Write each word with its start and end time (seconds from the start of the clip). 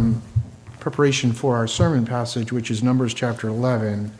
um, 0.00 0.22
preparation 0.78 1.32
for 1.32 1.56
our 1.56 1.66
sermon 1.66 2.06
passage, 2.06 2.52
which 2.52 2.70
is 2.70 2.82
Numbers 2.82 3.12
chapter 3.12 3.48
11. 3.48 4.10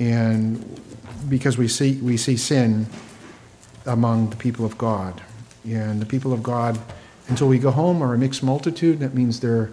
And 0.00 0.80
because 1.28 1.56
we 1.56 1.68
see, 1.68 2.00
we 2.00 2.16
see 2.16 2.36
sin 2.36 2.86
among 3.86 4.30
the 4.30 4.36
people 4.36 4.64
of 4.64 4.76
God. 4.76 5.22
And 5.64 6.02
the 6.02 6.06
people 6.06 6.32
of 6.32 6.42
God, 6.42 6.78
until 7.28 7.46
we 7.46 7.58
go 7.58 7.70
home, 7.70 8.02
are 8.02 8.12
a 8.14 8.18
mixed 8.18 8.42
multitude. 8.42 8.98
That 8.98 9.14
means 9.14 9.38
there 9.38 9.70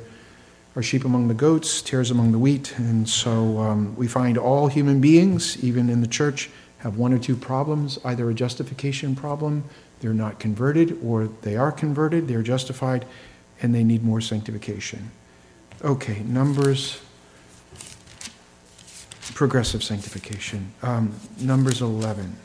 are 0.75 0.83
sheep 0.83 1.05
among 1.05 1.27
the 1.27 1.33
goats, 1.33 1.81
tares 1.81 2.11
among 2.11 2.31
the 2.31 2.39
wheat. 2.39 2.77
And 2.77 3.09
so 3.09 3.57
um, 3.59 3.95
we 3.95 4.07
find 4.07 4.37
all 4.37 4.67
human 4.67 5.01
beings, 5.01 5.63
even 5.63 5.89
in 5.89 6.01
the 6.01 6.07
church, 6.07 6.51
have 6.79 6.97
one 6.97 7.13
or 7.13 7.17
two 7.17 7.35
problems 7.35 7.97
either 8.05 8.29
a 8.29 8.33
justification 8.33 9.15
problem, 9.15 9.63
they're 10.01 10.13
not 10.13 10.39
converted, 10.39 10.99
or 11.03 11.27
they 11.41 11.55
are 11.55 11.71
converted, 11.71 12.27
they're 12.27 12.43
justified, 12.43 13.05
and 13.61 13.73
they 13.73 13.83
need 13.83 14.03
more 14.03 14.21
sanctification. 14.21 15.11
Okay, 15.83 16.19
Numbers, 16.23 17.01
progressive 19.33 19.83
sanctification. 19.83 20.73
Um, 20.81 21.13
Numbers 21.39 21.81
11. 21.81 22.35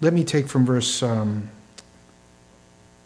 Let 0.00 0.12
me 0.12 0.24
take 0.24 0.46
from 0.46 0.66
verse 0.66 1.02
um, 1.02 1.50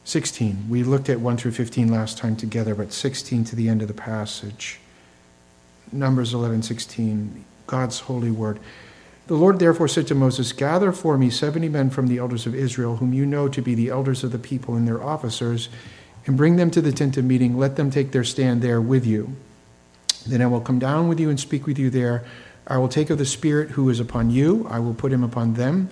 16. 0.05 0.69
We 0.69 0.83
looked 0.83 1.09
at 1.09 1.21
1 1.21 1.37
through 1.37 1.53
15 1.53 1.89
last 1.89 2.19
time 2.19 2.35
together, 2.35 2.75
but 2.75 2.93
16 2.93 3.45
to 3.45 3.57
the 3.57 3.69
end 3.69 3.81
of 3.81 3.89
the 3.89 3.95
passage. 3.95 4.81
Numbers 5.93 6.35
11, 6.35 6.63
16, 6.63 7.45
God's 7.67 8.01
holy 8.01 8.31
word. 8.31 8.59
The 9.31 9.37
Lord 9.37 9.61
therefore 9.61 9.87
said 9.87 10.09
to 10.09 10.17
Moses, 10.17 10.53
Gather 10.53 10.91
for 10.91 11.17
me 11.17 11.31
seventy 11.31 11.69
men 11.69 11.91
from 11.91 12.09
the 12.09 12.19
elders 12.19 12.47
of 12.47 12.55
Israel, 12.57 12.97
whom 12.97 13.13
you 13.13 13.25
know 13.25 13.47
to 13.47 13.63
be 13.63 13.77
the 13.77 13.89
elders 13.89 14.25
of 14.25 14.33
the 14.33 14.41
people 14.41 14.75
and 14.75 14.89
their 14.89 15.01
officers, 15.01 15.69
and 16.27 16.37
bring 16.37 16.57
them 16.57 16.69
to 16.73 16.81
the 16.81 16.91
tent 16.91 17.17
of 17.17 17.25
meeting. 17.25 17.57
Let 17.57 17.77
them 17.77 17.93
take 17.93 18.11
their 18.11 18.25
stand 18.25 18.61
there 18.61 18.81
with 18.81 19.07
you. 19.07 19.37
Then 20.27 20.43
I 20.43 20.49
will 20.49 20.61
come 20.61 20.81
down 20.81 21.07
with 21.07 21.21
you 21.21 21.31
and 21.31 21.39
speak 21.39 21.65
with 21.65 21.79
you 21.79 21.91
there. 21.91 22.25
I 22.67 22.79
will 22.79 22.89
take 22.89 23.09
of 23.09 23.19
the 23.19 23.25
Spirit 23.25 23.71
who 23.71 23.89
is 23.89 24.01
upon 24.01 24.31
you, 24.31 24.67
I 24.69 24.81
will 24.81 24.95
put 24.95 25.13
him 25.13 25.23
upon 25.23 25.55
them. 25.55 25.91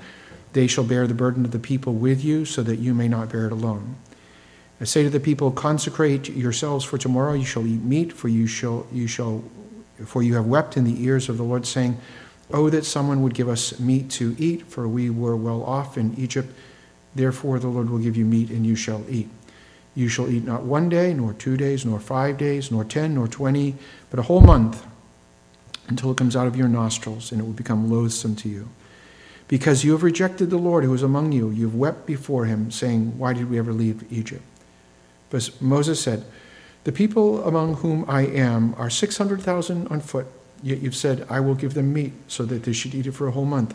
They 0.52 0.66
shall 0.66 0.82
bear 0.82 1.06
the 1.06 1.14
burden 1.14 1.44
of 1.44 1.52
the 1.52 1.60
people 1.60 1.94
with 1.94 2.24
you, 2.24 2.44
so 2.44 2.64
that 2.64 2.80
you 2.80 2.92
may 2.92 3.06
not 3.06 3.30
bear 3.30 3.46
it 3.46 3.52
alone. 3.52 3.94
I 4.80 4.84
say 4.84 5.04
to 5.04 5.10
the 5.10 5.20
people, 5.20 5.52
consecrate 5.52 6.28
yourselves 6.28 6.84
for 6.84 6.98
tomorrow. 6.98 7.34
You 7.34 7.44
shall 7.44 7.68
eat 7.68 7.84
meat, 7.84 8.12
for 8.12 8.26
you 8.26 8.48
shall 8.48 8.88
you 8.92 9.06
shall 9.06 9.44
for 10.04 10.24
you 10.24 10.34
have 10.34 10.46
wept 10.46 10.76
in 10.76 10.82
the 10.82 11.04
ears 11.04 11.28
of 11.28 11.36
the 11.36 11.44
Lord, 11.44 11.66
saying, 11.66 11.98
Oh, 12.50 12.70
that 12.70 12.84
someone 12.86 13.22
would 13.22 13.34
give 13.34 13.48
us 13.48 13.78
meat 13.78 14.10
to 14.12 14.34
eat, 14.38 14.66
for 14.66 14.88
we 14.88 15.10
were 15.10 15.36
well 15.36 15.62
off 15.62 15.98
in 15.98 16.14
Egypt. 16.18 16.52
Therefore 17.14 17.58
the 17.58 17.68
Lord 17.68 17.90
will 17.90 17.98
give 17.98 18.16
you 18.16 18.24
meat, 18.24 18.50
and 18.50 18.66
you 18.66 18.74
shall 18.74 19.04
eat. 19.08 19.28
You 19.94 20.08
shall 20.08 20.30
eat 20.30 20.44
not 20.44 20.62
one 20.62 20.88
day, 20.88 21.12
nor 21.12 21.32
two 21.32 21.56
days, 21.56 21.84
nor 21.84 21.98
five 22.00 22.38
days, 22.38 22.70
nor 22.70 22.84
ten, 22.84 23.14
nor 23.14 23.28
twenty, 23.28 23.74
but 24.10 24.18
a 24.18 24.22
whole 24.22 24.40
month, 24.40 24.86
until 25.88 26.10
it 26.10 26.16
comes 26.16 26.36
out 26.36 26.46
of 26.46 26.56
your 26.56 26.68
nostrils, 26.68 27.32
and 27.32 27.40
it 27.40 27.44
will 27.44 27.52
become 27.52 27.90
loathsome 27.90 28.36
to 28.36 28.48
you. 28.48 28.68
Because 29.48 29.82
you 29.82 29.92
have 29.92 30.02
rejected 30.02 30.50
the 30.50 30.58
Lord 30.58 30.84
who 30.84 30.92
is 30.94 31.02
among 31.02 31.32
you, 31.32 31.50
you 31.50 31.64
have 31.64 31.74
wept 31.74 32.06
before 32.06 32.44
him, 32.44 32.70
saying, 32.70 33.18
Why 33.18 33.32
did 33.32 33.50
we 33.50 33.58
ever 33.58 33.72
leave 33.72 34.10
Egypt? 34.12 34.42
But 35.30 35.50
Moses 35.60 36.00
said, 36.00 36.24
The 36.84 36.92
people 36.92 37.42
among 37.44 37.76
whom 37.76 38.04
I 38.08 38.22
am 38.26 38.74
are 38.76 38.90
600,000 38.90 39.88
on 39.88 40.00
foot, 40.00 40.26
yet 40.62 40.78
you've 40.78 40.96
said, 40.96 41.26
I 41.28 41.40
will 41.40 41.54
give 41.54 41.74
them 41.74 41.92
meat, 41.92 42.12
so 42.26 42.44
that 42.44 42.64
they 42.64 42.72
should 42.72 42.94
eat 42.94 43.06
it 43.06 43.12
for 43.12 43.26
a 43.26 43.32
whole 43.32 43.44
month. 43.44 43.74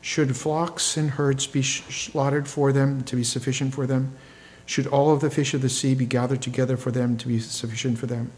Should 0.00 0.36
flocks 0.36 0.96
and 0.96 1.10
herds 1.10 1.46
be 1.46 1.62
slaughtered 1.62 2.48
for 2.48 2.72
them 2.72 3.02
to 3.04 3.16
be 3.16 3.24
sufficient 3.24 3.74
for 3.74 3.86
them? 3.86 4.16
Should 4.66 4.86
all 4.86 5.12
of 5.12 5.20
the 5.20 5.30
fish 5.30 5.54
of 5.54 5.62
the 5.62 5.68
sea 5.68 5.94
be 5.94 6.06
gathered 6.06 6.42
together 6.42 6.76
for 6.76 6.90
them 6.90 7.16
to 7.16 7.26
be 7.26 7.38
sufficient 7.40 7.98
for 7.98 8.06
them? 8.06 8.30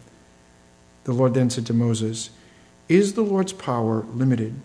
The 1.03 1.13
Lord 1.13 1.33
then 1.33 1.49
said 1.49 1.65
to 1.67 1.73
Moses, 1.73 2.29
Is 2.87 3.13
the 3.13 3.21
Lord's 3.21 3.53
power 3.53 4.05
limited? 4.13 4.55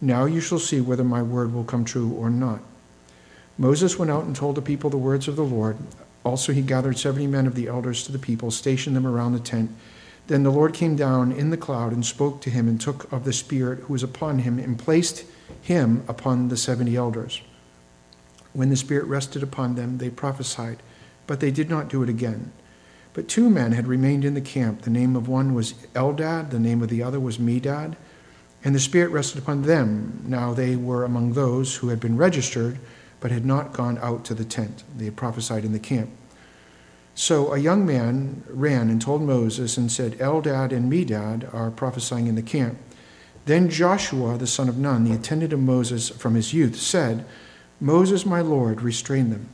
Now 0.00 0.24
you 0.24 0.40
shall 0.40 0.58
see 0.58 0.80
whether 0.80 1.04
my 1.04 1.22
word 1.22 1.52
will 1.52 1.64
come 1.64 1.84
true 1.84 2.12
or 2.12 2.30
not. 2.30 2.60
Moses 3.56 3.98
went 3.98 4.10
out 4.10 4.24
and 4.24 4.34
told 4.34 4.56
the 4.56 4.62
people 4.62 4.90
the 4.90 4.96
words 4.96 5.28
of 5.28 5.36
the 5.36 5.44
Lord. 5.44 5.76
Also, 6.24 6.52
he 6.52 6.62
gathered 6.62 6.98
seventy 6.98 7.26
men 7.26 7.46
of 7.46 7.54
the 7.54 7.68
elders 7.68 8.02
to 8.04 8.12
the 8.12 8.18
people, 8.18 8.50
stationed 8.50 8.96
them 8.96 9.06
around 9.06 9.32
the 9.32 9.40
tent. 9.40 9.70
Then 10.26 10.42
the 10.42 10.50
Lord 10.50 10.72
came 10.72 10.96
down 10.96 11.32
in 11.32 11.50
the 11.50 11.56
cloud 11.56 11.92
and 11.92 12.04
spoke 12.04 12.40
to 12.42 12.50
him, 12.50 12.66
and 12.68 12.80
took 12.80 13.10
of 13.12 13.24
the 13.24 13.32
Spirit 13.32 13.80
who 13.80 13.92
was 13.92 14.02
upon 14.02 14.40
him, 14.40 14.58
and 14.58 14.78
placed 14.78 15.24
him 15.60 16.02
upon 16.08 16.48
the 16.48 16.56
seventy 16.56 16.96
elders. 16.96 17.42
When 18.52 18.70
the 18.70 18.76
Spirit 18.76 19.06
rested 19.06 19.42
upon 19.42 19.74
them, 19.74 19.98
they 19.98 20.10
prophesied, 20.10 20.78
but 21.26 21.40
they 21.40 21.50
did 21.50 21.68
not 21.68 21.88
do 21.88 22.02
it 22.02 22.08
again. 22.08 22.52
But 23.12 23.28
two 23.28 23.50
men 23.50 23.72
had 23.72 23.86
remained 23.86 24.24
in 24.24 24.34
the 24.34 24.40
camp. 24.40 24.82
The 24.82 24.90
name 24.90 25.14
of 25.14 25.28
one 25.28 25.54
was 25.54 25.74
Eldad, 25.94 26.50
the 26.50 26.58
name 26.58 26.82
of 26.82 26.88
the 26.88 27.02
other 27.02 27.20
was 27.20 27.38
Medad. 27.38 27.96
And 28.64 28.74
the 28.74 28.80
Spirit 28.80 29.10
rested 29.10 29.38
upon 29.38 29.62
them. 29.62 30.24
Now 30.26 30.54
they 30.54 30.74
were 30.74 31.04
among 31.04 31.34
those 31.34 31.76
who 31.76 31.88
had 31.88 32.00
been 32.00 32.16
registered 32.16 32.78
but 33.20 33.30
had 33.30 33.44
not 33.44 33.72
gone 33.72 33.98
out 34.02 34.24
to 34.24 34.34
the 34.34 34.44
tent. 34.44 34.84
They 34.96 35.06
had 35.06 35.16
prophesied 35.16 35.64
in 35.64 35.72
the 35.72 35.78
camp. 35.78 36.10
So 37.14 37.52
a 37.52 37.58
young 37.58 37.86
man 37.86 38.42
ran 38.48 38.90
and 38.90 39.00
told 39.00 39.22
Moses 39.22 39.76
and 39.76 39.90
said, 39.90 40.18
Eldad 40.18 40.72
and 40.72 40.92
Medad 40.92 41.52
are 41.54 41.70
prophesying 41.70 42.26
in 42.26 42.34
the 42.34 42.42
camp. 42.42 42.76
Then 43.46 43.68
Joshua, 43.68 44.36
the 44.38 44.46
son 44.46 44.68
of 44.68 44.78
Nun, 44.78 45.04
the 45.04 45.14
attendant 45.14 45.52
of 45.52 45.60
Moses 45.60 46.08
from 46.08 46.34
his 46.34 46.52
youth, 46.52 46.76
said, 46.76 47.24
Moses, 47.80 48.24
my 48.24 48.40
Lord, 48.40 48.82
restrain 48.82 49.30
them. 49.30 49.48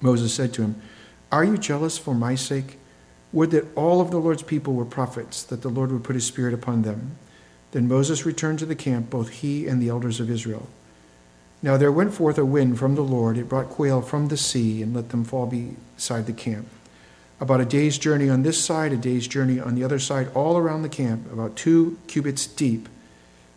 Moses 0.00 0.32
said 0.32 0.52
to 0.54 0.62
him, 0.62 0.80
Are 1.32 1.44
you 1.44 1.58
jealous 1.58 1.98
for 1.98 2.14
my 2.14 2.34
sake? 2.34 2.78
Would 3.32 3.50
that 3.52 3.66
all 3.76 4.00
of 4.00 4.10
the 4.10 4.18
Lord's 4.18 4.42
people 4.42 4.74
were 4.74 4.84
prophets, 4.84 5.42
that 5.44 5.62
the 5.62 5.68
Lord 5.68 5.92
would 5.92 6.04
put 6.04 6.16
his 6.16 6.26
spirit 6.26 6.52
upon 6.52 6.82
them. 6.82 7.16
Then 7.72 7.88
Moses 7.88 8.26
returned 8.26 8.58
to 8.58 8.66
the 8.66 8.74
camp, 8.74 9.08
both 9.08 9.28
he 9.28 9.66
and 9.66 9.80
the 9.80 9.88
elders 9.88 10.20
of 10.20 10.30
Israel. 10.30 10.68
Now 11.62 11.76
there 11.76 11.92
went 11.92 12.14
forth 12.14 12.38
a 12.38 12.44
wind 12.44 12.78
from 12.78 12.94
the 12.94 13.02
Lord. 13.02 13.36
It 13.36 13.48
brought 13.48 13.68
quail 13.68 14.00
from 14.00 14.28
the 14.28 14.36
sea 14.36 14.82
and 14.82 14.94
let 14.94 15.10
them 15.10 15.24
fall 15.24 15.46
beside 15.46 16.26
the 16.26 16.32
camp. 16.32 16.66
About 17.38 17.60
a 17.60 17.64
day's 17.64 17.98
journey 17.98 18.28
on 18.28 18.42
this 18.42 18.62
side, 18.62 18.92
a 18.92 18.96
day's 18.96 19.26
journey 19.26 19.58
on 19.58 19.74
the 19.74 19.84
other 19.84 19.98
side, 19.98 20.30
all 20.34 20.56
around 20.56 20.82
the 20.82 20.88
camp, 20.88 21.30
about 21.32 21.56
two 21.56 21.98
cubits 22.06 22.46
deep 22.46 22.88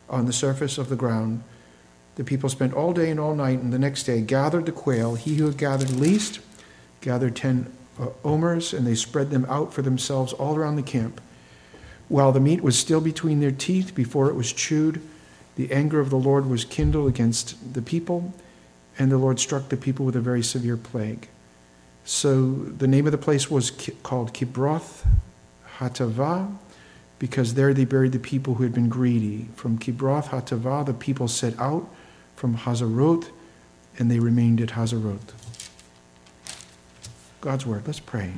on 0.10 0.26
the 0.26 0.34
surface 0.34 0.78
of 0.78 0.90
the 0.90 0.96
ground. 0.96 1.44
The 2.16 2.24
people 2.24 2.50
spent 2.50 2.74
all 2.74 2.94
day 2.94 3.10
and 3.10 3.20
all 3.20 3.36
night, 3.36 3.60
and 3.60 3.74
the 3.74 3.80
next 3.80 4.04
day 4.04 4.22
gathered 4.22 4.66
the 4.66 4.72
quail. 4.72 5.16
He 5.16 5.36
who 5.36 5.46
had 5.46 5.58
gathered 5.58 5.90
least 5.90 6.40
gathered 7.02 7.36
ten 7.36 7.74
uh, 8.00 8.08
omers, 8.24 8.74
and 8.74 8.88
they 8.88 8.96
spread 8.96 9.32
them 9.32 9.46
out 9.50 9.74
for 9.74 9.82
themselves 9.82 10.32
all 10.34 10.56
around 10.56 10.76
the 10.76 10.84
camp. 10.84 11.20
While 12.08 12.32
the 12.32 12.40
meat 12.40 12.62
was 12.62 12.78
still 12.78 13.02
between 13.02 13.40
their 13.40 13.52
teeth 13.52 13.96
before 13.96 14.30
it 14.30 14.36
was 14.36 14.54
chewed, 14.54 15.02
the 15.56 15.72
anger 15.72 16.00
of 16.00 16.10
the 16.10 16.18
Lord 16.18 16.48
was 16.48 16.66
kindled 16.66 17.08
against 17.08 17.74
the 17.74 17.82
people, 17.82 18.34
and 18.98 19.12
the 19.12 19.18
Lord 19.18 19.40
struck 19.40 19.70
the 19.70 19.78
people 19.78 20.06
with 20.06 20.16
a 20.16 20.22
very 20.22 20.44
severe 20.44 20.78
plague. 20.78 21.28
So 22.06 22.52
the 22.52 22.88
name 22.88 23.06
of 23.06 23.12
the 23.12 23.18
place 23.18 23.50
was 23.50 23.72
called 24.04 24.34
Kibroth 24.34 25.08
Hattaavah, 25.78 26.58
because 27.20 27.54
there 27.54 27.74
they 27.74 27.86
buried 27.86 28.12
the 28.12 28.20
people 28.20 28.56
who 28.56 28.64
had 28.64 28.74
been 28.74 28.90
greedy. 28.90 29.48
From 29.56 29.78
Kibroth 29.78 30.26
Hattaavah, 30.26 30.86
the 30.86 30.94
people 30.94 31.28
set 31.28 31.58
out 31.60 31.90
from 32.36 32.58
Hazeroth, 32.58 33.30
and 33.98 34.12
they 34.12 34.20
remained 34.20 34.60
at 34.60 34.70
Hazeroth. 34.70 35.34
God's 37.40 37.66
word. 37.66 37.84
Let's 37.86 38.00
pray. 38.00 38.34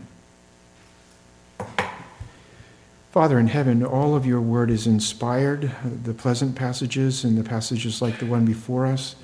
Father 3.15 3.39
in 3.39 3.47
heaven, 3.47 3.81
all 3.81 4.13
of 4.13 4.25
your 4.25 4.41
word 4.41 4.69
is 4.69 4.85
inspired, 4.85 5.71
the 6.03 6.13
pleasant 6.13 6.53
passages 6.53 7.23
and 7.23 7.37
the 7.37 7.45
passages 7.45 8.01
like 8.01 8.19
the 8.19 8.25
one 8.25 8.43
before 8.43 8.85
us. 8.85 9.15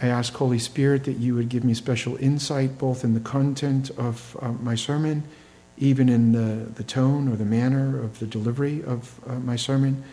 I 0.00 0.06
ask, 0.06 0.32
Holy 0.34 0.60
Spirit, 0.60 1.02
that 1.02 1.16
you 1.16 1.34
would 1.34 1.48
give 1.48 1.64
me 1.64 1.74
special 1.74 2.16
insight 2.18 2.78
both 2.78 3.02
in 3.02 3.14
the 3.14 3.20
content 3.20 3.90
of 3.98 4.36
uh, 4.40 4.52
my 4.52 4.76
sermon, 4.76 5.24
even 5.78 6.08
in 6.08 6.30
the, 6.30 6.70
the 6.70 6.84
tone 6.84 7.26
or 7.26 7.34
the 7.34 7.44
manner 7.44 8.00
of 8.00 8.20
the 8.20 8.26
delivery 8.26 8.84
of 8.84 9.18
uh, 9.26 9.40
my 9.40 9.56
sermon, 9.56 10.04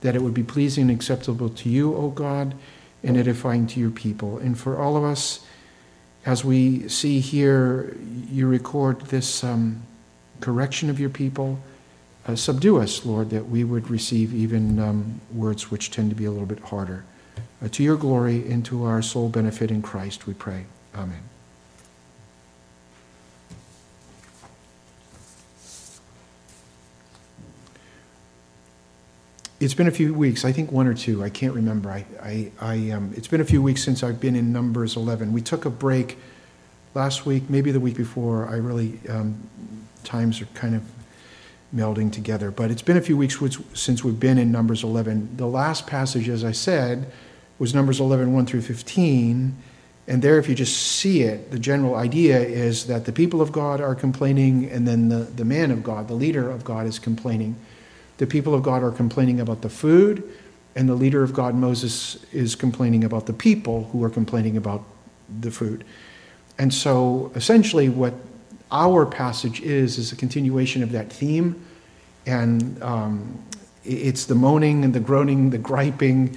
that 0.00 0.16
it 0.16 0.22
would 0.22 0.34
be 0.34 0.42
pleasing 0.42 0.90
and 0.90 0.90
acceptable 0.90 1.48
to 1.48 1.68
you, 1.68 1.94
O 1.94 2.10
God, 2.10 2.56
and 3.04 3.16
edifying 3.16 3.68
to 3.68 3.78
your 3.78 3.92
people. 3.92 4.38
And 4.38 4.58
for 4.58 4.78
all 4.78 4.96
of 4.96 5.04
us, 5.04 5.46
as 6.26 6.44
we 6.44 6.88
see 6.88 7.20
here, 7.20 7.96
you 8.28 8.48
record 8.48 9.00
this 9.02 9.44
um, 9.44 9.84
correction 10.40 10.90
of 10.90 10.98
your 10.98 11.08
people 11.08 11.60
uh, 12.26 12.36
subdue 12.36 12.78
us, 12.78 13.04
Lord, 13.04 13.30
that 13.30 13.48
we 13.48 13.64
would 13.64 13.90
receive 13.90 14.34
even 14.34 14.78
um, 14.78 15.20
words 15.32 15.70
which 15.70 15.90
tend 15.90 16.10
to 16.10 16.16
be 16.16 16.24
a 16.24 16.30
little 16.30 16.46
bit 16.46 16.60
harder. 16.60 17.04
Uh, 17.62 17.68
to 17.68 17.82
your 17.82 17.96
glory 17.96 18.48
and 18.50 18.64
to 18.66 18.84
our 18.84 19.02
soul 19.02 19.28
benefit 19.28 19.70
in 19.70 19.82
Christ, 19.82 20.26
we 20.26 20.34
pray. 20.34 20.66
Amen. 20.94 21.22
It's 29.58 29.74
been 29.74 29.86
a 29.86 29.92
few 29.92 30.12
weeks, 30.12 30.44
I 30.44 30.50
think 30.50 30.72
one 30.72 30.88
or 30.88 30.94
two, 30.94 31.22
I 31.22 31.30
can't 31.30 31.54
remember. 31.54 31.88
I, 31.90 32.04
I, 32.20 32.52
I, 32.60 32.90
um, 32.90 33.14
it's 33.16 33.28
been 33.28 33.40
a 33.40 33.44
few 33.44 33.62
weeks 33.62 33.82
since 33.84 34.02
I've 34.02 34.18
been 34.18 34.34
in 34.34 34.52
Numbers 34.52 34.96
11. 34.96 35.32
We 35.32 35.40
took 35.40 35.64
a 35.64 35.70
break 35.70 36.18
last 36.94 37.26
week, 37.26 37.48
maybe 37.48 37.70
the 37.70 37.78
week 37.78 37.96
before. 37.96 38.48
I 38.48 38.56
really, 38.56 38.98
um, 39.08 39.40
times 40.02 40.42
are 40.42 40.46
kind 40.46 40.74
of 40.74 40.82
melding 41.74 42.12
together. 42.12 42.50
But 42.50 42.70
it's 42.70 42.82
been 42.82 42.96
a 42.96 43.02
few 43.02 43.16
weeks 43.16 43.38
since 43.74 44.04
we've 44.04 44.20
been 44.20 44.38
in 44.38 44.52
Numbers 44.52 44.84
11. 44.84 45.36
The 45.36 45.46
last 45.46 45.86
passage, 45.86 46.28
as 46.28 46.44
I 46.44 46.52
said, 46.52 47.10
was 47.58 47.74
Numbers 47.74 48.00
11, 48.00 48.32
1 48.32 48.46
through 48.46 48.62
15. 48.62 49.56
And 50.08 50.20
there, 50.20 50.38
if 50.38 50.48
you 50.48 50.54
just 50.54 50.76
see 50.76 51.22
it, 51.22 51.50
the 51.50 51.58
general 51.58 51.94
idea 51.94 52.40
is 52.40 52.86
that 52.86 53.04
the 53.04 53.12
people 53.12 53.40
of 53.40 53.52
God 53.52 53.80
are 53.80 53.94
complaining, 53.94 54.68
and 54.70 54.86
then 54.86 55.08
the, 55.08 55.18
the 55.18 55.44
man 55.44 55.70
of 55.70 55.82
God, 55.82 56.08
the 56.08 56.14
leader 56.14 56.50
of 56.50 56.64
God, 56.64 56.86
is 56.86 56.98
complaining. 56.98 57.56
The 58.18 58.26
people 58.26 58.52
of 58.54 58.62
God 58.62 58.82
are 58.82 58.90
complaining 58.90 59.40
about 59.40 59.62
the 59.62 59.70
food, 59.70 60.28
and 60.74 60.88
the 60.88 60.94
leader 60.94 61.22
of 61.22 61.32
God, 61.32 61.54
Moses, 61.54 62.24
is 62.32 62.54
complaining 62.54 63.04
about 63.04 63.26
the 63.26 63.32
people 63.32 63.84
who 63.92 64.02
are 64.02 64.10
complaining 64.10 64.56
about 64.56 64.84
the 65.40 65.50
food. 65.50 65.84
And 66.58 66.74
so, 66.74 67.30
essentially, 67.34 67.88
what 67.88 68.14
our 68.72 69.06
passage 69.06 69.60
is, 69.60 69.98
is 69.98 70.10
a 70.10 70.16
continuation 70.16 70.82
of 70.82 70.90
that 70.92 71.12
theme. 71.12 71.64
And 72.26 72.82
um, 72.82 73.38
it's 73.84 74.26
the 74.26 74.34
moaning 74.34 74.84
and 74.84 74.94
the 74.94 75.00
groaning, 75.00 75.50
the 75.50 75.58
griping, 75.58 76.36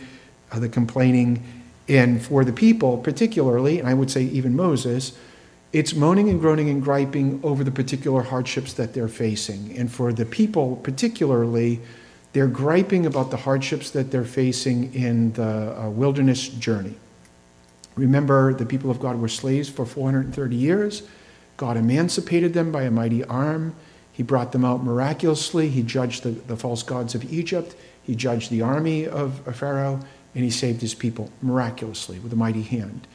uh, 0.51 0.59
the 0.59 0.69
complaining 0.69 1.43
and 1.87 2.21
for 2.23 2.43
the 2.43 2.53
people, 2.53 2.97
particularly, 2.97 3.79
and 3.79 3.87
I 3.87 3.93
would 3.93 4.09
say 4.09 4.23
even 4.23 4.55
Moses, 4.55 5.17
it's 5.71 5.93
moaning 5.93 6.29
and 6.29 6.39
groaning 6.39 6.69
and 6.69 6.81
griping 6.81 7.39
over 7.43 7.63
the 7.63 7.71
particular 7.71 8.23
hardships 8.23 8.73
that 8.73 8.93
they're 8.93 9.07
facing. 9.07 9.77
And 9.77 9.91
for 9.91 10.11
the 10.11 10.25
people, 10.25 10.77
particularly, 10.77 11.81
they're 12.33 12.47
griping 12.47 13.05
about 13.05 13.29
the 13.29 13.37
hardships 13.37 13.91
that 13.91 14.09
they're 14.09 14.23
facing 14.23 14.93
in 14.93 15.33
the 15.33 15.79
uh, 15.79 15.89
wilderness 15.89 16.47
journey. 16.47 16.95
Remember, 17.95 18.53
the 18.53 18.65
people 18.65 18.89
of 18.89 18.99
God 18.99 19.19
were 19.19 19.27
slaves 19.27 19.69
for 19.69 19.85
430 19.85 20.55
years. 20.55 21.03
God 21.57 21.77
emancipated 21.77 22.53
them 22.53 22.71
by 22.71 22.83
a 22.83 22.91
mighty 22.91 23.23
arm. 23.23 23.75
He 24.11 24.23
brought 24.23 24.51
them 24.51 24.65
out 24.65 24.83
miraculously. 24.83 25.69
He 25.69 25.83
judged 25.83 26.23
the, 26.23 26.31
the 26.31 26.55
false 26.55 26.83
gods 26.83 27.15
of 27.15 27.31
Egypt. 27.31 27.75
He 28.03 28.15
judged 28.15 28.49
the 28.49 28.61
army 28.61 29.07
of 29.07 29.39
Pharaoh 29.55 29.99
and 30.33 30.43
he 30.43 30.49
saved 30.49 30.81
his 30.81 30.93
people 30.93 31.31
miraculously 31.41 32.19
with 32.19 32.31
a 32.33 32.35
mighty 32.35 32.61
hand. 32.61 33.07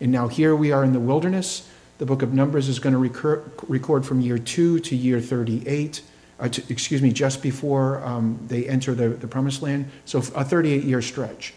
And 0.00 0.10
now 0.10 0.28
here 0.28 0.54
we 0.54 0.72
are 0.72 0.84
in 0.84 0.92
the 0.92 1.00
wilderness. 1.00 1.68
The 1.98 2.06
book 2.06 2.22
of 2.22 2.32
Numbers 2.32 2.68
is 2.68 2.80
going 2.80 2.92
to 2.92 2.98
recur, 2.98 3.42
record 3.68 4.04
from 4.04 4.20
year 4.20 4.38
2 4.38 4.80
to 4.80 4.96
year 4.96 5.20
38, 5.20 6.02
uh, 6.40 6.48
to, 6.48 6.62
excuse 6.68 7.00
me, 7.00 7.12
just 7.12 7.42
before 7.42 8.04
um, 8.04 8.38
they 8.48 8.68
enter 8.68 8.94
the, 8.94 9.10
the 9.10 9.28
promised 9.28 9.62
land. 9.62 9.88
So 10.04 10.18
a 10.18 10.44
38 10.44 10.82
year 10.82 11.00
stretch. 11.00 11.54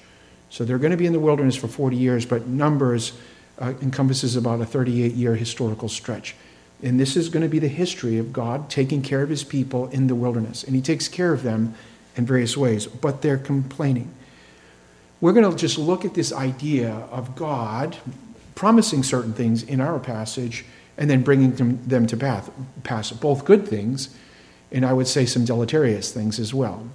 So 0.50 0.64
they're 0.64 0.78
going 0.78 0.92
to 0.92 0.98
be 0.98 1.08
in 1.08 1.14
the 1.14 1.20
wilderness 1.20 1.56
for 1.56 1.68
40 1.68 1.98
years, 1.98 2.26
but 2.26 2.48
Numbers 2.48 3.14
uh, 3.60 3.74
encompasses 3.82 4.36
about 4.36 4.62
a 4.62 4.66
38 4.66 5.14
year 5.14 5.36
historical 5.36 5.90
stretch. 5.90 6.36
And 6.84 7.00
this 7.00 7.16
is 7.18 7.30
going 7.30 7.44
to 7.44 7.50
be 7.50 7.60
the 7.60 7.68
history 7.68 8.18
of 8.18 8.32
God 8.32 8.70
taking 8.70 9.02
care 9.02 9.24
of 9.24 9.30
his 9.30 9.44
people 9.44 9.88
in 9.90 10.08
the 10.08 10.16
wilderness. 10.16 10.64
And 10.64 10.76
he 10.76 10.82
takes 10.82 11.08
care 11.08 11.34
of 11.34 11.42
them 11.42 11.74
in 12.16 12.26
various 12.26 12.56
ways, 12.56 12.86
but 12.86 13.22
they're 13.22 13.38
complaining 13.38 14.14
we're 15.20 15.34
going 15.34 15.50
to 15.50 15.58
just 15.58 15.78
look 15.78 16.06
at 16.06 16.14
this 16.14 16.32
idea 16.32 16.92
of 17.12 17.36
God 17.36 17.98
promising 18.56 19.04
certain 19.04 19.34
things 19.34 19.64
in 19.64 19.82
our 19.82 20.00
passage 20.00 20.66
and 20.98 21.10
then 21.10 21.24
bringing 21.24 21.52
them 21.88 22.08
to 22.08 22.18
path, 22.18 22.50
pass 22.84 23.12
both 23.12 23.46
good 23.46 23.68
things 23.68 24.16
and 24.72 24.86
I 24.86 24.94
would 24.94 25.08
say 25.08 25.26
some 25.26 25.46
deleterious 25.46 26.12
things 26.12 26.40
as 26.40 26.54
well. 26.54 26.88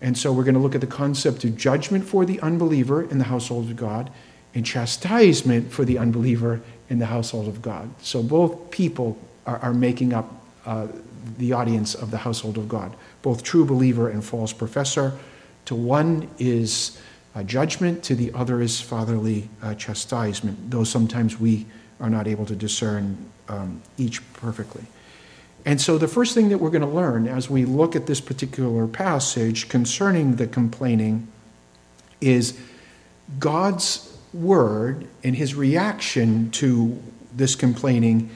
And 0.00 0.16
so 0.16 0.32
we're 0.32 0.44
going 0.44 0.54
to 0.54 0.60
look 0.60 0.74
at 0.74 0.80
the 0.80 0.86
concept 0.86 1.44
of 1.44 1.56
judgment 1.56 2.04
for 2.06 2.24
the 2.24 2.40
unbeliever 2.40 3.02
in 3.02 3.18
the 3.18 3.24
household 3.24 3.70
of 3.70 3.76
God 3.76 4.10
and 4.54 4.64
chastisement 4.64 5.72
for 5.72 5.84
the 5.84 5.98
unbeliever 5.98 6.60
in 6.88 6.98
the 6.98 7.06
household 7.06 7.48
of 7.48 7.62
God. 7.62 7.88
So 8.02 8.22
both 8.22 8.70
people 8.70 9.16
are, 9.46 9.58
are 9.58 9.74
making 9.74 10.12
up 10.12 10.30
uh, 10.66 10.88
the 11.38 11.52
audience 11.52 11.94
of 11.94 12.10
the 12.10 12.18
household 12.18 12.58
of 12.58 12.68
God, 12.68 12.94
both 13.22 13.42
true 13.42 13.64
believer 13.64 14.08
and 14.08 14.24
false 14.24 14.52
professor. 14.52 15.16
To 15.66 15.74
one 15.74 16.28
is 16.38 16.98
judgment, 17.46 18.02
to 18.04 18.14
the 18.14 18.32
other 18.34 18.60
is 18.60 18.80
fatherly 18.80 19.48
uh, 19.62 19.74
chastisement, 19.74 20.70
though 20.70 20.84
sometimes 20.84 21.38
we 21.38 21.66
are 22.00 22.10
not 22.10 22.26
able 22.26 22.46
to 22.46 22.56
discern 22.56 23.16
um, 23.48 23.82
each 23.98 24.20
perfectly. 24.34 24.84
And 25.64 25.80
so, 25.80 25.98
the 25.98 26.08
first 26.08 26.34
thing 26.34 26.48
that 26.48 26.58
we're 26.58 26.70
going 26.70 26.80
to 26.82 26.88
learn 26.88 27.28
as 27.28 27.50
we 27.50 27.66
look 27.66 27.94
at 27.94 28.06
this 28.06 28.20
particular 28.20 28.86
passage 28.86 29.68
concerning 29.68 30.36
the 30.36 30.46
complaining 30.46 31.28
is 32.20 32.58
God's 33.38 34.09
word 34.32 35.06
and 35.24 35.34
his 35.34 35.54
reaction 35.54 36.50
to 36.52 37.00
this 37.34 37.54
complaining 37.54 38.30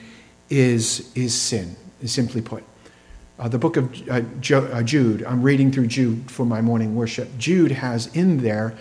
is, 0.51 1.13
is 1.15 1.35
sin, 1.35 1.77
simply 2.05 2.41
put. 2.41 2.65
Uh, 3.39 3.49
the 3.49 3.59
book 3.59 3.77
of 3.77 4.09
uh, 4.09 4.23
uh, 4.55 4.83
Jude, 4.83 5.25
I'm 5.25 5.43
reading 5.43 5.73
through 5.73 5.89
Jude 5.89 6.31
for 6.31 6.47
my 6.47 6.61
morning 6.61 6.95
worship. 6.95 7.29
Jude 7.37 7.73
has 7.73 8.15
in 8.15 8.43
there 8.43 8.75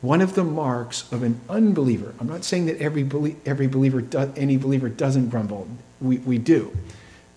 one 0.00 0.20
of 0.20 0.34
the 0.34 0.44
marks 0.44 1.10
of 1.12 1.24
an 1.24 1.40
unbeliever. 1.48 2.14
I'm 2.20 2.28
not 2.28 2.44
saying 2.44 2.66
that 2.66 2.78
every, 2.78 3.02
belie- 3.02 3.36
every 3.44 3.66
believer, 3.66 4.00
do- 4.00 4.32
any 4.36 4.56
believer 4.56 4.88
doesn't 4.88 5.30
grumble. 5.30 5.66
We, 6.00 6.18
we 6.18 6.38
do. 6.38 6.76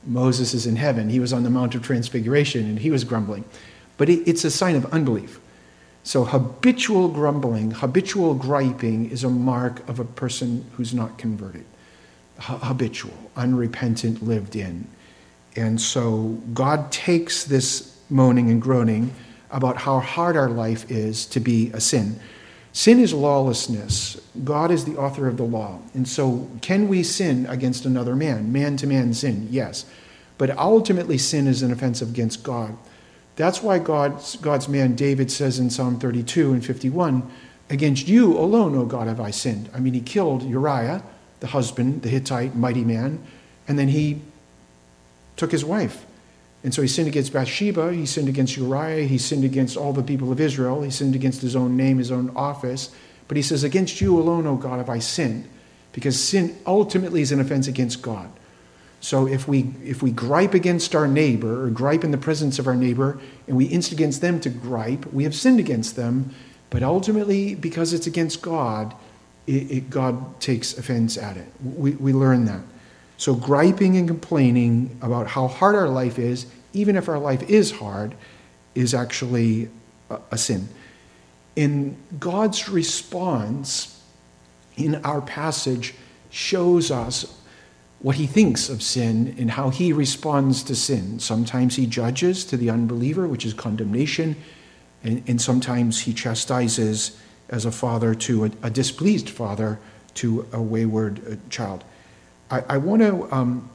Moses 0.06 0.54
is 0.54 0.68
in 0.68 0.76
heaven. 0.76 1.10
He 1.10 1.20
was 1.20 1.34
on 1.34 1.44
the 1.44 1.50
Mount 1.50 1.74
of 1.74 1.82
Transfiguration 1.82 2.66
and 2.66 2.80
he 2.80 2.92
was 2.92 3.04
grumbling. 3.04 3.46
But 3.98 4.10
it, 4.10 4.28
it's 4.28 4.44
a 4.46 4.52
sign 4.52 4.76
of 4.76 4.86
unbelief. 4.94 5.40
So 6.04 6.24
habitual 6.24 7.10
grumbling, 7.10 7.72
habitual 7.72 8.34
griping 8.34 9.10
is 9.10 9.24
a 9.24 9.30
mark 9.30 9.88
of 9.88 10.00
a 10.00 10.06
person 10.06 10.66
who's 10.74 10.94
not 10.94 11.18
converted. 11.18 11.66
H- 12.40 12.60
habitual, 12.62 13.14
unrepentant, 13.36 14.24
lived 14.24 14.56
in. 14.56 14.88
And 15.56 15.80
so 15.80 16.40
God 16.54 16.92
takes 16.92 17.44
this 17.44 18.00
moaning 18.10 18.50
and 18.50 18.62
groaning 18.62 19.14
about 19.52 19.78
how 19.78 20.00
hard 20.00 20.38
our 20.38 20.50
life 20.50 20.90
is 20.90 21.26
to 21.28 21.40
be 21.40 21.72
a 21.74 21.82
sin. 21.82 22.20
Sin 22.72 23.00
is 23.00 23.14
lawlessness. 23.14 24.22
God 24.44 24.72
is 24.72 24.86
the 24.86 24.96
author 24.96 25.28
of 25.28 25.38
the 25.38 25.44
law. 25.44 25.80
And 25.94 26.08
so, 26.08 26.50
can 26.62 26.88
we 26.88 27.04
sin 27.04 27.46
against 27.48 27.86
another 27.86 28.16
man? 28.16 28.52
Man 28.52 28.78
to 28.78 28.88
man 28.88 29.14
sin, 29.14 29.48
yes. 29.50 29.86
But 30.38 30.56
ultimately, 30.58 31.18
sin 31.18 31.48
is 31.48 31.64
an 31.64 31.72
offense 31.72 32.02
against 32.02 32.44
God. 32.44 32.78
That's 33.40 33.64
why 33.64 33.80
God's, 33.80 34.36
God's 34.36 34.68
man 34.68 34.96
David 34.96 35.32
says 35.32 35.60
in 35.60 35.70
Psalm 35.70 35.98
32 35.98 36.52
and 36.52 36.66
51 36.66 37.32
Against 37.70 38.06
you 38.06 38.38
alone, 38.38 38.76
O 38.76 38.84
God, 38.84 39.08
have 39.08 39.22
I 39.22 39.32
sinned. 39.32 39.70
I 39.74 39.80
mean, 39.80 39.94
he 39.94 40.02
killed 40.02 40.44
Uriah, 40.44 41.02
the 41.40 41.48
husband, 41.48 42.02
the 42.02 42.10
Hittite, 42.10 42.54
mighty 42.54 42.84
man, 42.84 43.26
and 43.66 43.80
then 43.80 43.88
he 43.88 44.20
took 45.38 45.54
his 45.54 45.64
wife. 45.64 46.06
And 46.66 46.74
so 46.74 46.82
he 46.82 46.90
sinned 46.90 47.08
against 47.08 47.32
Bathsheba, 47.32 47.94
he 47.94 48.06
sinned 48.06 48.28
against 48.28 48.58
Uriah, 48.58 49.08
he 49.08 49.18
sinned 49.18 49.46
against 49.46 49.78
all 49.78 49.94
the 49.94 50.04
people 50.04 50.34
of 50.34 50.42
Israel, 50.42 50.82
he 50.82 50.92
sinned 50.92 51.16
against 51.16 51.42
his 51.42 51.56
own 51.56 51.78
name, 51.78 51.98
his 51.98 52.12
own 52.12 52.36
office. 52.36 52.94
But 53.30 53.38
he 53.38 53.44
says, 53.44 53.64
Against 53.64 54.02
you 54.02 54.20
alone, 54.20 54.48
O 54.48 54.58
God, 54.58 54.80
have 54.80 54.90
I 54.90 55.00
sinned. 55.00 55.48
Because 55.94 56.22
sin 56.22 56.58
ultimately 56.68 57.22
is 57.22 57.32
an 57.32 57.40
offense 57.40 57.68
against 57.68 58.02
God. 58.02 58.30
So 59.02 59.28
if 59.28 59.48
we 59.48 59.74
if 59.84 60.04
we 60.04 60.12
gripe 60.12 60.54
against 60.54 60.94
our 60.94 61.08
neighbor 61.08 61.66
or 61.66 61.70
gripe 61.70 62.04
in 62.04 62.12
the 62.12 62.18
presence 62.18 62.60
of 62.60 62.68
our 62.68 62.76
neighbor 62.76 63.20
and 63.48 63.56
we 63.56 63.66
instigate 63.66 64.14
them 64.16 64.40
to 64.42 64.50
gripe, 64.50 65.12
we 65.14 65.24
have 65.24 65.36
sinned 65.36 65.60
against 65.60 65.96
them. 65.96 66.34
But 66.70 66.84
ultimately, 66.84 67.56
because 67.56 67.94
it's 67.94 68.08
against 68.08 68.42
God, 68.42 68.94
it, 69.48 69.72
it, 69.72 69.90
God 69.90 70.40
takes 70.40 70.78
offense 70.78 71.18
at 71.18 71.38
it. 71.38 71.48
We, 71.64 71.92
we 71.92 72.14
learn 72.14 72.46
that. 72.46 72.62
So, 73.18 73.34
griping 73.34 73.98
and 73.98 74.08
complaining 74.08 74.98
about 75.02 75.28
how 75.28 75.48
hard 75.48 75.76
our 75.76 75.90
life 75.90 76.20
is, 76.20 76.46
even 76.74 76.96
if 76.96 77.10
our 77.10 77.20
life 77.20 77.50
is 77.50 77.72
hard, 77.72 78.16
is 78.76 78.94
actually 78.94 79.70
a, 80.10 80.20
a 80.32 80.38
sin. 80.38 80.70
In 81.56 81.98
God's 82.20 82.70
response 82.70 84.02
in 84.78 85.04
our 85.04 85.22
passage 85.22 85.96
shows 86.30 86.92
us 86.92 87.39
what 88.02 88.16
he 88.16 88.28
thinks 88.28 88.70
of 88.70 88.82
sin 88.82 89.36
and 89.38 89.52
how 89.52 89.70
he 89.70 89.92
responds 89.92 90.64
to 90.64 90.76
sin. 90.76 91.20
Sometimes 91.20 91.76
he 91.76 91.86
judges 91.86 92.46
to 92.46 92.58
the 92.58 92.70
unbeliever, 92.70 93.28
which 93.28 93.46
is 93.46 93.54
condemnation, 93.54 94.36
and, 95.04 95.24
and 95.28 95.42
sometimes 95.42 96.02
he 96.02 96.14
chastises 96.14 97.18
as 97.50 97.66
a 97.66 97.72
father 97.72 98.16
to 98.16 98.46
a, 98.46 98.52
a 98.64 98.70
displeased 98.70 99.30
father 99.30 99.80
to 100.16 100.48
a 100.54 100.62
wayward 100.62 101.22
uh, 101.30 101.36
child. 101.50 101.84
I, 102.50 102.62
I 102.70 102.78
want 102.78 103.02
to 103.02 103.28
um, 103.34 103.70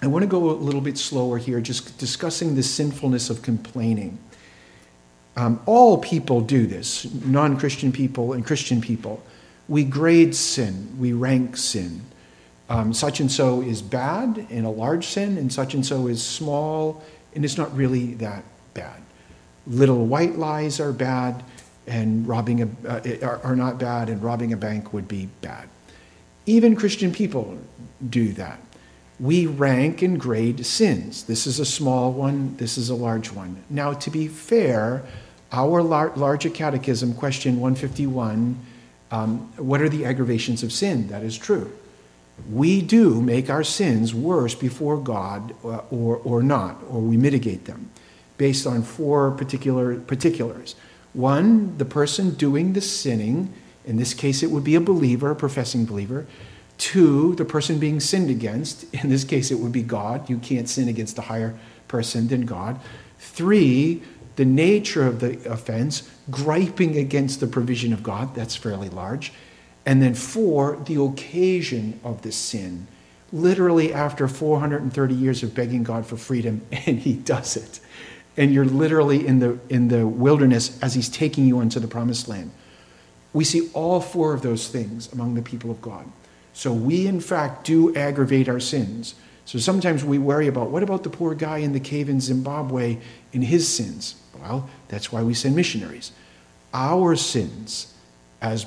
I 0.00 0.06
want 0.06 0.22
to 0.22 0.28
go 0.28 0.50
a 0.50 0.52
little 0.52 0.80
bit 0.80 0.96
slower 0.96 1.38
here, 1.38 1.60
just 1.60 1.98
discussing 1.98 2.54
the 2.54 2.62
sinfulness 2.62 3.30
of 3.30 3.42
complaining. 3.42 4.18
Um, 5.36 5.60
all 5.66 5.98
people 5.98 6.40
do 6.40 6.66
this, 6.66 7.12
non 7.24 7.58
Christian 7.58 7.92
people 7.92 8.32
and 8.32 8.46
Christian 8.46 8.80
people. 8.80 9.22
We 9.68 9.84
grade 9.84 10.34
sin, 10.34 10.96
we 10.98 11.12
rank 11.12 11.56
sin. 11.56 12.02
Um, 12.70 12.92
such 12.92 13.20
and 13.20 13.32
so 13.32 13.62
is 13.62 13.80
bad 13.80 14.46
and 14.50 14.66
a 14.66 14.70
large 14.70 15.06
sin, 15.06 15.38
and 15.38 15.50
such 15.50 15.72
and 15.74 15.84
so 15.84 16.06
is 16.06 16.22
small 16.22 17.02
and 17.34 17.44
it's 17.44 17.56
not 17.56 17.74
really 17.76 18.14
that 18.14 18.44
bad. 18.74 19.00
little 19.66 20.06
white 20.06 20.36
lies 20.36 20.80
are 20.80 20.92
bad, 20.92 21.44
and 21.86 22.26
robbing 22.26 22.62
a, 22.62 22.88
uh, 22.88 23.26
are, 23.26 23.40
are 23.44 23.56
not 23.56 23.78
bad, 23.78 24.08
and 24.08 24.22
robbing 24.22 24.52
a 24.52 24.56
bank 24.56 24.92
would 24.92 25.06
be 25.06 25.28
bad. 25.40 25.68
Even 26.46 26.74
Christian 26.74 27.12
people 27.12 27.58
do 28.08 28.32
that. 28.32 28.58
We 29.20 29.46
rank 29.46 30.02
and 30.02 30.18
grade 30.18 30.64
sins. 30.64 31.24
This 31.24 31.46
is 31.46 31.60
a 31.60 31.64
small 31.64 32.12
one, 32.12 32.56
this 32.56 32.78
is 32.78 32.88
a 32.88 32.94
large 32.94 33.30
one. 33.30 33.62
Now, 33.68 33.92
to 33.92 34.10
be 34.10 34.26
fair, 34.26 35.04
our 35.52 35.82
lar- 35.82 36.12
larger 36.16 36.50
catechism, 36.50 37.14
question 37.14 37.60
151, 37.60 38.58
um, 39.10 39.38
what 39.56 39.80
are 39.80 39.88
the 39.88 40.04
aggravations 40.04 40.62
of 40.62 40.72
sin? 40.72 41.08
That 41.08 41.22
is 41.22 41.36
true. 41.36 41.70
We 42.50 42.80
do 42.82 43.20
make 43.20 43.50
our 43.50 43.64
sins 43.64 44.14
worse 44.14 44.54
before 44.54 44.96
God 44.98 45.54
uh, 45.64 45.82
or, 45.90 46.16
or 46.18 46.42
not, 46.42 46.82
or 46.88 47.00
we 47.00 47.16
mitigate 47.16 47.64
them 47.66 47.90
based 48.38 48.66
on 48.66 48.82
four 48.82 49.32
particular 49.32 49.98
particulars. 49.98 50.76
One, 51.12 51.76
the 51.78 51.84
person 51.84 52.34
doing 52.34 52.72
the 52.72 52.80
sinning, 52.80 53.52
in 53.84 53.96
this 53.96 54.14
case 54.14 54.42
it 54.42 54.50
would 54.50 54.64
be 54.64 54.76
a 54.76 54.80
believer, 54.80 55.30
a 55.30 55.36
professing 55.36 55.84
believer. 55.84 56.26
Two, 56.78 57.34
the 57.34 57.44
person 57.44 57.78
being 57.78 57.98
sinned 57.98 58.30
against, 58.30 58.84
in 58.94 59.10
this 59.10 59.24
case 59.24 59.50
it 59.50 59.58
would 59.58 59.72
be 59.72 59.82
God. 59.82 60.30
You 60.30 60.38
can't 60.38 60.68
sin 60.68 60.88
against 60.88 61.18
a 61.18 61.22
higher 61.22 61.58
person 61.88 62.28
than 62.28 62.46
God. 62.46 62.80
Three, 63.18 64.02
the 64.36 64.44
nature 64.44 65.04
of 65.04 65.18
the 65.18 65.50
offense, 65.50 66.08
griping 66.30 66.96
against 66.96 67.40
the 67.40 67.48
provision 67.48 67.92
of 67.92 68.04
God, 68.04 68.36
that's 68.36 68.54
fairly 68.54 68.88
large. 68.88 69.32
And 69.88 70.02
then 70.02 70.12
four, 70.12 70.76
the 70.84 71.00
occasion 71.00 71.98
of 72.04 72.20
the 72.20 72.30
sin. 72.30 72.86
Literally, 73.32 73.94
after 73.94 74.28
430 74.28 75.14
years 75.14 75.42
of 75.42 75.54
begging 75.54 75.82
God 75.82 76.04
for 76.04 76.18
freedom, 76.18 76.60
and 76.72 76.98
He 76.98 77.14
does 77.14 77.56
it. 77.56 77.80
And 78.36 78.52
you're 78.52 78.66
literally 78.66 79.26
in 79.26 79.38
the, 79.38 79.58
in 79.70 79.88
the 79.88 80.06
wilderness 80.06 80.78
as 80.82 80.92
He's 80.92 81.08
taking 81.08 81.46
you 81.46 81.62
into 81.62 81.80
the 81.80 81.88
promised 81.88 82.28
land. 82.28 82.50
We 83.32 83.44
see 83.44 83.70
all 83.72 84.02
four 84.02 84.34
of 84.34 84.42
those 84.42 84.68
things 84.68 85.10
among 85.10 85.36
the 85.36 85.42
people 85.42 85.70
of 85.70 85.80
God. 85.80 86.04
So 86.52 86.70
we, 86.70 87.06
in 87.06 87.22
fact, 87.22 87.64
do 87.64 87.96
aggravate 87.96 88.46
our 88.46 88.60
sins. 88.60 89.14
So 89.46 89.58
sometimes 89.58 90.04
we 90.04 90.18
worry 90.18 90.48
about 90.48 90.68
what 90.68 90.82
about 90.82 91.02
the 91.02 91.08
poor 91.08 91.34
guy 91.34 91.58
in 91.58 91.72
the 91.72 91.80
cave 91.80 92.10
in 92.10 92.20
Zimbabwe 92.20 92.98
in 93.32 93.40
his 93.40 93.66
sins? 93.66 94.16
Well, 94.38 94.68
that's 94.88 95.10
why 95.10 95.22
we 95.22 95.32
send 95.32 95.56
missionaries. 95.56 96.12
Our 96.74 97.16
sins 97.16 97.94
as 98.42 98.66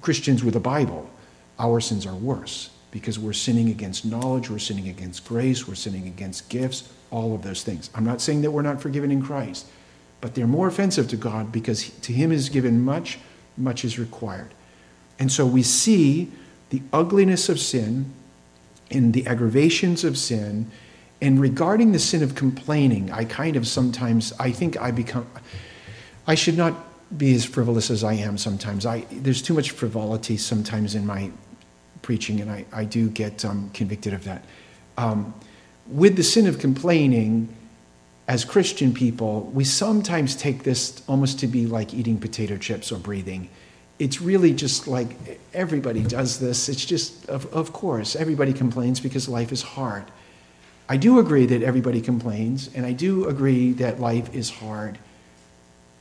Christians 0.00 0.44
with 0.44 0.56
a 0.56 0.60
Bible, 0.60 1.08
our 1.58 1.80
sins 1.80 2.06
are 2.06 2.14
worse 2.14 2.70
because 2.90 3.18
we're 3.18 3.32
sinning 3.32 3.68
against 3.68 4.04
knowledge, 4.04 4.48
we're 4.48 4.58
sinning 4.58 4.88
against 4.88 5.26
grace, 5.26 5.66
we're 5.68 5.74
sinning 5.74 6.06
against 6.06 6.48
gifts, 6.48 6.92
all 7.10 7.34
of 7.34 7.42
those 7.42 7.62
things. 7.62 7.90
I'm 7.94 8.04
not 8.04 8.20
saying 8.20 8.42
that 8.42 8.50
we're 8.50 8.62
not 8.62 8.80
forgiven 8.80 9.10
in 9.10 9.22
Christ, 9.22 9.66
but 10.20 10.34
they're 10.34 10.46
more 10.46 10.68
offensive 10.68 11.08
to 11.08 11.16
God 11.16 11.52
because 11.52 11.90
to 11.90 12.12
Him 12.12 12.32
is 12.32 12.48
given 12.48 12.82
much, 12.82 13.18
much 13.56 13.84
is 13.84 13.98
required. 13.98 14.52
And 15.18 15.30
so 15.30 15.46
we 15.46 15.62
see 15.62 16.30
the 16.70 16.82
ugliness 16.92 17.48
of 17.48 17.60
sin 17.60 18.12
and 18.90 19.12
the 19.12 19.26
aggravations 19.26 20.04
of 20.04 20.16
sin. 20.16 20.70
And 21.20 21.40
regarding 21.40 21.92
the 21.92 21.98
sin 21.98 22.22
of 22.22 22.34
complaining, 22.34 23.10
I 23.10 23.24
kind 23.24 23.56
of 23.56 23.66
sometimes, 23.66 24.32
I 24.38 24.50
think 24.50 24.76
I 24.80 24.90
become, 24.90 25.26
I 26.26 26.34
should 26.34 26.56
not 26.56 26.74
be 27.16 27.34
as 27.34 27.44
frivolous 27.44 27.90
as 27.90 28.02
I 28.02 28.14
am 28.14 28.36
sometimes. 28.38 28.86
I, 28.86 29.06
there's 29.10 29.42
too 29.42 29.54
much 29.54 29.70
frivolity 29.70 30.36
sometimes 30.36 30.94
in 30.94 31.06
my 31.06 31.30
preaching, 32.02 32.40
and 32.40 32.50
I, 32.50 32.64
I 32.72 32.84
do 32.84 33.08
get 33.10 33.44
um, 33.44 33.70
convicted 33.74 34.12
of 34.12 34.24
that. 34.24 34.44
Um, 34.96 35.34
with 35.86 36.16
the 36.16 36.22
sin 36.22 36.46
of 36.46 36.58
complaining, 36.58 37.54
as 38.28 38.44
Christian 38.44 38.92
people, 38.92 39.42
we 39.54 39.62
sometimes 39.62 40.34
take 40.34 40.64
this 40.64 41.02
almost 41.06 41.38
to 41.40 41.46
be 41.46 41.66
like 41.66 41.94
eating 41.94 42.18
potato 42.18 42.56
chips 42.56 42.90
or 42.90 42.98
breathing. 42.98 43.48
It's 43.98 44.20
really 44.20 44.52
just 44.52 44.88
like 44.88 45.40
everybody 45.54 46.02
does 46.02 46.40
this. 46.40 46.68
It's 46.68 46.84
just, 46.84 47.28
of, 47.28 47.46
of 47.54 47.72
course, 47.72 48.16
everybody 48.16 48.52
complains 48.52 49.00
because 49.00 49.28
life 49.28 49.52
is 49.52 49.62
hard. 49.62 50.04
I 50.88 50.96
do 50.96 51.18
agree 51.18 51.46
that 51.46 51.62
everybody 51.62 52.00
complains, 52.00 52.68
and 52.74 52.84
I 52.84 52.92
do 52.92 53.28
agree 53.28 53.72
that 53.74 54.00
life 54.00 54.34
is 54.34 54.50
hard. 54.50 54.98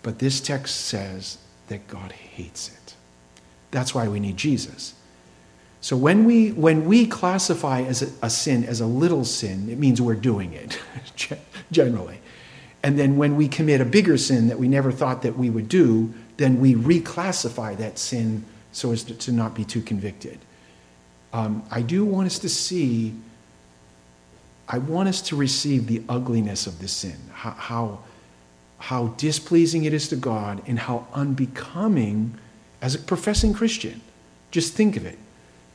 But 0.06 0.20
this 0.20 0.40
text 0.40 0.82
says 0.82 1.40
that 1.68 1.88
God 1.88 2.12
hates 2.12 2.70
it. 2.70 2.94
That's 3.72 3.96
why 3.96 4.08
we 4.08 4.20
need 4.20 4.38
Jesus. 4.38 4.94
So 5.82 5.98
when 5.98 6.26
we, 6.26 6.52
when 6.52 6.86
we 6.86 7.08
classify 7.08 7.82
as 7.82 8.04
a, 8.04 8.26
a 8.28 8.30
sin 8.30 8.66
as 8.66 8.82
a 8.82 8.86
little 8.86 9.26
sin, 9.26 9.68
it 9.68 9.80
means 9.80 10.00
we're 10.00 10.14
doing 10.14 10.54
it, 10.54 10.78
generally. 11.72 12.20
And 12.84 13.00
then 13.00 13.18
when 13.18 13.36
we 13.36 13.48
commit 13.48 13.82
a 13.82 13.86
bigger 13.86 14.16
sin 14.16 14.48
that 14.50 14.60
we 14.60 14.68
never 14.68 14.92
thought 14.92 15.24
that 15.24 15.40
we 15.40 15.50
would 15.50 15.68
do, 15.68 16.14
then 16.38 16.60
we 16.62 16.76
reclassify 16.76 17.76
that 17.78 17.98
sin 17.98 18.46
so 18.74 18.92
as 18.92 19.06
to, 19.06 19.16
to 19.16 19.32
not 19.32 19.56
be 19.56 19.66
too 19.66 19.82
convicted. 19.82 20.38
Um, 21.34 21.64
I 21.72 21.82
do 21.82 22.06
want 22.06 22.28
us 22.28 22.38
to 22.40 22.50
see, 22.50 23.16
I 24.70 24.78
want 24.78 25.10
us 25.10 25.20
to 25.24 25.36
receive 25.36 25.88
the 25.88 26.04
ugliness 26.08 26.68
of 26.68 26.78
the 26.78 26.88
sin, 26.88 27.18
how, 27.34 27.50
how 27.50 28.00
how 28.78 29.08
displeasing 29.18 29.86
it 29.86 29.94
is 29.94 30.08
to 30.10 30.16
God 30.16 30.62
and 30.68 30.80
how 30.80 31.08
unbecoming 31.14 32.38
as 32.82 32.96
a 32.96 33.00
professing 33.00 33.54
Christian. 33.54 34.02
Just 34.52 34.74
think 34.74 34.96
of 34.98 35.06
it. 35.06 35.18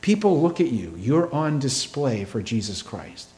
People 0.01 0.41
look 0.41 0.59
at 0.59 0.71
you, 0.71 0.95
you're 0.97 1.31
on 1.33 1.59
display 1.59 2.25
for 2.25 2.41
Jesus 2.41 2.81
Christ. 2.81 3.29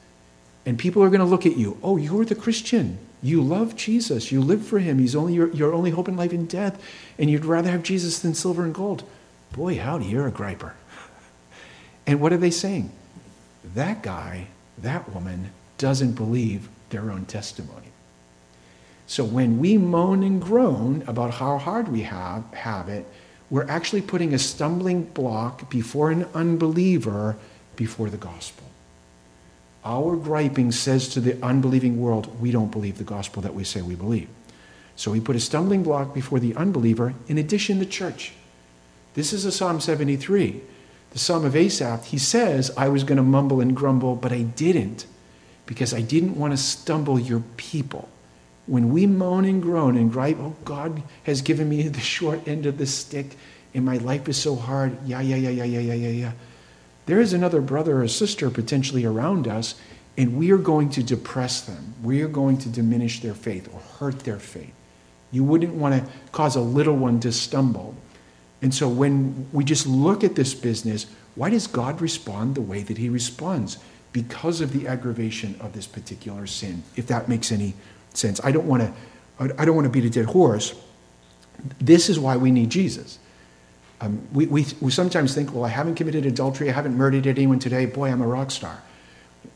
And 0.65 0.79
people 0.79 1.03
are 1.03 1.10
going 1.10 1.20
to 1.20 1.25
look 1.25 1.46
at 1.46 1.58
you, 1.58 1.77
oh, 1.84 1.98
you're 1.98 2.24
the 2.24 2.36
Christian. 2.36 2.98
You 3.22 3.41
love 3.41 3.75
Jesus. 3.75 4.32
You 4.32 4.41
live 4.41 4.65
for 4.65 4.79
him. 4.79 5.00
He's 5.00 5.15
only 5.15 5.34
your, 5.34 5.50
your 5.51 5.74
only 5.74 5.91
hope 5.91 6.08
in 6.10 6.17
life 6.17 6.34
and 6.34 6.48
death. 6.48 6.82
And 7.17 7.29
you'd 7.29 7.46
rather 7.46 7.72
have 7.72 7.84
Jesus 7.84 8.20
than 8.20 8.34
silver 8.34 8.63
and 8.63 8.74
gold. 8.74 9.03
Boy, 9.53 9.77
howdy, 9.77 10.05
you're 10.05 10.27
a 10.27 10.32
griper. 10.32 10.74
And 12.05 12.20
what 12.20 12.34
are 12.34 12.38
they 12.38 12.51
saying? 12.51 12.91
That 13.75 14.03
guy, 14.03 14.48
that 14.77 15.13
woman, 15.13 15.51
doesn't 15.77 16.13
believe 16.13 16.67
their 16.89 17.12
own 17.12 17.25
testimony. 17.25 17.92
So 19.05 19.24
when 19.24 19.60
we 19.60 19.77
moan 19.77 20.24
and 20.24 20.41
groan 20.41 21.03
about 21.07 21.36
how 21.36 21.57
hard 21.57 21.88
we 21.89 22.01
have, 22.03 22.43
have 22.53 22.89
it, 22.89 23.05
we're 23.50 23.67
actually 23.69 24.01
putting 24.01 24.33
a 24.33 24.39
stumbling 24.39 25.03
block 25.03 25.69
before 25.69 26.10
an 26.10 26.25
unbeliever 26.33 27.36
before 27.75 28.10
the 28.10 28.17
gospel. 28.17 28.65
Our 29.86 30.15
griping 30.15 30.72
says 30.72 31.10
to 31.10 31.19
the 31.19 31.43
unbelieving 31.43 32.00
world, 32.00 32.39
we 32.39 32.51
don't 32.51 32.72
believe 32.72 32.98
the 32.98 33.03
gospel 33.03 33.41
that 33.41 33.53
we 33.53 33.63
say 33.63 33.81
we 33.81 33.95
believe. 33.95 34.29
So 34.95 35.12
we 35.12 35.19
put 35.19 35.36
a 35.36 35.39
stumbling 35.39 35.83
block 35.83 36.13
before 36.13 36.39
the 36.39 36.55
unbeliever, 36.55 37.13
in 37.27 37.38
addition, 37.38 37.79
the 37.79 37.86
church. 37.86 38.33
This 39.13 39.33
is 39.33 39.45
a 39.45 39.51
Psalm 39.51 39.81
73. 39.81 40.62
The 41.12 41.19
Psalm 41.19 41.45
of 41.45 41.55
Asaph, 41.55 42.05
he 42.05 42.17
says, 42.17 42.72
I 42.77 42.88
was 42.88 43.03
going 43.03 43.17
to 43.17 43.24
mumble 43.24 43.60
and 43.60 43.75
grumble, 43.75 44.15
but 44.15 44.31
I 44.31 44.43
didn't 44.43 45.05
because 45.65 45.93
I 45.93 46.01
didn't 46.01 46.38
want 46.38 46.53
to 46.53 46.57
stumble 46.57 47.19
your 47.19 47.43
people. 47.57 48.10
When 48.65 48.93
we 48.93 49.05
moan 49.05 49.46
and 49.46 49.62
groan 49.62 49.98
and 49.98 50.12
gripe, 50.12 50.38
oh, 50.39 50.55
God 50.63 51.03
has 51.24 51.41
given 51.41 51.70
me 51.70 51.88
the 51.88 52.00
short 52.00 52.48
end 52.48 52.65
of 52.65 52.77
the 52.77 52.86
stick 52.86 53.36
and 53.74 53.86
my 53.86 53.98
life 53.98 54.29
is 54.29 54.38
so 54.38 54.55
hard. 54.55 54.98
Yeah, 55.05 55.22
yeah, 55.22 55.36
yeah, 55.36 55.50
yeah, 55.50 55.63
yeah, 55.63 55.79
yeah, 55.79 55.93
yeah, 55.93 56.10
yeah. 56.10 56.32
There 57.05 57.20
is 57.20 57.34
another 57.34 57.62
brother 57.62 58.01
or 58.01 58.08
sister 58.08 58.50
potentially 58.50 59.03
around 59.03 59.48
us, 59.48 59.75
and 60.17 60.38
we 60.38 60.51
are 60.51 60.58
going 60.58 60.89
to 60.91 61.03
depress 61.03 61.62
them. 61.62 61.96
We 62.03 62.22
are 62.22 62.27
going 62.27 62.58
to 62.60 62.70
diminish 62.70 63.22
their 63.22 63.34
faith 63.34 63.70
or 63.74 63.79
hurt 64.00 64.20
their 64.20 64.39
faith. 64.39 64.74
You 65.32 65.43
wouldn't 65.43 65.74
want 65.74 65.96
to 65.96 66.12
cause 66.32 66.55
a 66.55 66.62
little 66.62 66.96
one 66.96 67.20
to 67.22 67.32
stumble. 67.32 67.96
And 68.62 68.74
so 68.74 68.88
when 68.88 69.48
we 69.51 69.63
just 69.63 69.88
look 69.88 70.24
at 70.24 70.36
this 70.36 70.53
business, 70.53 71.08
why 71.36 71.50
does 71.50 71.67
God 71.67 72.00
respond 72.00 72.55
the 72.55 72.62
way 72.62 72.84
that 72.84 73.00
he 73.00 73.10
responds? 73.10 73.79
Because 74.13 74.62
of 74.62 74.72
the 74.72 74.88
aggravation 74.88 75.58
of 75.60 75.74
this 75.74 75.88
particular 75.88 76.46
sin, 76.46 76.84
if 76.96 77.08
that 77.08 77.27
makes 77.27 77.51
any 77.51 77.74
sense. 78.13 78.39
I 78.43 78.51
don't 78.51 78.67
want 78.67 78.84
to, 78.84 79.55
I 79.58 79.65
don't 79.65 79.75
want 79.75 79.86
to 79.86 79.89
beat 79.89 80.05
a 80.05 80.10
dead 80.10 80.25
horse. 80.25 80.74
This 81.79 82.10
is 82.10 82.20
why 82.20 82.38
we 82.38 82.51
need 82.51 82.70
Jesus. 82.70 83.20
Um, 84.01 84.27
we, 84.34 84.48
we, 84.48 84.65
we 84.82 84.91
sometimes 84.91 85.34
think, 85.34 85.53
well, 85.53 85.63
I 85.63 85.70
haven't 85.70 85.96
committed 85.96 86.25
adultery, 86.25 86.70
I 86.70 86.74
haven't 86.74 86.98
murdered 86.98 87.25
anyone 87.25 87.60
today, 87.60 87.86
boy, 87.86 88.10
I'm 88.10 88.22
a 88.22 88.27
rock 88.27 88.51
star. 88.51 88.82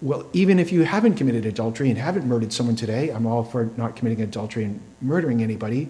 Well, 0.02 0.26
even 0.32 0.60
if 0.60 0.72
you 0.72 0.84
haven't 0.84 1.16
committed 1.16 1.46
adultery 1.46 1.90
and 1.90 1.98
haven't 1.98 2.26
murdered 2.26 2.54
someone 2.54 2.76
today, 2.76 3.10
I'm 3.10 3.26
all 3.26 3.44
for 3.44 3.70
not 3.78 3.96
committing 3.96 4.22
adultery 4.22 4.64
and 4.64 4.80
murdering 5.02 5.42
anybody, 5.42 5.90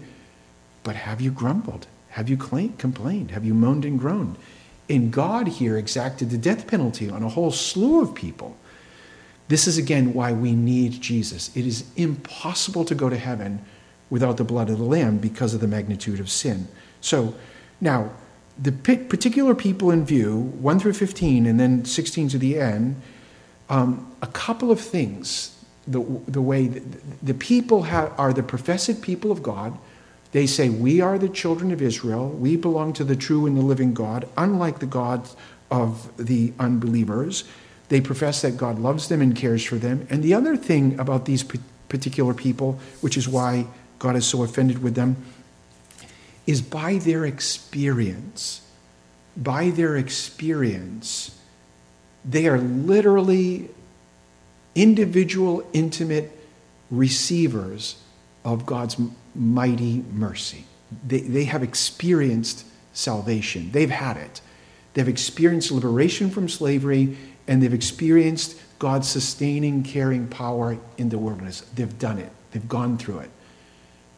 but 0.83 0.95
have 0.95 1.21
you 1.21 1.29
grumbled? 1.29 1.87
Have 2.09 2.29
you 2.29 2.37
complained? 2.37 3.31
Have 3.31 3.45
you 3.45 3.53
moaned 3.53 3.85
and 3.85 3.99
groaned? 3.99 4.37
And 4.89 5.11
God 5.11 5.47
here 5.47 5.77
exacted 5.77 6.29
the 6.29 6.37
death 6.37 6.65
penalty 6.65 7.09
on 7.09 7.21
a 7.21 7.29
whole 7.29 7.51
slew 7.51 8.01
of 8.01 8.15
people. 8.15 8.57
This 9.47 9.67
is 9.67 9.77
again 9.77 10.13
why 10.13 10.33
we 10.33 10.53
need 10.53 11.01
Jesus. 11.01 11.55
It 11.55 11.65
is 11.65 11.85
impossible 11.95 12.85
to 12.85 12.95
go 12.95 13.09
to 13.09 13.17
heaven 13.17 13.63
without 14.09 14.37
the 14.37 14.43
blood 14.43 14.69
of 14.69 14.77
the 14.77 14.83
Lamb 14.83 15.17
because 15.17 15.53
of 15.53 15.61
the 15.61 15.67
magnitude 15.67 16.19
of 16.19 16.29
sin. 16.29 16.67
So, 17.01 17.33
now, 17.79 18.11
the 18.59 18.71
particular 18.71 19.53
people 19.53 19.91
in 19.91 20.03
view, 20.05 20.35
1 20.59 20.79
through 20.79 20.93
15 20.93 21.45
and 21.45 21.59
then 21.59 21.85
16 21.85 22.29
to 22.29 22.37
the 22.37 22.59
end, 22.59 22.99
um, 23.69 24.15
a 24.21 24.27
couple 24.27 24.71
of 24.71 24.79
things 24.79 25.53
the, 25.87 25.99
the 26.27 26.41
way 26.41 26.67
the, 26.67 27.33
people 27.33 27.83
have, 27.83 28.13
are 28.19 28.33
the 28.33 28.43
professed 28.43 29.01
people 29.01 29.31
of 29.31 29.41
God. 29.41 29.77
They 30.31 30.45
say, 30.45 30.69
We 30.69 30.99
are 31.01 31.17
the 31.17 31.29
children 31.29 31.71
of 31.71 31.81
Israel. 31.81 32.29
We 32.29 32.57
belong 32.57 32.93
to 32.93 33.03
the 33.03 33.15
true 33.15 33.45
and 33.45 33.55
the 33.55 33.61
living 33.61 33.93
God, 33.93 34.27
unlike 34.35 34.79
the 34.79 34.85
gods 34.85 35.35
of 35.71 36.11
the 36.17 36.53
unbelievers. 36.59 37.45
They 37.89 38.01
profess 38.01 38.41
that 38.41 38.57
God 38.57 38.79
loves 38.79 39.07
them 39.07 39.21
and 39.21 39.35
cares 39.35 39.63
for 39.63 39.75
them. 39.75 40.05
And 40.09 40.23
the 40.23 40.33
other 40.33 40.57
thing 40.57 40.99
about 40.99 41.25
these 41.25 41.43
particular 41.87 42.33
people, 42.33 42.79
which 43.01 43.17
is 43.17 43.27
why 43.27 43.67
God 43.99 44.15
is 44.15 44.25
so 44.25 44.43
offended 44.43 44.83
with 44.83 44.95
them, 44.95 45.17
is 46.45 46.61
by 46.61 46.95
their 46.97 47.25
experience. 47.25 48.61
By 49.35 49.69
their 49.69 49.95
experience, 49.95 51.39
they 52.25 52.47
are 52.47 52.57
literally 52.57 53.69
individual, 54.75 55.67
intimate 55.73 56.31
receivers 56.89 57.97
of 58.43 58.65
God's 58.65 58.97
mighty 59.35 60.03
mercy. 60.11 60.65
They, 61.05 61.19
they 61.19 61.43
have 61.45 61.63
experienced 61.63 62.65
salvation, 62.93 63.71
they've 63.71 63.89
had 63.89 64.17
it. 64.17 64.41
They've 64.93 65.07
experienced 65.07 65.71
liberation 65.71 66.31
from 66.31 66.49
slavery, 66.49 67.17
and 67.47 67.61
they've 67.61 67.73
experienced 67.73 68.57
God's 68.79 69.07
sustaining, 69.07 69.83
caring 69.83 70.27
power 70.27 70.77
in 70.97 71.09
the 71.09 71.17
wilderness. 71.17 71.61
They've 71.75 71.97
done 71.99 72.19
it, 72.19 72.31
they've 72.51 72.67
gone 72.67 72.97
through 72.97 73.19
it. 73.19 73.31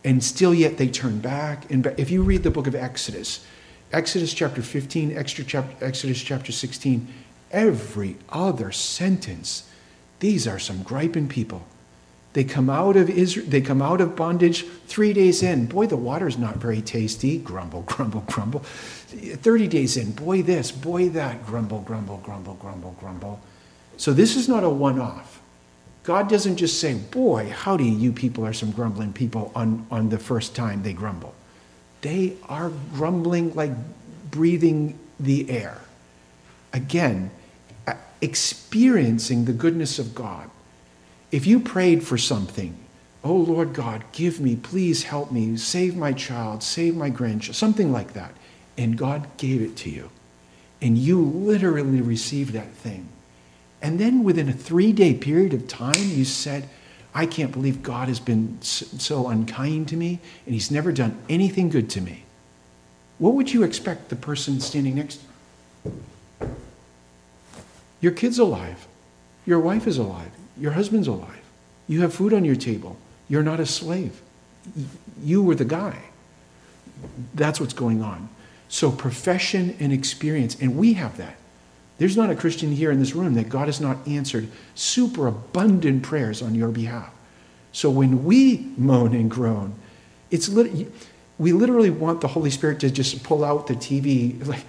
And 0.03 0.23
still, 0.23 0.53
yet, 0.53 0.77
they 0.77 0.87
turn 0.87 1.19
back. 1.19 1.69
And 1.69 1.85
if 1.97 2.09
you 2.09 2.23
read 2.23 2.43
the 2.43 2.51
book 2.51 2.67
of 2.67 2.75
Exodus, 2.75 3.45
Exodus 3.91 4.33
chapter 4.33 4.61
15, 4.61 5.17
Exodus 5.17 6.21
chapter 6.21 6.51
16, 6.51 7.07
every 7.51 8.15
other 8.29 8.71
sentence 8.71 9.69
these 10.19 10.47
are 10.47 10.59
some 10.59 10.83
griping 10.83 11.27
people. 11.27 11.65
They 12.39 12.45
come 12.45 12.69
out 12.69 12.95
of 12.95 13.09
Israel, 13.09 13.45
they 13.49 13.59
come 13.59 13.81
out 13.81 13.99
of 13.99 14.15
bondage 14.15 14.65
three 14.87 15.11
days 15.11 15.43
in. 15.43 15.65
Boy, 15.65 15.87
the 15.87 15.97
water's 15.97 16.37
not 16.37 16.55
very 16.55 16.81
tasty. 16.81 17.37
Grumble, 17.37 17.81
grumble, 17.81 18.23
grumble. 18.27 18.61
30 18.61 19.67
days 19.67 19.97
in, 19.97 20.13
boy, 20.13 20.41
this, 20.41 20.71
boy, 20.71 21.09
that. 21.09 21.45
Grumble, 21.45 21.81
grumble, 21.81 22.15
grumble, 22.23 22.53
grumble, 22.53 22.95
grumble. 22.97 23.41
So 23.97 24.13
this 24.13 24.37
is 24.37 24.47
not 24.47 24.63
a 24.63 24.69
one 24.69 25.01
off. 25.01 25.41
God 26.03 26.29
doesn't 26.29 26.55
just 26.55 26.79
say, 26.79 26.93
boy, 26.93 27.49
howdy, 27.49 27.89
you 27.89 28.13
people 28.13 28.45
are 28.45 28.53
some 28.53 28.71
grumbling 28.71 29.11
people 29.11 29.51
on, 29.53 29.85
on 29.91 30.07
the 30.07 30.17
first 30.17 30.55
time 30.55 30.81
they 30.81 30.93
grumble. 30.93 31.35
They 31.99 32.37
are 32.47 32.71
grumbling 32.93 33.53
like 33.53 33.73
breathing 34.31 34.97
the 35.19 35.49
air. 35.49 35.77
Again, 36.71 37.31
experiencing 38.21 39.43
the 39.43 39.51
goodness 39.51 39.99
of 39.99 40.15
God. 40.15 40.49
If 41.31 41.45
you 41.45 41.59
prayed 41.59 42.03
for 42.03 42.17
something, 42.17 42.77
oh 43.23 43.35
Lord 43.35 43.73
God, 43.73 44.03
give 44.11 44.39
me, 44.39 44.55
please 44.55 45.03
help 45.03 45.31
me, 45.31 45.57
save 45.57 45.95
my 45.95 46.13
child, 46.13 46.63
save 46.63 46.95
my 46.95 47.09
grandchild, 47.09 47.55
something 47.55 47.91
like 47.91 48.13
that, 48.13 48.33
and 48.77 48.97
God 48.97 49.27
gave 49.37 49.61
it 49.61 49.75
to 49.77 49.89
you, 49.89 50.09
and 50.81 50.97
you 50.97 51.21
literally 51.21 52.01
received 52.01 52.53
that 52.53 52.71
thing. 52.71 53.09
And 53.81 53.99
then 53.99 54.23
within 54.23 54.49
a 54.49 54.53
three 54.53 54.91
day 54.91 55.13
period 55.13 55.53
of 55.53 55.67
time, 55.67 56.09
you 56.09 56.25
said, 56.25 56.67
I 57.13 57.25
can't 57.25 57.51
believe 57.51 57.81
God 57.81 58.07
has 58.07 58.19
been 58.19 58.61
so 58.61 59.27
unkind 59.27 59.87
to 59.89 59.97
me 59.97 60.19
and 60.45 60.53
he's 60.53 60.69
never 60.69 60.91
done 60.91 61.17
anything 61.27 61.69
good 61.69 61.89
to 61.91 62.01
me. 62.01 62.23
What 63.17 63.33
would 63.33 63.51
you 63.51 63.63
expect 63.63 64.09
the 64.09 64.15
person 64.15 64.59
standing 64.59 64.95
next 64.95 65.17
to 65.83 65.89
you? 65.89 66.55
Your 68.01 68.11
kid's 68.11 68.39
alive. 68.39 68.87
Your 69.45 69.59
wife 69.59 69.87
is 69.87 69.97
alive. 69.97 70.31
Your 70.59 70.71
husband's 70.71 71.07
alive. 71.07 71.41
You 71.87 72.01
have 72.01 72.13
food 72.13 72.33
on 72.33 72.45
your 72.45 72.55
table. 72.55 72.97
You're 73.27 73.43
not 73.43 73.59
a 73.59 73.65
slave. 73.65 74.21
You 75.23 75.41
were 75.41 75.55
the 75.55 75.65
guy. 75.65 75.99
That's 77.33 77.59
what's 77.59 77.73
going 77.73 78.03
on. 78.03 78.29
So, 78.67 78.91
profession 78.91 79.75
and 79.79 79.91
experience, 79.91 80.55
and 80.59 80.77
we 80.77 80.93
have 80.93 81.17
that. 81.17 81.37
There's 81.97 82.15
not 82.15 82.29
a 82.29 82.35
Christian 82.35 82.71
here 82.71 82.91
in 82.91 82.99
this 82.99 83.15
room 83.15 83.33
that 83.33 83.49
God 83.49 83.67
has 83.67 83.81
not 83.81 84.07
answered 84.07 84.47
super 84.75 85.27
abundant 85.27 86.03
prayers 86.03 86.41
on 86.41 86.55
your 86.55 86.69
behalf. 86.69 87.11
So, 87.71 87.89
when 87.89 88.23
we 88.25 88.71
moan 88.77 89.15
and 89.15 89.29
groan, 89.29 89.73
it's 90.29 90.49
lit- 90.49 90.91
we 91.39 91.51
literally 91.53 91.89
want 91.89 92.21
the 92.21 92.27
Holy 92.27 92.51
Spirit 92.51 92.79
to 92.81 92.91
just 92.91 93.23
pull 93.23 93.43
out 93.43 93.67
the 93.67 93.75
TV. 93.75 94.45
Like, 94.45 94.65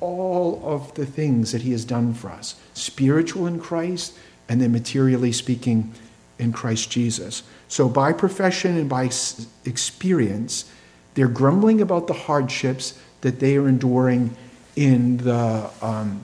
all 0.00 0.60
of 0.64 0.94
the 0.94 1.06
things 1.06 1.52
that 1.52 1.62
he 1.62 1.72
has 1.72 1.84
done 1.84 2.12
for 2.12 2.30
us 2.30 2.56
spiritual 2.74 3.46
in 3.46 3.58
Christ, 3.58 4.14
and 4.50 4.60
then 4.60 4.72
materially 4.72 5.30
speaking 5.30 5.94
in 6.36 6.52
Christ 6.52 6.90
Jesus. 6.90 7.44
So, 7.68 7.88
by 7.88 8.12
profession 8.12 8.76
and 8.76 8.88
by 8.90 9.10
experience, 9.64 10.70
they're 11.14 11.28
grumbling 11.28 11.80
about 11.80 12.08
the 12.08 12.14
hardships 12.14 12.98
that 13.20 13.38
they 13.38 13.56
are 13.56 13.68
enduring 13.68 14.36
in 14.74 15.18
the, 15.18 15.70
um, 15.80 16.22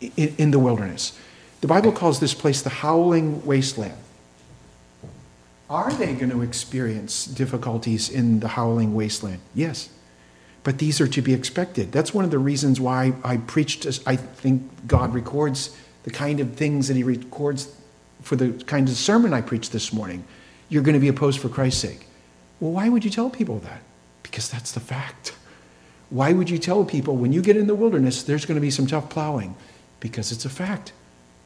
in, 0.00 0.34
in 0.38 0.50
the 0.52 0.58
wilderness. 0.58 1.12
The 1.60 1.66
Bible 1.66 1.92
calls 1.92 2.18
this 2.18 2.32
place 2.32 2.62
the 2.62 2.70
howling 2.70 3.44
wasteland. 3.44 3.94
Are 5.68 5.92
they 5.92 6.14
going 6.14 6.30
to 6.30 6.40
experience 6.40 7.26
difficulties 7.26 8.08
in 8.08 8.40
the 8.40 8.48
howling 8.48 8.94
wasteland? 8.94 9.40
Yes. 9.54 9.90
But 10.64 10.78
these 10.78 11.00
are 11.00 11.08
to 11.08 11.20
be 11.20 11.34
expected. 11.34 11.92
That's 11.92 12.14
one 12.14 12.24
of 12.24 12.30
the 12.30 12.38
reasons 12.38 12.80
why 12.80 13.12
I 13.22 13.36
preached, 13.36 13.86
I 14.06 14.16
think 14.16 14.86
God 14.86 15.12
records 15.12 15.76
the 16.04 16.10
kind 16.10 16.40
of 16.40 16.54
things 16.54 16.88
that 16.88 16.96
He 16.96 17.02
records 17.02 17.74
for 18.22 18.36
the 18.36 18.52
kind 18.64 18.88
of 18.88 18.94
sermon 18.94 19.32
I 19.32 19.40
preached 19.40 19.72
this 19.72 19.92
morning. 19.92 20.24
You're 20.68 20.82
going 20.82 20.94
to 20.94 21.00
be 21.00 21.08
opposed 21.08 21.40
for 21.40 21.48
Christ's 21.48 21.80
sake. 21.80 22.06
Well, 22.60 22.72
why 22.72 22.88
would 22.88 23.04
you 23.04 23.10
tell 23.10 23.28
people 23.28 23.58
that? 23.60 23.82
Because 24.22 24.48
that's 24.48 24.72
the 24.72 24.80
fact. 24.80 25.34
Why 26.10 26.32
would 26.32 26.48
you 26.48 26.58
tell 26.58 26.84
people 26.84 27.16
when 27.16 27.32
you 27.32 27.42
get 27.42 27.56
in 27.56 27.66
the 27.66 27.74
wilderness, 27.74 28.22
there's 28.22 28.44
going 28.44 28.56
to 28.56 28.60
be 28.60 28.70
some 28.70 28.86
tough 28.86 29.10
plowing? 29.10 29.56
Because 29.98 30.30
it's 30.30 30.44
a 30.44 30.50
fact. 30.50 30.92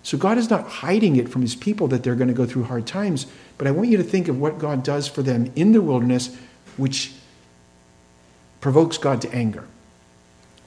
So 0.03 0.16
God 0.16 0.38
is 0.38 0.51
not 0.51 0.69
hiding 0.69 1.16
it 1.16 1.29
from 1.29 1.42
his 1.42 1.57
people 1.57 1.88
that 1.88 2.03
they're 2.05 2.14
going 2.14 2.29
to 2.29 2.35
go 2.35 2.47
through 2.47 2.64
hard 2.64 2.87
times, 2.87 3.27
but 3.59 3.66
I 3.66 3.73
want 3.73 3.88
you 3.88 3.97
to 3.97 4.05
think 4.05 4.29
of 4.29 4.38
what 4.38 4.59
God 4.59 4.85
does 4.85 5.09
for 5.09 5.23
them 5.23 5.51
in 5.57 5.73
the 5.73 5.81
wilderness, 5.81 6.37
which 6.77 7.12
provokes 8.61 8.99
God 8.99 9.21
to 9.23 9.35
anger. 9.35 9.66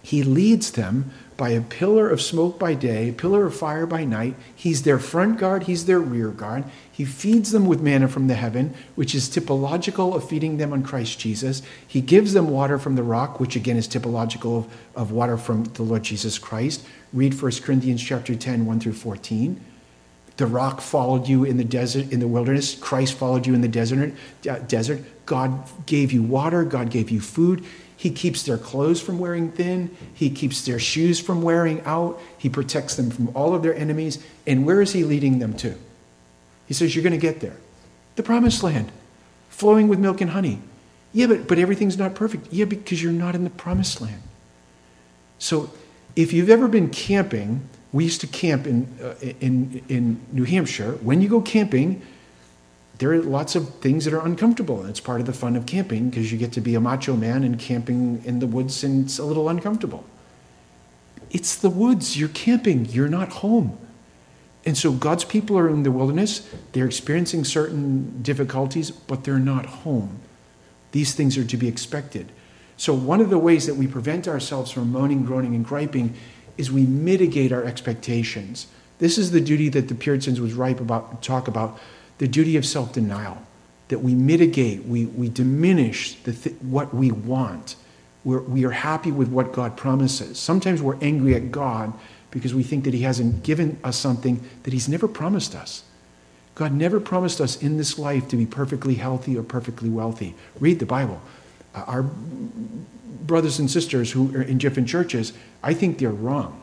He 0.02 0.24
leads 0.24 0.72
them 0.72 1.12
by 1.40 1.52
a 1.52 1.62
pillar 1.62 2.10
of 2.10 2.22
smoke 2.22 2.60
by 2.60 2.74
day, 2.74 3.08
a 3.08 3.14
pillar 3.14 3.46
of 3.46 3.56
fire 3.56 3.86
by 3.86 4.04
night. 4.04 4.36
He's 4.54 4.84
their 4.84 5.00
front 5.00 5.40
guard, 5.40 5.64
he's 5.64 5.86
their 5.86 6.02
rear 6.02 6.32
guard. 6.32 6.66
He 6.92 7.06
feeds 7.06 7.52
them 7.52 7.66
with 7.66 7.80
manna 7.82 8.10
from 8.10 8.28
the 8.28 8.36
heaven, 8.36 8.74
which 8.96 9.16
is 9.16 9.30
typological 9.30 10.14
of 10.14 10.28
feeding 10.28 10.58
them 10.58 10.74
on 10.74 10.84
Christ 10.84 11.18
Jesus. 11.18 11.62
He 11.88 12.02
gives 12.02 12.34
them 12.34 12.50
water 12.50 12.78
from 12.78 12.96
the 12.96 13.04
rock, 13.04 13.40
which 13.40 13.56
again 13.56 13.78
is 13.78 13.88
typological 13.88 14.66
of, 14.66 14.78
of 14.96 15.12
water 15.12 15.38
from 15.38 15.64
the 15.64 15.82
Lord 15.82 16.04
Jesus 16.04 16.38
Christ. 16.38 16.86
Read 17.14 17.42
1 17.42 17.52
Corinthians 17.62 18.04
chapter 18.04 18.36
10, 18.36 18.66
1 18.66 18.80
through 18.82 18.92
14. 18.92 19.64
The 20.36 20.46
rock 20.46 20.82
followed 20.82 21.30
you 21.30 21.46
in 21.46 21.56
the 21.56 21.64
desert, 21.64 22.12
in 22.12 22.20
the 22.20 22.28
wilderness. 22.28 22.76
Christ 22.76 23.14
followed 23.14 23.48
you 23.48 23.54
in 23.54 23.62
the 23.62 23.70
desert. 23.70 24.14
Uh, 24.50 24.60
desert. 24.60 25.04
God 25.26 25.64
gave 25.86 26.12
you 26.12 26.22
water. 26.22 26.66
God 26.66 26.90
gave 26.90 27.10
you 27.10 27.22
food. 27.22 27.64
He 28.00 28.12
keeps 28.12 28.44
their 28.44 28.58
clothes 28.58 29.02
from 29.02 29.20
wearing 29.20 29.52
thin. 29.52 29.94
He 30.14 30.30
keeps 30.30 30.64
their 30.64 30.80
shoes 30.80 31.20
from 31.20 31.42
wearing 31.42 31.82
out. 31.82 32.18
He 32.38 32.48
protects 32.48 32.96
them 32.96 33.12
from 33.12 33.36
all 33.36 33.54
of 33.54 33.62
their 33.62 33.76
enemies. 33.76 34.24
And 34.48 34.66
where 34.66 34.82
is 34.82 34.94
He 34.94 35.04
leading 35.04 35.40
them 35.40 35.52
to? 35.58 35.76
He 36.66 36.74
says, 36.74 36.96
You're 36.96 37.04
going 37.04 37.12
to 37.12 37.18
get 37.18 37.42
there. 37.42 37.58
The 38.16 38.24
promised 38.24 38.64
land, 38.64 38.90
flowing 39.50 39.90
with 39.90 40.00
milk 40.00 40.22
and 40.22 40.30
honey. 40.30 40.62
Yeah, 41.12 41.28
but, 41.28 41.46
but 41.50 41.60
everything's 41.60 41.98
not 41.98 42.16
perfect. 42.16 42.54
Yeah, 42.54 42.64
because 42.64 43.04
you're 43.04 43.12
not 43.12 43.36
in 43.36 43.44
the 43.44 43.50
promised 43.50 44.00
land. 44.00 44.22
So 45.38 45.70
if 46.16 46.32
you've 46.32 46.50
ever 46.50 46.70
been 46.70 46.90
camping, 46.92 47.68
we 47.92 48.06
used 48.06 48.22
to 48.22 48.28
camp 48.28 48.66
in, 48.66 48.98
uh, 49.04 49.16
in, 49.42 49.84
in 49.90 50.22
New 50.32 50.46
Hampshire. 50.46 50.94
When 51.02 51.22
you 51.22 51.28
go 51.28 51.42
camping, 51.42 52.02
there 53.00 53.14
are 53.14 53.22
lots 53.22 53.56
of 53.56 53.76
things 53.76 54.06
that 54.06 54.14
are 54.14 54.26
uncomfortable. 54.26 54.82
And 54.82 54.90
it's 54.90 55.00
part 55.00 55.22
of 55.22 55.26
the 55.26 55.34
fun 55.34 55.56
of 55.56 55.66
camping 55.66 56.10
because 56.10 56.32
you 56.32 56.38
get 56.38 56.52
to 56.54 56.62
be 56.62 56.76
a 56.76 56.82
macho 56.82 57.16
man 57.16 57.44
and 57.44 57.58
camping 57.58 58.22
in 58.26 58.40
the 58.40 58.48
woods 58.48 58.84
and 58.84 59.06
it's 59.06 59.18
a 59.18 59.26
little 59.26 59.50
uncomfortable. 59.50 60.06
It's 61.32 61.56
the 61.56 61.70
woods. 61.70 62.18
You're 62.18 62.30
camping. 62.30 62.86
You're 62.86 63.08
not 63.08 63.30
home. 63.30 63.78
And 64.66 64.78
so 64.78 64.92
God's 64.92 65.24
people 65.24 65.58
are 65.58 65.70
in 65.70 65.84
the 65.84 65.92
wilderness. 65.92 66.48
They're 66.74 66.86
experiencing 66.86 67.46
certain 67.46 68.22
difficulties, 68.22 68.92
but 68.92 69.24
they're 69.24 69.40
not 69.40 69.66
home. 69.66 70.20
These 70.92 71.16
things 71.16 71.38
are 71.38 71.46
to 71.46 71.58
be 71.58 71.68
expected. 71.68 72.32
So, 72.76 72.94
one 72.94 73.22
of 73.22 73.30
the 73.30 73.38
ways 73.38 73.68
that 73.68 73.76
we 73.76 73.88
prevent 73.88 74.28
ourselves 74.28 74.72
from 74.72 74.92
moaning, 74.92 75.26
groaning, 75.26 75.54
and 75.54 75.66
griping 75.66 76.16
is 76.58 76.72
we 76.72 76.86
mitigate 76.86 77.52
our 77.52 77.64
expectations. 77.64 78.68
This 79.00 79.18
is 79.18 79.32
the 79.32 79.42
duty 79.42 79.70
that 79.70 79.88
the 79.88 79.96
Puritans 79.96 80.42
was 80.42 80.54
ripe 80.54 80.80
about 80.80 81.22
talk 81.22 81.48
about 81.48 81.80
the 82.20 82.28
duty 82.28 82.56
of 82.56 82.66
self 82.66 82.94
denial, 82.94 83.42
that 83.88 84.00
we 84.00 84.14
mitigate, 84.14 84.86
we, 84.86 85.06
we 85.08 85.30
diminish 85.30 86.16
the 86.24 86.34
th- 86.34 86.56
what 86.62 86.94
we 86.94 87.12
want. 87.12 87.76
We're, 88.24 88.42
we 88.42 88.66
are 88.66 88.72
happy 88.72 89.12
with 89.12 89.30
what 89.30 89.52
God 89.52 89.76
promises. 89.76 90.38
Sometimes 90.38 90.82
we're 90.82 90.98
angry 91.02 91.34
at 91.36 91.52
God 91.52 91.94
because 92.32 92.54
we 92.54 92.64
think 92.64 92.84
that 92.84 92.94
He 92.94 93.02
hasn't 93.02 93.44
given 93.44 93.80
us 93.84 93.98
something 93.98 94.44
that 94.64 94.74
He's 94.74 94.88
never 94.88 95.08
promised 95.08 95.56
us. 95.56 95.84
God 96.56 96.74
never 96.74 97.00
promised 97.00 97.40
us 97.40 97.62
in 97.62 97.78
this 97.78 97.98
life 97.98 98.28
to 98.28 98.36
be 98.36 98.46
perfectly 98.46 98.96
healthy 98.96 99.38
or 99.38 99.44
perfectly 99.44 99.90
wealthy. 99.90 100.36
Read 100.60 100.80
the 100.80 100.86
Bible. 100.86 101.22
Uh, 101.74 101.86
our 101.88 102.04
brothers 102.04 103.60
and 103.60 103.72
sisters 103.72 104.12
who 104.12 104.36
are 104.36 104.42
in 104.42 104.58
different 104.58 104.90
churches, 104.90 105.32
I 105.64 105.74
think 105.74 106.00
they're 106.00 106.12
wrong. 106.12 106.59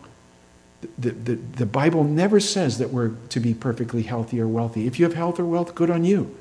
The, 0.99 1.11
the, 1.11 1.35
the 1.35 1.67
Bible 1.67 2.05
never 2.05 2.39
says 2.39 2.79
that 2.79 2.91
we're 2.91 3.12
to 3.31 3.41
be 3.41 3.55
perfectly 3.55 4.03
healthy 4.03 4.41
or 4.41 4.47
wealthy. 4.47 4.87
If 4.87 4.99
you 4.99 5.05
have 5.05 5.15
health 5.15 5.41
or 5.41 5.45
wealth, 5.45 5.75
good 5.75 5.91
on 5.91 6.05
you. 6.05 6.37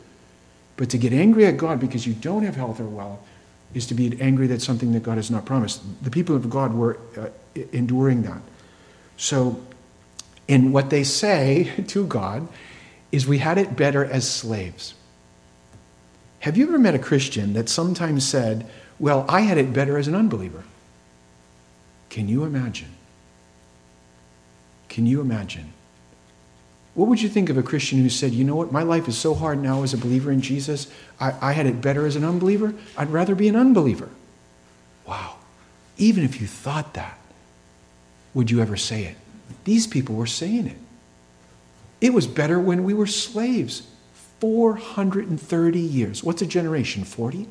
But 0.78 0.90
to 0.90 0.98
get 0.98 1.14
angry 1.14 1.46
at 1.46 1.58
God 1.58 1.80
because 1.80 2.06
you 2.06 2.14
don't 2.14 2.44
have 2.44 2.56
health 2.56 2.80
or 2.80 2.86
wealth 2.86 3.20
is 3.74 3.86
to 3.88 3.94
be 3.94 4.20
angry 4.22 4.48
that 4.48 4.62
something 4.62 4.94
that 4.94 5.04
God 5.04 5.18
has 5.18 5.32
not 5.32 5.46
promised. 5.46 5.82
The 6.04 6.12
people 6.12 6.36
of 6.36 6.50
God 6.50 6.74
were 6.74 6.98
uh, 7.18 7.28
enduring 7.72 8.24
that. 8.24 8.42
So, 9.18 9.62
and 10.48 10.74
what 10.74 10.90
they 10.90 11.04
say 11.04 11.72
to 11.88 12.06
God 12.06 12.48
is, 13.12 13.28
We 13.28 13.38
had 13.38 13.58
it 13.58 13.76
better 13.76 14.04
as 14.04 14.30
slaves. 14.30 14.94
Have 16.40 16.58
you 16.58 16.68
ever 16.68 16.78
met 16.78 16.96
a 16.96 17.00
Christian 17.00 17.54
that 17.54 17.70
sometimes 17.70 18.28
said, 18.28 18.70
Well, 19.00 19.26
I 19.28 19.42
had 19.42 19.58
it 19.58 19.74
better 19.74 19.98
as 19.98 20.08
an 20.08 20.16
unbeliever? 20.16 20.64
Can 22.10 22.28
you 22.28 22.44
imagine? 22.44 22.95
Can 24.96 25.06
you 25.06 25.20
imagine? 25.20 25.74
What 26.94 27.10
would 27.10 27.22
you 27.22 27.28
think 27.28 27.50
of 27.50 27.58
a 27.58 27.64
Christian 27.64 28.00
who 28.00 28.10
said, 28.10 28.32
You 28.32 28.46
know 28.46 28.56
what, 28.56 28.72
my 28.72 28.84
life 28.84 29.10
is 29.10 29.18
so 29.18 29.34
hard 29.34 29.62
now 29.62 29.84
as 29.84 29.94
a 29.94 29.98
believer 29.98 30.32
in 30.32 30.40
Jesus, 30.40 30.88
I, 31.20 31.34
I 31.42 31.52
had 31.52 31.66
it 31.66 31.82
better 31.82 32.06
as 32.06 32.16
an 32.16 32.24
unbeliever? 32.24 32.74
I'd 32.96 33.10
rather 33.10 33.36
be 33.36 33.50
an 33.50 33.58
unbeliever. 33.58 34.08
Wow. 35.06 35.36
Even 35.98 36.24
if 36.24 36.40
you 36.40 36.48
thought 36.48 36.94
that, 36.94 37.20
would 38.34 38.50
you 38.50 38.62
ever 38.62 38.78
say 38.78 39.04
it? 39.04 39.18
These 39.66 39.86
people 39.86 40.16
were 40.16 40.26
saying 40.26 40.68
it. 40.68 40.78
It 42.00 42.14
was 42.14 42.26
better 42.26 42.58
when 42.58 42.86
we 42.86 42.94
were 42.94 43.06
slaves. 43.06 43.86
430 44.40 45.78
years. 45.78 46.24
What's 46.24 46.42
a 46.42 46.46
generation? 46.46 47.04
40? 47.04 47.50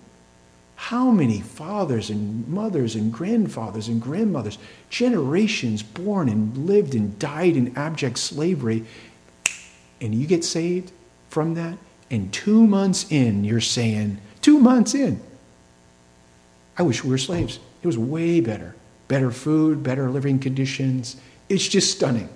How 0.77 1.11
many 1.11 1.41
fathers 1.41 2.11
and 2.11 2.47
mothers 2.49 2.95
and 2.95 3.13
grandfathers 3.13 3.89
and 3.89 4.01
grandmothers, 4.01 4.59
generations 4.91 5.83
born 5.83 6.29
and 6.29 6.67
lived 6.67 6.95
and 6.95 7.19
died 7.19 7.57
in 7.57 7.77
abject 7.77 8.19
slavery, 8.19 8.85
and 10.01 10.15
you 10.15 10.27
get 10.27 10.45
saved 10.45 10.93
from 11.29 11.55
that, 11.55 11.79
and 12.11 12.33
two 12.33 12.67
months 12.67 13.07
in, 13.11 13.45
you're 13.45 13.61
saying, 13.61 14.19
two 14.43 14.59
months 14.59 14.95
in, 14.95 15.21
I 16.77 16.83
wish 16.83 17.05
we 17.05 17.11
were 17.11 17.19
slaves. 17.19 17.61
It 17.83 17.87
was 17.87 17.99
way 17.99 18.41
better. 18.41 18.75
Better 19.09 19.31
food, 19.31 19.83
better 19.83 20.11
living 20.11 20.39
conditions. 20.39 21.17
It's 21.49 21.67
just 21.69 21.93
stunning. 21.93 22.29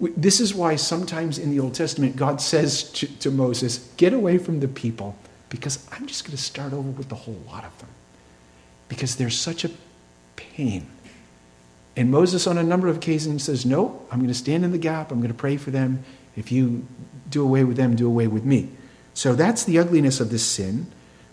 This 0.00 0.40
is 0.40 0.54
why 0.54 0.76
sometimes 0.76 1.38
in 1.38 1.50
the 1.50 1.58
Old 1.58 1.74
Testament, 1.74 2.14
God 2.14 2.40
says 2.40 2.84
to, 2.92 3.06
to 3.18 3.30
Moses, 3.30 3.90
Get 3.96 4.12
away 4.12 4.38
from 4.38 4.60
the 4.60 4.68
people 4.68 5.16
because 5.48 5.86
I'm 5.92 6.06
just 6.06 6.24
going 6.24 6.36
to 6.36 6.42
start 6.42 6.72
over 6.72 6.90
with 6.90 7.08
the 7.08 7.14
whole 7.14 7.42
lot 7.46 7.64
of 7.64 7.76
them 7.78 7.88
because 8.88 9.16
there's 9.16 9.38
such 9.38 9.64
a 9.64 9.70
pain. 10.36 10.86
And 11.96 12.10
Moses, 12.10 12.46
on 12.46 12.58
a 12.58 12.62
number 12.62 12.88
of 12.88 12.96
occasions, 12.96 13.44
says, 13.44 13.66
No, 13.66 14.06
I'm 14.10 14.18
going 14.18 14.28
to 14.28 14.34
stand 14.34 14.64
in 14.64 14.72
the 14.72 14.78
gap. 14.78 15.10
I'm 15.10 15.18
going 15.18 15.32
to 15.32 15.34
pray 15.34 15.56
for 15.56 15.70
them. 15.70 16.04
If 16.36 16.52
you 16.52 16.86
do 17.28 17.42
away 17.42 17.64
with 17.64 17.76
them, 17.76 17.96
do 17.96 18.06
away 18.06 18.28
with 18.28 18.44
me. 18.44 18.70
So 19.14 19.34
that's 19.34 19.64
the 19.64 19.78
ugliness 19.78 20.20
of 20.20 20.30
this 20.30 20.44
sin. 20.44 20.86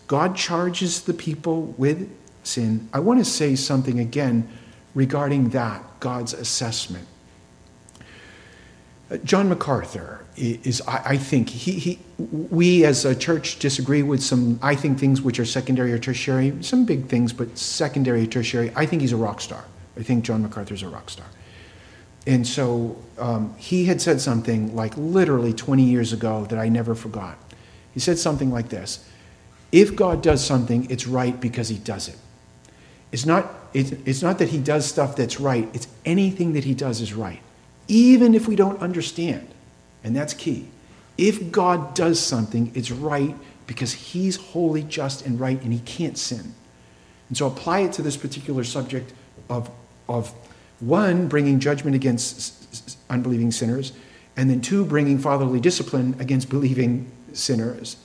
God 0.07 0.35
charges 0.35 1.03
the 1.03 1.13
people 1.13 1.75
with 1.77 2.11
sin. 2.43 2.89
I 2.93 2.99
want 2.99 3.19
to 3.19 3.25
say 3.25 3.55
something 3.55 3.99
again 3.99 4.47
regarding 4.95 5.49
that, 5.49 5.99
God's 5.99 6.33
assessment. 6.33 7.07
John 9.23 9.49
MacArthur 9.49 10.25
is, 10.35 10.81
I 10.87 11.15
think, 11.17 11.49
he, 11.49 11.73
he, 11.73 11.99
we 12.17 12.85
as 12.85 13.05
a 13.05 13.15
church 13.15 13.59
disagree 13.59 14.01
with 14.01 14.21
some, 14.23 14.59
I 14.63 14.75
think, 14.75 14.99
things 14.99 15.21
which 15.21 15.39
are 15.39 15.45
secondary 15.45 15.93
or 15.93 15.99
tertiary, 15.99 16.57
some 16.61 16.85
big 16.85 17.05
things, 17.05 17.31
but 17.31 17.55
secondary, 17.57 18.23
or 18.23 18.25
tertiary. 18.25 18.71
I 18.75 18.87
think 18.87 19.01
he's 19.03 19.11
a 19.11 19.17
rock 19.17 19.41
star. 19.41 19.63
I 19.95 20.01
think 20.01 20.25
John 20.25 20.41
MacArthur's 20.41 20.81
a 20.81 20.89
rock 20.89 21.09
star. 21.09 21.27
And 22.27 22.47
so 22.47 22.97
um, 23.19 23.53
he 23.57 23.85
had 23.85 24.01
said 24.01 24.19
something 24.19 24.75
like 24.75 24.97
literally 24.97 25.53
20 25.53 25.83
years 25.83 26.11
ago 26.11 26.45
that 26.45 26.57
I 26.57 26.69
never 26.69 26.95
forgot. 26.95 27.37
He 27.93 27.99
said 27.99 28.17
something 28.17 28.51
like 28.51 28.69
this 28.69 29.07
If 29.71 29.95
God 29.95 30.23
does 30.23 30.43
something, 30.43 30.89
it's 30.89 31.05
right 31.05 31.39
because 31.39 31.69
he 31.69 31.77
does 31.77 32.07
it. 32.07 32.17
It's 33.11 33.25
not, 33.25 33.53
it's, 33.73 33.91
it's 33.91 34.21
not 34.21 34.39
that 34.39 34.49
he 34.49 34.57
does 34.57 34.85
stuff 34.85 35.15
that's 35.15 35.39
right, 35.39 35.69
it's 35.73 35.87
anything 36.05 36.53
that 36.53 36.63
he 36.63 36.73
does 36.73 37.01
is 37.01 37.13
right, 37.13 37.41
even 37.87 38.33
if 38.33 38.47
we 38.47 38.55
don't 38.55 38.79
understand. 38.81 39.47
And 40.03 40.15
that's 40.15 40.33
key. 40.33 40.67
If 41.17 41.51
God 41.51 41.93
does 41.93 42.19
something, 42.19 42.71
it's 42.75 42.91
right 42.91 43.35
because 43.67 43.93
he's 43.93 44.35
holy, 44.35 44.83
just, 44.83 45.25
and 45.25 45.39
right, 45.39 45.61
and 45.61 45.73
he 45.73 45.79
can't 45.79 46.17
sin. 46.17 46.53
And 47.29 47.37
so 47.37 47.47
apply 47.47 47.79
it 47.79 47.93
to 47.93 48.01
this 48.01 48.17
particular 48.17 48.63
subject 48.63 49.13
of, 49.49 49.69
of 50.07 50.33
one, 50.79 51.27
bringing 51.27 51.59
judgment 51.59 51.95
against 51.95 52.97
unbelieving 53.09 53.51
sinners, 53.51 53.93
and 54.37 54.49
then 54.49 54.61
two, 54.61 54.85
bringing 54.85 55.17
fatherly 55.17 55.59
discipline 55.59 56.15
against 56.19 56.49
believing 56.49 57.11
sinners. 57.33 57.97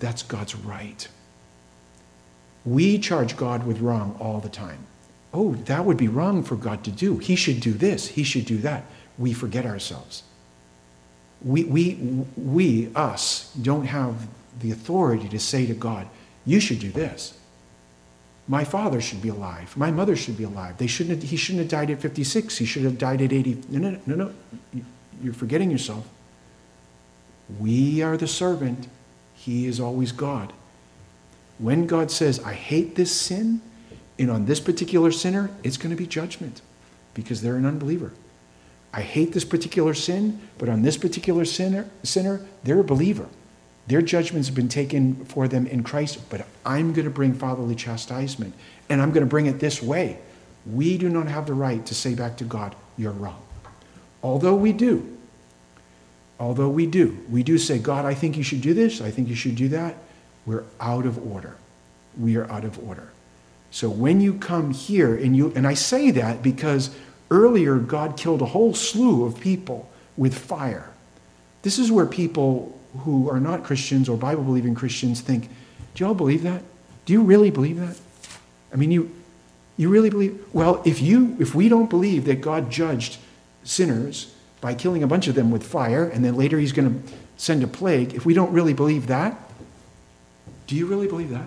That's 0.00 0.22
God's 0.22 0.54
right. 0.56 1.06
We 2.64 2.98
charge 2.98 3.36
God 3.36 3.66
with 3.66 3.80
wrong 3.80 4.16
all 4.18 4.40
the 4.40 4.48
time. 4.48 4.86
Oh, 5.34 5.54
that 5.54 5.84
would 5.84 5.96
be 5.96 6.08
wrong 6.08 6.42
for 6.42 6.56
God 6.56 6.84
to 6.84 6.90
do. 6.90 7.18
He 7.18 7.36
should 7.36 7.60
do 7.60 7.72
this, 7.72 8.08
he 8.08 8.22
should 8.22 8.46
do 8.46 8.58
that. 8.58 8.84
We 9.18 9.32
forget 9.32 9.66
ourselves. 9.66 10.22
We, 11.42 11.64
we, 11.64 11.94
we, 12.36 12.90
us, 12.94 13.52
don't 13.60 13.86
have 13.86 14.28
the 14.60 14.70
authority 14.70 15.28
to 15.28 15.38
say 15.38 15.66
to 15.66 15.74
God, 15.74 16.06
you 16.44 16.60
should 16.60 16.78
do 16.78 16.90
this. 16.90 17.36
My 18.48 18.64
father 18.64 19.00
should 19.00 19.22
be 19.22 19.28
alive. 19.28 19.76
My 19.76 19.90
mother 19.90 20.16
should 20.16 20.36
be 20.36 20.44
alive. 20.44 20.76
They 20.78 20.86
shouldn't 20.86 21.20
have, 21.20 21.30
he 21.30 21.36
shouldn't 21.36 21.62
have 21.62 21.70
died 21.70 21.90
at 21.90 22.00
56. 22.00 22.58
He 22.58 22.64
should 22.64 22.82
have 22.82 22.98
died 22.98 23.22
at 23.22 23.32
80. 23.32 23.62
No, 23.68 23.90
no, 23.90 24.00
no, 24.06 24.14
no. 24.14 24.82
You're 25.22 25.32
forgetting 25.32 25.70
yourself. 25.70 26.06
We 27.58 28.02
are 28.02 28.16
the 28.16 28.26
servant. 28.26 28.88
He 29.34 29.66
is 29.66 29.80
always 29.80 30.12
God. 30.12 30.52
When 31.58 31.86
God 31.86 32.10
says, 32.10 32.40
I 32.40 32.54
hate 32.54 32.96
this 32.96 33.12
sin, 33.12 33.60
and 34.22 34.30
on 34.30 34.44
this 34.44 34.60
particular 34.60 35.10
sinner, 35.10 35.50
it's 35.64 35.76
going 35.76 35.90
to 35.90 35.96
be 35.96 36.06
judgment 36.06 36.62
because 37.12 37.42
they're 37.42 37.56
an 37.56 37.66
unbeliever. 37.66 38.12
I 38.94 39.00
hate 39.00 39.32
this 39.32 39.44
particular 39.44 39.94
sin, 39.94 40.40
but 40.58 40.68
on 40.68 40.82
this 40.82 40.96
particular 40.96 41.44
sinner, 41.44 41.88
sinner 42.04 42.40
they're 42.62 42.78
a 42.78 42.84
believer. 42.84 43.26
Their 43.88 44.00
judgments 44.00 44.48
been 44.48 44.68
taken 44.68 45.24
for 45.24 45.48
them 45.48 45.66
in 45.66 45.82
Christ, 45.82 46.20
but 46.30 46.46
I'm 46.64 46.92
going 46.92 47.04
to 47.04 47.10
bring 47.10 47.34
fatherly 47.34 47.74
chastisement, 47.74 48.54
and 48.88 49.02
I'm 49.02 49.10
going 49.10 49.24
to 49.24 49.28
bring 49.28 49.46
it 49.46 49.58
this 49.58 49.82
way. 49.82 50.18
We 50.70 50.98
do 50.98 51.08
not 51.08 51.26
have 51.26 51.46
the 51.46 51.54
right 51.54 51.84
to 51.86 51.94
say 51.94 52.14
back 52.14 52.36
to 52.36 52.44
God, 52.44 52.76
You're 52.96 53.10
wrong. 53.10 53.42
Although 54.22 54.54
we 54.54 54.72
do, 54.72 55.18
although 56.38 56.68
we 56.68 56.86
do, 56.86 57.18
we 57.28 57.42
do 57.42 57.58
say, 57.58 57.80
God, 57.80 58.04
I 58.04 58.14
think 58.14 58.36
you 58.36 58.44
should 58.44 58.60
do 58.60 58.72
this, 58.72 59.00
I 59.00 59.10
think 59.10 59.28
you 59.28 59.34
should 59.34 59.56
do 59.56 59.66
that. 59.70 59.96
We're 60.46 60.62
out 60.78 61.06
of 61.06 61.18
order. 61.28 61.56
We 62.16 62.36
are 62.36 62.48
out 62.48 62.64
of 62.64 62.78
order. 62.86 63.08
So 63.72 63.88
when 63.88 64.20
you 64.20 64.34
come 64.34 64.70
here, 64.70 65.16
and 65.16 65.34
you, 65.34 65.50
and 65.56 65.66
I 65.66 65.72
say 65.72 66.10
that 66.12 66.42
because 66.42 66.94
earlier 67.30 67.78
God 67.78 68.18
killed 68.18 68.42
a 68.42 68.46
whole 68.46 68.74
slew 68.74 69.24
of 69.24 69.40
people 69.40 69.90
with 70.16 70.36
fire. 70.36 70.92
This 71.62 71.78
is 71.78 71.90
where 71.90 72.04
people 72.04 72.78
who 72.98 73.30
are 73.30 73.40
not 73.40 73.64
Christians 73.64 74.10
or 74.10 74.18
Bible 74.18 74.44
believing 74.44 74.74
Christians 74.74 75.22
think, 75.22 75.48
do 75.94 76.04
you 76.04 76.06
all 76.06 76.14
believe 76.14 76.42
that? 76.42 76.62
Do 77.06 77.14
you 77.14 77.22
really 77.22 77.50
believe 77.50 77.80
that? 77.80 77.96
I 78.74 78.76
mean, 78.76 78.90
you, 78.90 79.10
you 79.78 79.88
really 79.88 80.10
believe? 80.10 80.44
Well, 80.52 80.82
if, 80.84 81.00
you, 81.00 81.34
if 81.40 81.54
we 81.54 81.70
don't 81.70 81.88
believe 81.88 82.26
that 82.26 82.42
God 82.42 82.70
judged 82.70 83.16
sinners 83.64 84.34
by 84.60 84.74
killing 84.74 85.02
a 85.02 85.06
bunch 85.06 85.28
of 85.28 85.34
them 85.34 85.50
with 85.50 85.64
fire 85.64 86.06
and 86.06 86.22
then 86.22 86.36
later 86.36 86.58
he's 86.58 86.72
going 86.72 87.02
to 87.02 87.12
send 87.38 87.62
a 87.62 87.66
plague, 87.66 88.12
if 88.12 88.26
we 88.26 88.34
don't 88.34 88.52
really 88.52 88.74
believe 88.74 89.06
that, 89.06 89.50
do 90.66 90.76
you 90.76 90.84
really 90.84 91.08
believe 91.08 91.30
that? 91.30 91.46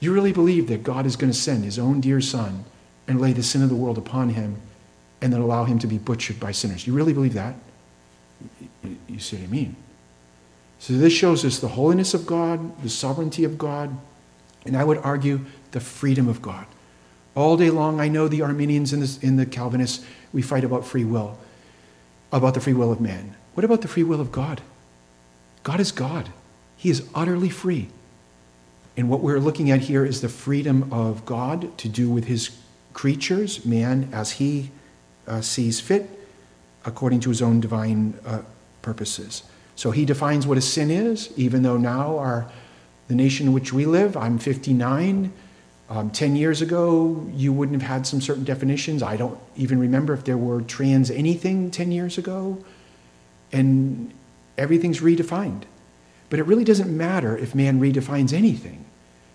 You 0.00 0.12
really 0.12 0.32
believe 0.32 0.68
that 0.68 0.82
God 0.82 1.06
is 1.06 1.16
going 1.16 1.32
to 1.32 1.38
send 1.38 1.64
his 1.64 1.78
own 1.78 2.00
dear 2.00 2.20
son 2.20 2.64
and 3.06 3.20
lay 3.20 3.32
the 3.32 3.42
sin 3.42 3.62
of 3.62 3.68
the 3.68 3.74
world 3.74 3.98
upon 3.98 4.30
him 4.30 4.60
and 5.20 5.32
then 5.32 5.40
allow 5.40 5.64
him 5.64 5.78
to 5.78 5.86
be 5.86 5.98
butchered 5.98 6.38
by 6.38 6.52
sinners? 6.52 6.86
You 6.86 6.92
really 6.92 7.12
believe 7.12 7.34
that? 7.34 7.54
You 9.08 9.18
see 9.18 9.36
what 9.36 9.44
I 9.44 9.48
mean? 9.48 9.76
So 10.78 10.92
this 10.94 11.12
shows 11.12 11.44
us 11.44 11.58
the 11.58 11.68
holiness 11.68 12.12
of 12.12 12.26
God, 12.26 12.82
the 12.82 12.90
sovereignty 12.90 13.44
of 13.44 13.56
God, 13.56 13.96
and 14.66 14.76
I 14.76 14.84
would 14.84 14.98
argue 14.98 15.40
the 15.70 15.80
freedom 15.80 16.28
of 16.28 16.42
God. 16.42 16.66
All 17.34 17.56
day 17.56 17.70
long, 17.70 18.00
I 18.00 18.08
know 18.08 18.28
the 18.28 18.42
Arminians 18.42 18.92
and 18.92 19.02
the, 19.02 19.26
and 19.26 19.38
the 19.38 19.46
Calvinists, 19.46 20.04
we 20.32 20.42
fight 20.42 20.64
about 20.64 20.84
free 20.84 21.04
will, 21.04 21.38
about 22.32 22.54
the 22.54 22.60
free 22.60 22.74
will 22.74 22.92
of 22.92 23.00
man. 23.00 23.34
What 23.54 23.64
about 23.64 23.80
the 23.80 23.88
free 23.88 24.02
will 24.02 24.20
of 24.20 24.30
God? 24.30 24.60
God 25.62 25.80
is 25.80 25.90
God. 25.90 26.28
He 26.76 26.90
is 26.90 27.08
utterly 27.14 27.48
free. 27.48 27.88
And 28.96 29.08
what 29.08 29.20
we're 29.20 29.40
looking 29.40 29.70
at 29.70 29.80
here 29.80 30.04
is 30.04 30.20
the 30.20 30.28
freedom 30.28 30.92
of 30.92 31.24
God 31.26 31.76
to 31.78 31.88
do 31.88 32.08
with 32.08 32.26
his 32.26 32.56
creatures, 32.92 33.64
man, 33.64 34.08
as 34.12 34.32
he 34.32 34.70
uh, 35.26 35.40
sees 35.40 35.80
fit, 35.80 36.08
according 36.84 37.20
to 37.20 37.28
his 37.28 37.42
own 37.42 37.60
divine 37.60 38.14
uh, 38.24 38.42
purposes. 38.82 39.42
So 39.74 39.90
he 39.90 40.04
defines 40.04 40.46
what 40.46 40.58
a 40.58 40.60
sin 40.60 40.90
is, 40.90 41.32
even 41.36 41.62
though 41.62 41.76
now 41.76 42.18
our, 42.18 42.48
the 43.08 43.14
nation 43.14 43.48
in 43.48 43.52
which 43.52 43.72
we 43.72 43.84
live, 43.84 44.16
I'm 44.16 44.38
59. 44.38 45.32
Um, 45.90 46.10
10 46.10 46.36
years 46.36 46.62
ago, 46.62 47.28
you 47.34 47.52
wouldn't 47.52 47.82
have 47.82 47.90
had 47.90 48.06
some 48.06 48.20
certain 48.20 48.44
definitions. 48.44 49.02
I 49.02 49.16
don't 49.16 49.38
even 49.56 49.78
remember 49.78 50.14
if 50.14 50.24
there 50.24 50.38
were 50.38 50.62
trans 50.62 51.10
anything 51.10 51.70
10 51.70 51.92
years 51.92 52.16
ago. 52.16 52.64
And 53.52 54.12
everything's 54.56 55.00
redefined. 55.00 55.64
But 56.34 56.40
it 56.40 56.46
really 56.46 56.64
doesn't 56.64 56.90
matter 56.90 57.38
if 57.38 57.54
man 57.54 57.80
redefines 57.80 58.32
anything, 58.32 58.86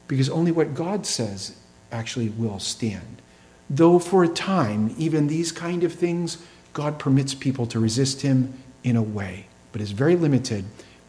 because 0.09 0.29
only 0.29 0.51
what 0.51 0.73
God 0.73 1.05
says 1.05 1.55
actually 1.93 2.27
will 2.27 2.59
stand. 2.59 3.21
Though 3.69 3.99
for 3.99 4.25
a 4.25 4.27
time, 4.27 4.93
even 4.97 5.27
these 5.27 5.53
kind 5.53 5.85
of 5.85 5.93
things, 5.93 6.39
God 6.73 6.99
permits 6.99 7.33
people 7.33 7.65
to 7.67 7.79
resist 7.79 8.19
him 8.19 8.53
in 8.83 8.97
a 8.97 9.01
way, 9.01 9.45
but 9.71 9.79
it's 9.79 9.91
very 9.91 10.17
limited 10.17 10.65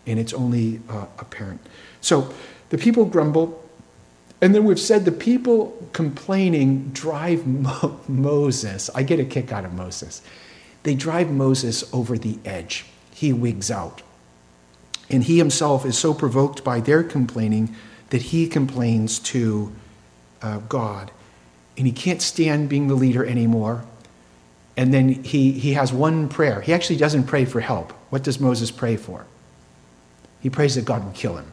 and 0.07 0.21
it's 0.21 0.33
only 0.33 0.81
uh, 0.89 1.07
apparent. 1.19 1.61
So 2.01 2.33
the 2.69 2.79
people 2.79 3.05
grumble, 3.05 3.61
and 4.41 4.55
then 4.55 4.63
we've 4.63 4.79
said 4.79 5.05
the 5.05 5.11
people 5.11 5.89
complaining 5.93 6.91
drive 6.91 7.45
Mo- 7.49 7.99
Moses. 8.07 8.91
I 8.95 9.03
get 9.03 9.19
a 9.19 9.25
kick 9.25 9.51
out 9.51 9.65
of 9.65 9.75
Moses. 9.75 10.23
They 10.85 10.95
drive 10.95 11.33
Moses 11.33 11.83
over 11.93 12.17
the 12.17 12.39
edge. 12.45 12.87
He 13.13 13.33
wigs 13.33 13.73
out. 13.73 14.03
And 15.11 15.25
he 15.25 15.39
himself 15.39 15.85
is 15.85 15.99
so 15.99 16.15
provoked 16.15 16.63
by 16.63 16.81
their 16.81 17.03
complaining 17.03 17.75
that 18.11 18.23
he 18.23 18.47
complains 18.47 19.19
to 19.19 19.73
uh, 20.41 20.59
God. 20.69 21.11
And 21.77 21.87
he 21.87 21.93
can't 21.93 22.23
stand 22.23 22.69
being 22.69 22.89
the 22.89 22.95
leader 22.95 23.25
anymore. 23.25 23.85
And 24.77 24.95
then 24.95 25.09
he, 25.09 25.53
he 25.53 25.73
has 25.75 25.93
one 25.93 26.29
prayer. 26.29 26.61
He 26.61 26.73
actually 26.73 26.97
doesn't 26.97 27.25
pray 27.25 27.45
for 27.45 27.61
help. 27.61 27.93
What 28.11 28.23
does 28.23 28.41
Moses 28.41 28.71
pray 28.71 28.97
for? 28.97 29.27
He 30.41 30.49
prays 30.49 30.75
that 30.77 30.85
God 30.85 31.05
would 31.05 31.15
kill 31.15 31.37
him. 31.37 31.53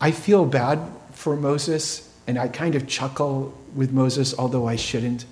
I 0.00 0.10
feel 0.10 0.44
bad 0.44 0.80
for 1.12 1.36
Moses, 1.36 2.12
and 2.26 2.38
I 2.38 2.48
kind 2.48 2.74
of 2.74 2.86
chuckle 2.86 3.56
with 3.74 3.92
Moses, 3.92 4.34
although 4.38 4.66
I 4.66 4.76
shouldn't. 4.76 5.24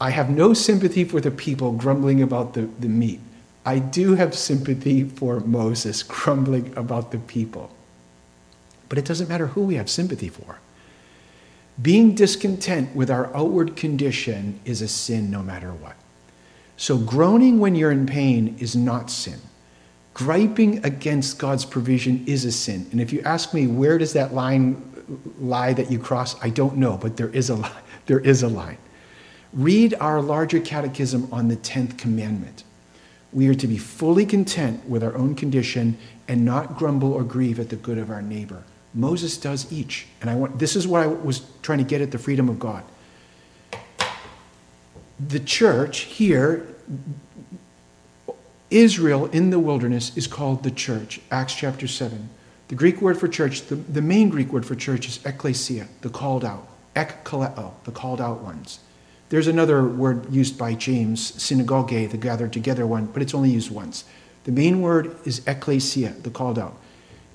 I 0.00 0.10
have 0.10 0.28
no 0.28 0.52
sympathy 0.52 1.04
for 1.04 1.20
the 1.20 1.30
people 1.30 1.72
grumbling 1.72 2.22
about 2.22 2.54
the, 2.54 2.68
the 2.78 2.88
meat. 2.88 3.20
I 3.66 3.80
do 3.80 4.14
have 4.14 4.34
sympathy 4.34 5.02
for 5.02 5.40
Moses 5.40 6.04
grumbling 6.04 6.72
about 6.76 7.10
the 7.10 7.18
people. 7.18 7.70
But 8.88 8.98
it 8.98 9.04
doesn't 9.04 9.28
matter 9.28 9.48
who 9.48 9.62
we 9.62 9.74
have 9.74 9.90
sympathy 9.90 10.28
for. 10.28 10.60
Being 11.82 12.14
discontent 12.14 12.94
with 12.94 13.10
our 13.10 13.34
outward 13.36 13.76
condition 13.76 14.60
is 14.64 14.80
a 14.80 14.88
sin 14.88 15.30
no 15.30 15.42
matter 15.42 15.72
what. 15.72 15.96
So, 16.76 16.96
groaning 16.96 17.58
when 17.58 17.74
you're 17.74 17.90
in 17.90 18.06
pain 18.06 18.56
is 18.60 18.76
not 18.76 19.10
sin. 19.10 19.40
Griping 20.14 20.84
against 20.84 21.38
God's 21.38 21.64
provision 21.64 22.24
is 22.26 22.44
a 22.44 22.52
sin. 22.52 22.86
And 22.92 23.00
if 23.00 23.12
you 23.12 23.20
ask 23.22 23.52
me, 23.52 23.66
where 23.66 23.98
does 23.98 24.12
that 24.12 24.32
line 24.32 24.80
lie 25.38 25.72
that 25.72 25.90
you 25.90 25.98
cross? 25.98 26.42
I 26.42 26.50
don't 26.50 26.76
know, 26.76 26.96
but 26.96 27.16
there 27.16 27.28
is 27.30 27.50
a 27.50 27.56
line. 27.56 27.72
There 28.06 28.20
is 28.20 28.44
a 28.44 28.48
line. 28.48 28.78
Read 29.52 29.94
our 29.94 30.22
larger 30.22 30.60
catechism 30.60 31.28
on 31.32 31.48
the 31.48 31.56
10th 31.56 31.98
commandment. 31.98 32.62
We 33.36 33.48
are 33.48 33.54
to 33.54 33.66
be 33.66 33.76
fully 33.76 34.24
content 34.24 34.88
with 34.88 35.04
our 35.04 35.14
own 35.14 35.34
condition 35.34 35.98
and 36.26 36.42
not 36.42 36.78
grumble 36.78 37.12
or 37.12 37.22
grieve 37.22 37.60
at 37.60 37.68
the 37.68 37.76
good 37.76 37.98
of 37.98 38.10
our 38.10 38.22
neighbor. 38.22 38.62
Moses 38.94 39.36
does 39.36 39.70
each. 39.70 40.06
And 40.22 40.30
I 40.30 40.34
want 40.34 40.58
this 40.58 40.74
is 40.74 40.88
what 40.88 41.02
I 41.02 41.06
was 41.06 41.42
trying 41.60 41.76
to 41.76 41.84
get 41.84 42.00
at 42.00 42.12
the 42.12 42.18
freedom 42.18 42.48
of 42.48 42.58
God. 42.58 42.82
The 45.20 45.38
church 45.38 45.98
here, 45.98 46.66
Israel 48.70 49.26
in 49.26 49.50
the 49.50 49.58
wilderness 49.58 50.16
is 50.16 50.26
called 50.26 50.62
the 50.62 50.70
church, 50.70 51.20
Acts 51.30 51.54
chapter 51.54 51.86
7. 51.86 52.30
The 52.68 52.74
Greek 52.74 53.02
word 53.02 53.18
for 53.20 53.28
church, 53.28 53.66
the, 53.66 53.74
the 53.74 54.00
main 54.00 54.30
Greek 54.30 54.50
word 54.50 54.64
for 54.64 54.74
church 54.74 55.08
is 55.08 55.18
ekklesia, 55.18 55.88
the 56.00 56.08
called 56.08 56.42
out. 56.42 56.66
Ekkaleo, 56.94 57.74
the 57.84 57.92
called 57.92 58.22
out 58.22 58.40
ones. 58.40 58.78
There's 59.28 59.48
another 59.48 59.86
word 59.86 60.32
used 60.32 60.56
by 60.56 60.74
James, 60.74 61.42
synagogue, 61.42 61.88
the 61.88 62.16
gathered 62.16 62.52
together 62.52 62.86
one, 62.86 63.06
but 63.06 63.22
it's 63.22 63.34
only 63.34 63.50
used 63.50 63.70
once. 63.70 64.04
The 64.44 64.52
main 64.52 64.80
word 64.80 65.16
is 65.24 65.42
ecclesia, 65.46 66.10
the 66.22 66.30
called 66.30 66.58
out. 66.58 66.76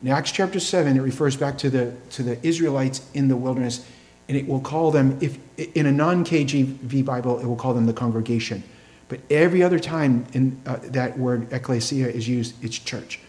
In 0.01 0.07
Acts 0.07 0.31
chapter 0.31 0.59
7, 0.59 0.97
it 0.97 1.01
refers 1.01 1.35
back 1.35 1.57
to 1.59 1.69
the, 1.69 1.93
to 2.11 2.23
the 2.23 2.43
Israelites 2.47 3.05
in 3.13 3.27
the 3.27 3.35
wilderness, 3.35 3.85
and 4.29 4.37
it 4.37 4.47
will 4.47 4.61
call 4.61 4.91
them, 4.91 5.17
if 5.21 5.37
in 5.75 5.85
a 5.85 5.91
non 5.91 6.23
KJV 6.23 7.03
Bible, 7.03 7.39
it 7.39 7.45
will 7.45 7.57
call 7.57 7.73
them 7.73 7.85
the 7.85 7.93
congregation. 7.93 8.63
But 9.09 9.19
every 9.29 9.61
other 9.61 9.77
time 9.77 10.25
in, 10.31 10.61
uh, 10.65 10.77
that 10.83 11.19
word 11.19 11.51
ecclesia 11.51 12.07
is 12.07 12.29
used, 12.29 12.55
it's 12.63 12.79
church. 12.79 13.19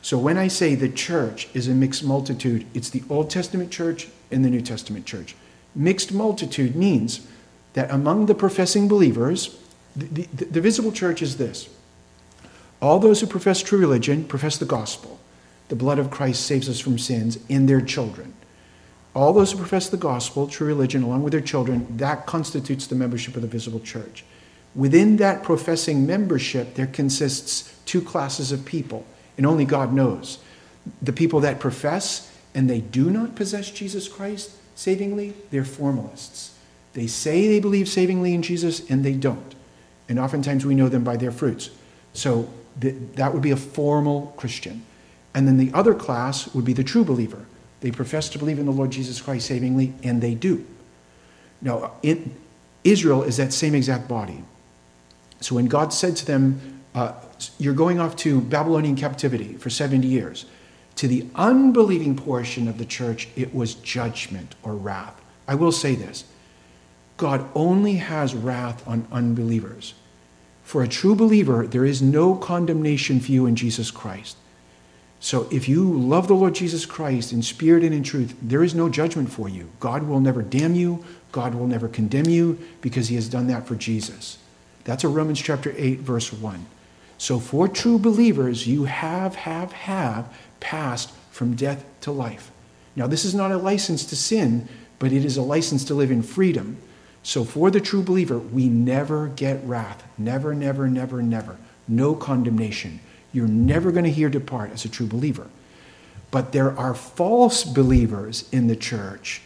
So 0.00 0.16
when 0.16 0.38
I 0.38 0.48
say 0.48 0.74
the 0.74 0.88
church 0.88 1.48
is 1.52 1.68
a 1.68 1.74
mixed 1.74 2.02
multitude, 2.02 2.66
it's 2.72 2.88
the 2.88 3.02
Old 3.10 3.28
Testament 3.28 3.70
church 3.70 4.08
and 4.30 4.42
the 4.42 4.48
New 4.48 4.62
Testament 4.62 5.04
church. 5.04 5.36
Mixed 5.74 6.10
multitude 6.10 6.74
means 6.74 7.26
that 7.74 7.90
among 7.90 8.26
the 8.26 8.34
professing 8.34 8.88
believers, 8.88 9.58
the, 9.96 10.26
the, 10.26 10.44
the, 10.44 10.60
visible 10.60 10.92
church 10.92 11.22
is 11.22 11.36
this 11.36 11.68
all 12.80 12.98
those 12.98 13.20
who 13.20 13.26
profess 13.26 13.62
true 13.62 13.78
religion 13.78 14.24
profess 14.24 14.56
the 14.56 14.64
gospel. 14.64 15.18
The 15.68 15.76
blood 15.76 15.98
of 15.98 16.10
Christ 16.10 16.46
saves 16.46 16.68
us 16.68 16.80
from 16.80 16.98
sins 16.98 17.38
in 17.48 17.66
their 17.66 17.80
children. 17.80 18.34
All 19.14 19.32
those 19.32 19.52
who 19.52 19.58
profess 19.58 19.88
the 19.88 19.96
gospel, 19.96 20.46
true 20.46 20.66
religion, 20.66 21.02
along 21.02 21.22
with 21.22 21.32
their 21.32 21.40
children, 21.40 21.86
that 21.96 22.26
constitutes 22.26 22.86
the 22.86 22.94
membership 22.94 23.36
of 23.36 23.42
the 23.42 23.48
visible 23.48 23.80
church. 23.80 24.24
Within 24.74 25.16
that 25.16 25.42
professing 25.42 26.06
membership, 26.06 26.74
there 26.74 26.86
consists 26.86 27.74
two 27.86 28.00
classes 28.00 28.52
of 28.52 28.64
people, 28.64 29.04
and 29.36 29.46
only 29.46 29.64
God 29.64 29.92
knows. 29.92 30.38
The 31.02 31.12
people 31.12 31.40
that 31.40 31.58
profess 31.60 32.32
and 32.54 32.70
they 32.70 32.80
do 32.80 33.10
not 33.10 33.34
possess 33.34 33.70
Jesus 33.70 34.08
Christ 34.08 34.52
savingly, 34.74 35.34
they're 35.50 35.64
formalists. 35.64 36.56
They 36.92 37.06
say 37.06 37.48
they 37.48 37.60
believe 37.60 37.88
savingly 37.88 38.34
in 38.34 38.42
Jesus 38.42 38.88
and 38.90 39.04
they 39.04 39.12
don't. 39.12 39.54
And 40.08 40.18
oftentimes 40.18 40.66
we 40.66 40.74
know 40.74 40.88
them 40.88 41.04
by 41.04 41.16
their 41.16 41.30
fruits. 41.30 41.70
So 42.12 42.50
th- 42.80 42.96
that 43.14 43.32
would 43.32 43.42
be 43.42 43.52
a 43.52 43.56
formal 43.56 44.34
Christian. 44.36 44.84
And 45.34 45.46
then 45.46 45.56
the 45.56 45.70
other 45.72 45.94
class 45.94 46.52
would 46.54 46.64
be 46.64 46.72
the 46.72 46.82
true 46.82 47.04
believer. 47.04 47.46
They 47.80 47.90
profess 47.90 48.28
to 48.30 48.38
believe 48.38 48.58
in 48.58 48.66
the 48.66 48.72
Lord 48.72 48.90
Jesus 48.90 49.20
Christ 49.20 49.46
savingly, 49.46 49.94
and 50.02 50.20
they 50.20 50.34
do. 50.34 50.66
Now, 51.62 51.92
in, 52.02 52.34
Israel 52.84 53.22
is 53.22 53.36
that 53.36 53.52
same 53.52 53.74
exact 53.74 54.08
body. 54.08 54.42
So 55.40 55.54
when 55.54 55.66
God 55.66 55.92
said 55.92 56.16
to 56.16 56.26
them, 56.26 56.80
uh, 56.94 57.12
You're 57.58 57.74
going 57.74 58.00
off 58.00 58.16
to 58.16 58.40
Babylonian 58.40 58.96
captivity 58.96 59.54
for 59.54 59.70
70 59.70 60.06
years, 60.06 60.46
to 60.96 61.08
the 61.08 61.26
unbelieving 61.34 62.16
portion 62.16 62.68
of 62.68 62.76
the 62.76 62.84
church, 62.84 63.28
it 63.36 63.54
was 63.54 63.74
judgment 63.74 64.54
or 64.62 64.74
wrath. 64.74 65.18
I 65.48 65.54
will 65.54 65.72
say 65.72 65.94
this 65.94 66.24
God 67.20 67.46
only 67.54 67.96
has 67.96 68.34
wrath 68.34 68.82
on 68.88 69.06
unbelievers. 69.12 69.92
For 70.62 70.82
a 70.82 70.88
true 70.88 71.14
believer, 71.14 71.66
there 71.66 71.84
is 71.84 72.00
no 72.00 72.34
condemnation 72.34 73.20
for 73.20 73.30
you 73.30 73.44
in 73.44 73.56
Jesus 73.56 73.90
Christ. 73.90 74.38
So 75.20 75.46
if 75.50 75.68
you 75.68 75.84
love 75.84 76.28
the 76.28 76.34
Lord 76.34 76.54
Jesus 76.54 76.86
Christ 76.86 77.30
in 77.30 77.42
spirit 77.42 77.84
and 77.84 77.92
in 77.92 78.02
truth, 78.02 78.34
there 78.40 78.64
is 78.64 78.74
no 78.74 78.88
judgment 78.88 79.30
for 79.30 79.50
you. 79.50 79.68
God 79.80 80.04
will 80.04 80.20
never 80.20 80.40
damn 80.40 80.74
you, 80.74 81.04
God 81.30 81.54
will 81.54 81.66
never 81.66 81.88
condemn 81.88 82.30
you 82.30 82.58
because 82.80 83.08
he 83.08 83.16
has 83.16 83.28
done 83.28 83.48
that 83.48 83.66
for 83.66 83.74
Jesus. 83.74 84.38
That's 84.84 85.04
a 85.04 85.08
Romans 85.08 85.42
chapter 85.42 85.74
8 85.76 85.98
verse 85.98 86.32
1. 86.32 86.64
So 87.18 87.38
for 87.38 87.68
true 87.68 87.98
believers, 87.98 88.66
you 88.66 88.84
have 88.84 89.34
have 89.34 89.72
have 89.72 90.34
passed 90.58 91.10
from 91.30 91.54
death 91.54 91.84
to 92.00 92.12
life. 92.12 92.50
Now 92.96 93.06
this 93.06 93.26
is 93.26 93.34
not 93.34 93.52
a 93.52 93.58
license 93.58 94.06
to 94.06 94.16
sin, 94.16 94.70
but 94.98 95.12
it 95.12 95.22
is 95.22 95.36
a 95.36 95.42
license 95.42 95.84
to 95.84 95.94
live 95.94 96.10
in 96.10 96.22
freedom. 96.22 96.78
So 97.22 97.44
for 97.44 97.70
the 97.70 97.80
true 97.80 98.02
believer, 98.02 98.38
we 98.38 98.68
never 98.68 99.28
get 99.28 99.62
wrath. 99.64 100.02
Never, 100.16 100.54
never, 100.54 100.88
never, 100.88 101.22
never. 101.22 101.58
No 101.86 102.14
condemnation. 102.14 103.00
You're 103.32 103.48
never 103.48 103.92
going 103.92 104.04
to 104.04 104.10
hear 104.10 104.28
depart 104.28 104.70
as 104.72 104.84
a 104.84 104.88
true 104.88 105.06
believer. 105.06 105.48
But 106.30 106.52
there 106.52 106.76
are 106.78 106.94
false 106.94 107.64
believers 107.64 108.48
in 108.52 108.68
the 108.68 108.76
church. 108.76 109.42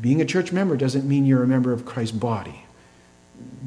Being 0.00 0.20
a 0.20 0.24
church 0.24 0.52
member 0.52 0.76
doesn't 0.76 1.06
mean 1.06 1.26
you're 1.26 1.42
a 1.42 1.48
member 1.48 1.72
of 1.72 1.84
Christ's 1.84 2.16
body. 2.16 2.64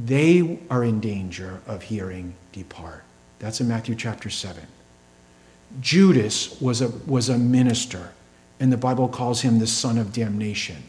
They 0.03 0.59
are 0.69 0.83
in 0.83 0.99
danger 0.99 1.61
of 1.67 1.83
hearing 1.83 2.35
depart. 2.51 3.03
That's 3.39 3.59
in 3.61 3.67
Matthew 3.67 3.95
chapter 3.95 4.29
7. 4.29 4.63
Judas 5.81 6.59
was 6.61 6.81
a, 6.81 6.89
was 7.05 7.29
a 7.29 7.37
minister, 7.37 8.11
and 8.59 8.71
the 8.71 8.77
Bible 8.77 9.09
calls 9.09 9.41
him 9.41 9.59
the 9.59 9.67
son 9.67 9.97
of 9.97 10.13
damnation. 10.13 10.83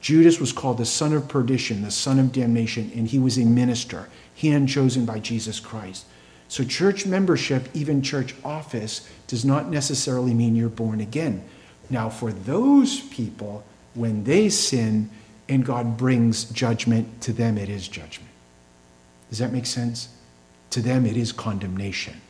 Judas 0.00 0.38
was 0.38 0.52
called 0.52 0.78
the 0.78 0.86
son 0.86 1.12
of 1.12 1.28
perdition, 1.28 1.82
the 1.82 1.90
son 1.90 2.18
of 2.18 2.32
damnation, 2.32 2.92
and 2.94 3.08
he 3.08 3.18
was 3.18 3.36
a 3.36 3.44
minister, 3.44 4.08
hand 4.40 4.68
chosen 4.68 5.04
by 5.04 5.18
Jesus 5.18 5.58
Christ. 5.60 6.06
So, 6.48 6.64
church 6.64 7.04
membership, 7.04 7.68
even 7.74 8.00
church 8.02 8.34
office, 8.44 9.08
does 9.26 9.44
not 9.44 9.68
necessarily 9.68 10.32
mean 10.32 10.56
you're 10.56 10.68
born 10.68 11.00
again. 11.00 11.44
Now, 11.90 12.08
for 12.08 12.32
those 12.32 13.00
people, 13.00 13.64
when 13.94 14.24
they 14.24 14.48
sin 14.48 15.10
and 15.48 15.64
God 15.64 15.96
brings 15.96 16.44
judgment, 16.44 17.20
to 17.22 17.32
them 17.32 17.58
it 17.58 17.68
is 17.68 17.88
judgment. 17.88 18.30
Does 19.28 19.38
that 19.38 19.52
make 19.52 19.66
sense? 19.66 20.08
To 20.70 20.80
them 20.80 21.04
it 21.04 21.16
is 21.16 21.32
condemnation. 21.32 22.20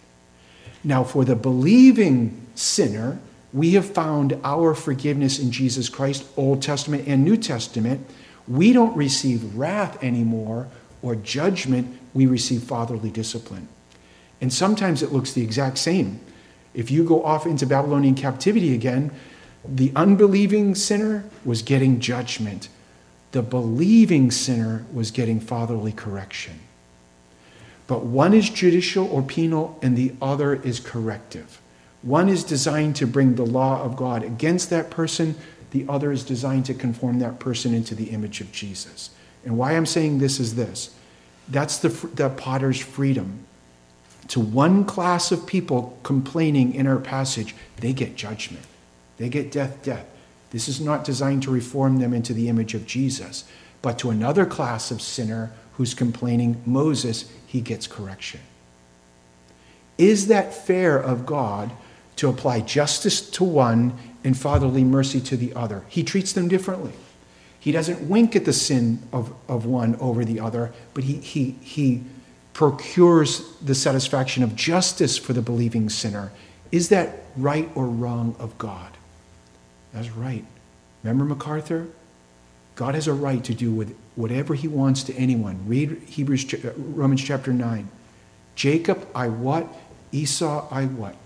Now, 0.83 1.05
for 1.05 1.25
the 1.25 1.37
believing 1.37 2.47
sinner, 2.55 3.19
we 3.53 3.73
have 3.75 3.87
found 3.87 4.39
our 4.45 4.75
forgiveness 4.75 5.39
in 5.39 5.51
Jesus 5.51 5.89
Christ, 5.89 6.27
Old 6.37 6.63
Testament 6.63 7.07
and 7.07 7.25
New 7.25 7.37
Testament. 7.37 8.07
We 8.47 8.73
don't 8.73 8.97
receive 8.97 9.57
wrath 9.57 10.03
anymore 10.03 10.69
or 11.01 11.15
judgment, 11.15 11.99
we 12.13 12.27
receive 12.27 12.63
fatherly 12.63 13.11
discipline. 13.11 13.69
And 14.41 14.53
sometimes 14.53 15.03
it 15.03 15.13
looks 15.13 15.33
the 15.33 15.43
exact 15.43 15.79
same. 15.79 16.21
If 16.75 16.91
you 16.91 17.05
go 17.05 17.25
off 17.25 17.47
into 17.47 17.67
Babylonian 17.67 18.15
captivity 18.15 18.75
again, 18.75 19.13
the 19.65 19.93
unbelieving 19.97 20.75
sinner 20.75 21.25
was 21.45 21.63
getting 21.63 22.01
judgment, 22.01 22.69
the 23.33 23.43
believing 23.43 24.31
sinner 24.31 24.87
was 24.93 25.11
getting 25.11 25.41
fatherly 25.41 25.93
correction. 25.93 26.61
But 27.87 28.05
one 28.05 28.35
is 28.35 28.51
judicial 28.51 29.11
or 29.11 29.23
penal, 29.23 29.79
and 29.83 29.97
the 29.97 30.13
other 30.21 30.55
is 30.55 30.79
corrective. 30.79 31.61
One 32.09 32.31
is 32.31 32.43
designed 32.43 32.97
to 32.97 33.07
bring 33.07 33.35
the 33.35 33.45
law 33.45 33.83
of 33.83 33.95
God 33.95 34.23
against 34.23 34.71
that 34.71 34.89
person, 34.89 35.35
the 35.73 35.85
other 35.91 36.11
is 36.11 36.25
designed 36.25 36.65
to 36.67 36.75
conform 36.75 37.19
that 37.19 37.39
person 37.39 37.75
into 37.75 37.95
the 37.95 38.09
image 38.11 38.41
of 38.41 38.51
Jesus. 38.51 39.11
And 39.45 39.59
why 39.59 39.73
I'm 39.73 39.85
saying 39.85 40.19
this 40.19 40.41
is 40.41 40.55
this 40.55 40.95
that's 41.51 41.77
the, 41.77 41.91
the 42.15 42.31
potter's 42.31 42.81
freedom. 42.81 43.41
To 44.29 44.41
one 44.41 44.87
class 44.87 45.33
of 45.33 45.47
people 45.47 45.99
complaining 46.03 46.75
in 46.75 46.87
our 46.87 46.99
passage, 46.99 47.55
they 47.77 47.93
get 47.93 48.17
judgment. 48.17 48.65
They 49.19 49.29
get 49.29 49.53
death, 49.53 49.83
death. 49.83 50.07
This 50.51 50.67
is 50.67 50.81
not 50.81 51.05
designed 51.05 51.43
to 51.43 51.51
reform 51.51 51.99
them 51.99 52.15
into 52.15 52.33
the 52.33 52.49
image 52.49 52.73
of 52.73 52.87
Jesus. 52.87 53.45
But 53.83 53.99
to 53.99 54.09
another 54.09 54.47
class 54.47 54.91
of 54.91 55.03
sinner 55.03 55.53
who's 55.75 55.93
complaining, 55.93 56.63
Moses, 56.65 57.31
he 57.47 57.61
gets 57.61 57.87
correction. 57.87 58.41
Is 59.99 60.29
that 60.29 60.55
fair 60.55 60.99
of 60.99 61.27
God 61.27 61.71
to 62.19 62.29
apply 62.29 62.61
justice 62.61 63.21
to 63.31 63.43
one 63.43 63.99
and 64.23 64.37
fatherly 64.37 64.85
mercy 64.85 65.21
to 65.23 65.37
the 65.37 65.55
other? 65.55 65.85
He 65.89 66.05
treats 66.05 66.33
them 66.33 66.49
differently. 66.49 66.93
He 67.59 67.73
doesn't 67.73 68.09
wink 68.09 68.37
at 68.37 68.45
the 68.45 68.53
sin 68.53 69.03
of, 69.13 69.33
of 69.49 69.67
one 69.67 69.97
over 69.97 70.25
the 70.25 70.41
other, 70.41 70.73
but 70.95 71.05
he, 71.05 71.15
he, 71.15 71.57
he 71.61 72.03
procures 72.53 73.57
the 73.59 73.75
satisfaction 73.75 74.43
of 74.43 74.55
justice 74.55 75.19
for 75.19 75.33
the 75.33 75.43
believing 75.43 75.89
sinner. 75.89 76.33
Is 76.71 76.89
that 76.91 77.25
right 77.37 77.69
or 77.75 77.87
wrong 77.87 78.37
of 78.39 78.57
God? 78.59 78.93
That's 79.93 80.11
right. 80.11 80.45
Remember 81.03 81.25
MacArthur? 81.25 81.89
God 82.75 82.95
has 82.95 83.09
a 83.09 83.13
right 83.13 83.43
to 83.45 83.55
do 83.55 83.73
with 83.73 83.97
whatever 84.15 84.55
he 84.55 84.69
wants 84.69 85.03
to 85.05 85.15
anyone. 85.15 85.67
Read 85.67 86.01
Hebrews, 86.07 86.55
uh, 86.55 86.73
Romans 86.77 87.23
chapter 87.23 87.53
9. 87.53 87.89
Jacob 88.55 89.07
I 89.15 89.29
what? 89.29 89.67
Esau 90.13 90.69
I 90.71 90.87
what? 90.87 91.17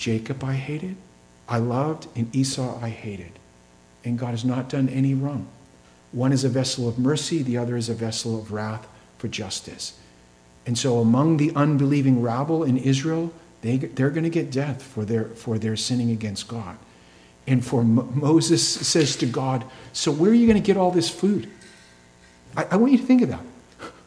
Jacob 0.00 0.42
I 0.42 0.54
hated, 0.54 0.96
I 1.46 1.58
loved, 1.58 2.08
and 2.16 2.34
Esau 2.34 2.82
I 2.82 2.88
hated. 2.88 3.32
And 4.02 4.18
God 4.18 4.30
has 4.30 4.46
not 4.46 4.70
done 4.70 4.88
any 4.88 5.12
wrong. 5.12 5.46
One 6.12 6.32
is 6.32 6.42
a 6.42 6.48
vessel 6.48 6.88
of 6.88 6.98
mercy, 6.98 7.42
the 7.42 7.58
other 7.58 7.76
is 7.76 7.90
a 7.90 7.94
vessel 7.94 8.38
of 8.38 8.50
wrath 8.50 8.88
for 9.18 9.28
justice. 9.28 9.98
And 10.64 10.78
so 10.78 11.00
among 11.00 11.36
the 11.36 11.52
unbelieving 11.54 12.22
rabble 12.22 12.64
in 12.64 12.78
Israel, 12.78 13.30
they, 13.60 13.76
they're 13.76 14.08
going 14.08 14.24
to 14.24 14.30
get 14.30 14.50
death 14.50 14.82
for 14.82 15.04
their, 15.04 15.26
for 15.26 15.58
their 15.58 15.76
sinning 15.76 16.10
against 16.10 16.48
God. 16.48 16.78
And 17.46 17.62
for 17.62 17.84
Moses 17.84 18.66
says 18.66 19.16
to 19.16 19.26
God, 19.26 19.66
So 19.92 20.10
where 20.10 20.30
are 20.30 20.34
you 20.34 20.46
going 20.46 20.60
to 20.60 20.66
get 20.66 20.78
all 20.78 20.90
this 20.90 21.10
food? 21.10 21.50
I, 22.56 22.64
I 22.70 22.76
want 22.76 22.92
you 22.92 22.98
to 22.98 23.04
think 23.04 23.20
of 23.20 23.28
that. 23.28 23.44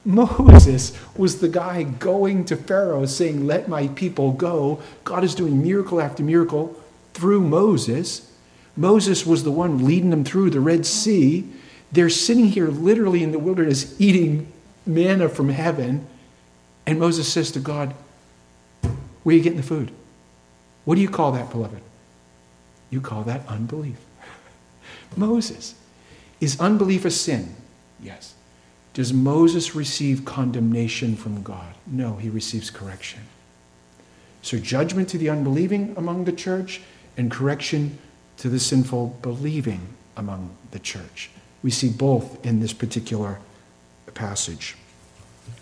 Moses 0.05 0.97
was 1.15 1.39
the 1.39 1.47
guy 1.47 1.83
going 1.83 2.45
to 2.45 2.55
Pharaoh 2.55 3.05
saying, 3.05 3.47
Let 3.47 3.67
my 3.67 3.87
people 3.89 4.33
go. 4.33 4.81
God 5.03 5.23
is 5.23 5.35
doing 5.35 5.63
miracle 5.63 6.01
after 6.01 6.23
miracle 6.23 6.79
through 7.13 7.41
Moses. 7.41 8.29
Moses 8.75 9.25
was 9.25 9.43
the 9.43 9.51
one 9.51 9.85
leading 9.85 10.09
them 10.09 10.23
through 10.23 10.49
the 10.49 10.59
Red 10.59 10.85
Sea. 10.85 11.47
They're 11.91 12.09
sitting 12.09 12.47
here 12.47 12.67
literally 12.67 13.23
in 13.23 13.31
the 13.31 13.39
wilderness 13.39 13.95
eating 13.99 14.51
manna 14.85 15.29
from 15.29 15.49
heaven. 15.49 16.07
And 16.85 16.99
Moses 16.99 17.31
says 17.31 17.51
to 17.51 17.59
God, 17.59 17.93
Where 19.23 19.33
are 19.33 19.37
you 19.37 19.43
getting 19.43 19.57
the 19.57 19.63
food? 19.63 19.91
What 20.85 20.95
do 20.95 21.01
you 21.01 21.09
call 21.09 21.31
that, 21.33 21.49
beloved? 21.49 21.81
You 22.89 22.99
call 22.99 23.23
that 23.23 23.47
unbelief. 23.47 23.97
Moses. 25.15 25.75
Is 26.41 26.59
unbelief 26.59 27.05
a 27.05 27.11
sin? 27.11 27.55
Yes. 28.01 28.33
Does 28.93 29.11
Moses 29.11 29.73
receive 29.73 30.23
condemnation 30.23 31.15
from 31.15 31.41
God? 31.41 31.73
No, 31.87 32.15
he 32.15 32.29
receives 32.29 32.69
correction. 32.69 33.21
So, 34.41 34.59
judgment 34.59 35.09
to 35.09 35.17
the 35.17 35.29
unbelieving 35.29 35.93
among 35.97 36.25
the 36.25 36.31
church 36.31 36.81
and 37.17 37.31
correction 37.31 37.97
to 38.37 38.49
the 38.49 38.59
sinful 38.59 39.17
believing 39.21 39.87
among 40.17 40.55
the 40.71 40.79
church. 40.79 41.31
We 41.63 41.71
see 41.71 41.89
both 41.89 42.45
in 42.45 42.59
this 42.59 42.73
particular 42.73 43.39
passage. 44.13 44.75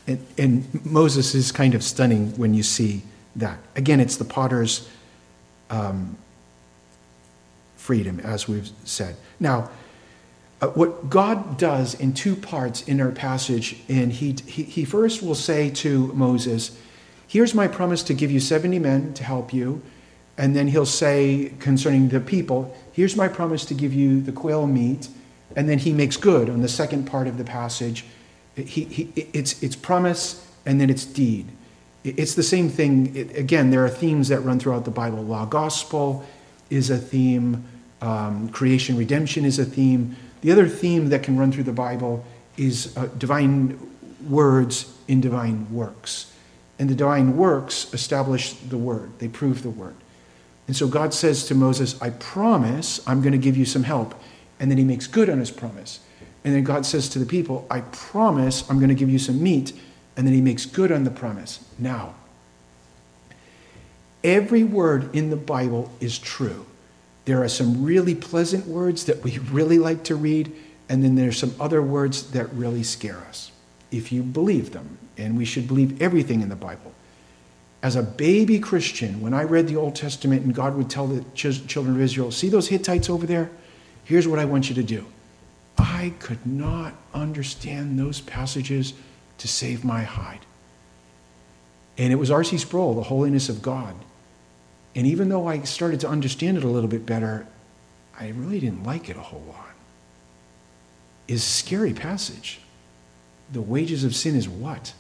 And, 0.08 0.26
and 0.38 0.86
Moses 0.86 1.36
is 1.36 1.52
kind 1.52 1.76
of 1.76 1.84
stunning 1.84 2.32
when 2.38 2.54
you 2.54 2.64
see 2.64 3.04
that. 3.36 3.60
Again, 3.76 4.00
it's 4.00 4.18
the 4.18 4.26
potter's 4.26 4.90
um, 5.70 6.18
freedom, 7.78 8.20
as 8.20 8.48
we've 8.48 8.70
said. 8.84 9.16
Now, 9.40 9.70
uh, 10.62 10.68
what 10.70 11.10
God 11.10 11.58
does 11.58 11.96
in 11.96 12.14
two 12.14 12.36
parts 12.36 12.84
in 12.84 13.02
our 13.02 13.12
passage, 13.12 13.82
and 13.90 14.12
he, 14.12 14.36
he, 14.46 14.64
he 14.64 14.86
first 14.86 15.24
will 15.24 15.36
say 15.36 15.70
to 15.72 16.14
Moses, 16.14 16.78
Here's 17.28 17.56
my 17.56 17.68
promise 17.68 18.04
to 18.04 18.14
give 18.14 18.30
you 18.30 18.40
70 18.40 18.78
men 18.80 19.14
to 19.14 19.24
help 19.24 19.54
you. 19.54 19.82
And 20.38 20.56
then 20.56 20.68
he'll 20.68 20.86
say 20.86 21.54
concerning 21.60 22.10
the 22.10 22.20
people, 22.20 22.76
Here's 22.92 23.16
my 23.16 23.28
promise 23.28 23.66
to 23.66 23.74
give 23.74 23.94
you 23.94 24.22
the 24.22 24.32
quail 24.32 24.68
meat. 24.68 25.08
And 25.56 25.68
then 25.68 25.80
he 25.80 25.94
makes 25.94 26.18
good 26.18 26.50
on 26.50 26.62
the 26.62 26.68
second 26.68 27.06
part 27.06 27.28
of 27.28 27.38
the 27.38 27.44
passage. 27.44 28.06
He, 28.56 28.84
he, 28.84 29.12
it's, 29.34 29.62
it's 29.64 29.76
promise 29.76 30.48
and 30.66 30.80
then 30.80 30.90
it's 30.90 31.06
deed. 31.06 31.48
It's 32.04 32.36
the 32.36 32.44
same 32.44 32.70
thing. 32.70 33.16
It, 33.16 33.38
again, 33.38 33.70
there 33.70 33.84
are 33.84 33.90
themes 33.90 34.28
that 34.30 34.42
run 34.42 34.60
throughout 34.60 34.86
the 34.86 34.92
Bible. 34.92 35.24
Law, 35.24 35.46
gospel 35.46 36.26
is 36.70 36.90
a 36.90 36.98
theme, 36.98 37.64
um, 38.02 38.50
creation, 38.50 38.98
redemption 38.98 39.46
is 39.46 39.60
a 39.60 39.66
theme. 39.66 40.16
The 40.42 40.52
other 40.52 40.68
theme 40.68 41.10
that 41.10 41.24
can 41.24 41.38
run 41.38 41.52
through 41.52 41.64
the 41.64 41.72
Bible 41.72 42.26
is 42.58 42.96
uh, 42.98 43.08
divine 43.18 43.80
words 44.28 44.94
in 45.08 45.22
divine 45.22 45.72
works. 45.74 46.32
And 46.80 46.90
the 46.90 46.96
divine 46.96 47.38
works 47.38 47.94
establish 47.94 48.54
the 48.54 48.78
word, 48.78 49.12
they 49.20 49.28
prove 49.28 49.64
the 49.64 49.70
word. 49.70 49.96
And 50.68 50.76
so 50.76 50.88
God 50.88 51.14
says 51.14 51.46
to 51.46 51.56
Moses, 51.56 52.02
I 52.02 52.12
promise 52.12 53.06
I'm 53.08 53.22
going 53.22 53.34
to 53.34 53.38
give 53.38 53.58
you 53.58 53.66
some 53.66 53.84
help. 53.84 54.16
And 54.60 54.72
then 54.72 54.78
he 54.78 54.84
makes 54.84 55.08
good 55.08 55.30
on 55.30 55.40
his 55.40 55.52
promise. 55.52 56.00
And 56.44 56.56
then 56.56 56.64
God 56.64 56.86
says 56.86 57.10
to 57.10 57.20
the 57.20 57.26
people, 57.26 57.68
I 57.70 57.82
promise 57.82 58.68
I'm 58.70 58.78
going 58.78 58.90
to 58.90 58.96
give 58.96 59.10
you 59.10 59.20
some 59.20 59.42
meat. 59.42 59.74
And 60.16 60.26
then 60.26 60.34
he 60.34 60.42
makes 60.42 60.66
good 60.66 60.92
on 60.92 61.04
the 61.04 61.12
promise. 61.12 61.64
Now, 61.78 62.16
every 64.24 64.64
word 64.64 65.16
in 65.16 65.30
the 65.30 65.36
Bible 65.36 65.92
is 66.00 66.18
true. 66.18 66.66
There 67.26 67.44
are 67.44 67.50
some 67.50 67.84
really 67.84 68.16
pleasant 68.16 68.68
words 68.68 69.06
that 69.06 69.24
we 69.24 69.38
really 69.52 69.80
like 69.80 70.04
to 70.06 70.16
read, 70.16 70.52
and 70.90 71.04
then 71.04 71.16
there's 71.16 71.38
some 71.38 71.56
other 71.60 71.82
words 71.82 72.32
that 72.32 72.52
really 72.54 72.84
scare 72.84 73.20
us 73.20 73.52
if 73.92 74.12
you 74.12 74.24
believe 74.24 74.72
them. 74.72 74.98
And 75.18 75.38
we 75.38 75.46
should 75.46 75.68
believe 75.68 76.02
everything 76.02 76.42
in 76.42 76.50
the 76.50 76.56
Bible. 76.56 76.94
As 77.84 77.96
a 77.96 78.04
baby 78.04 78.60
Christian, 78.60 79.22
when 79.22 79.34
I 79.34 79.44
read 79.44 79.68
the 79.68 79.76
Old 79.76 79.96
Testament 79.96 80.44
and 80.44 80.54
God 80.54 80.76
would 80.76 80.90
tell 80.90 81.08
the 81.08 81.24
children 81.34 81.96
of 81.96 82.02
Israel, 82.02 82.32
see 82.32 82.50
those 82.50 82.68
Hittites 82.68 83.10
over 83.10 83.26
there? 83.26 83.50
Here's 84.04 84.28
what 84.28 84.40
I 84.40 84.46
want 84.46 84.70
you 84.70 84.76
to 84.76 84.84
do. 84.84 85.06
I 85.78 86.14
could 86.20 86.46
not 86.46 86.94
understand 87.14 87.98
those 87.98 88.22
passages 88.22 88.94
to 89.40 89.48
save 89.48 89.84
my 89.84 90.04
hide. 90.04 90.46
And 91.98 92.14
it 92.14 92.16
was 92.16 92.32
R.C. 92.32 92.58
Sproul, 92.58 92.94
The 92.94 93.04
Holiness 93.04 93.50
of 93.50 93.62
God, 93.62 93.96
and 94.96 95.08
even 95.08 95.30
though 95.30 95.48
I 95.48 95.62
started 95.62 96.00
to 96.02 96.10
understand 96.10 96.58
it 96.58 96.64
a 96.64 96.68
little 96.68 96.90
bit 96.90 97.06
better, 97.06 97.48
I 98.20 98.30
really 98.30 98.60
didn't 98.60 98.84
like 98.84 99.10
it 99.10 99.16
a 99.16 99.22
whole 99.22 99.44
lot. 99.48 99.70
Is 101.28 101.44
scary 101.44 101.94
passage. 101.94 102.60
The 103.52 103.62
wages 103.62 104.04
of 104.04 104.16
sin 104.16 104.36
is 104.36 104.50
what? 104.50 104.94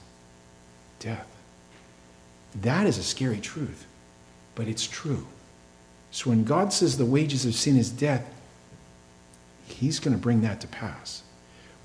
Death. 1.00 1.28
That 2.62 2.86
is 2.86 2.98
a 2.98 3.04
scary 3.04 3.40
truth, 3.40 3.86
but 4.56 4.68
it's 4.68 4.88
true. 4.88 5.28
So 6.12 6.30
when 6.30 6.44
God 6.44 6.74
says 6.74 6.98
the 6.98 7.06
wages 7.06 7.46
of 7.46 7.56
sin 7.56 7.78
is 7.78 7.90
death, 7.90 8.26
He's 9.66 10.00
going 10.00 10.16
to 10.16 10.22
bring 10.22 10.42
that 10.42 10.60
to 10.62 10.68
pass. 10.68 11.24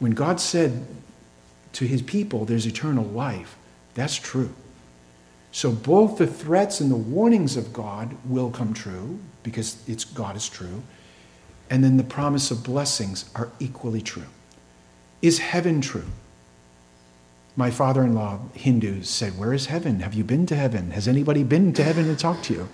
When 0.00 0.12
God 0.12 0.40
said 0.40 0.86
to 1.74 1.84
His 1.84 2.02
people, 2.02 2.44
there's 2.44 2.66
eternal 2.66 3.04
life, 3.04 3.56
that's 3.94 4.16
true. 4.16 4.52
So 5.56 5.72
both 5.72 6.18
the 6.18 6.26
threats 6.26 6.82
and 6.82 6.90
the 6.90 6.96
warnings 6.96 7.56
of 7.56 7.72
God 7.72 8.14
will 8.26 8.50
come 8.50 8.74
true 8.74 9.18
because 9.42 9.82
it's 9.88 10.04
God 10.04 10.36
is 10.36 10.50
true. 10.50 10.82
And 11.70 11.82
then 11.82 11.96
the 11.96 12.04
promise 12.04 12.50
of 12.50 12.62
blessings 12.62 13.30
are 13.34 13.48
equally 13.58 14.02
true. 14.02 14.26
Is 15.22 15.38
heaven 15.38 15.80
true? 15.80 16.04
My 17.56 17.70
father 17.70 18.04
in 18.04 18.14
law, 18.14 18.40
Hindus, 18.52 19.08
said, 19.08 19.38
Where 19.38 19.54
is 19.54 19.64
heaven? 19.64 20.00
Have 20.00 20.12
you 20.12 20.24
been 20.24 20.44
to 20.44 20.54
heaven? 20.54 20.90
Has 20.90 21.08
anybody 21.08 21.42
been 21.42 21.72
to 21.72 21.82
heaven 21.82 22.06
and 22.06 22.18
talked 22.18 22.44
to 22.44 22.52
you? 22.52 22.68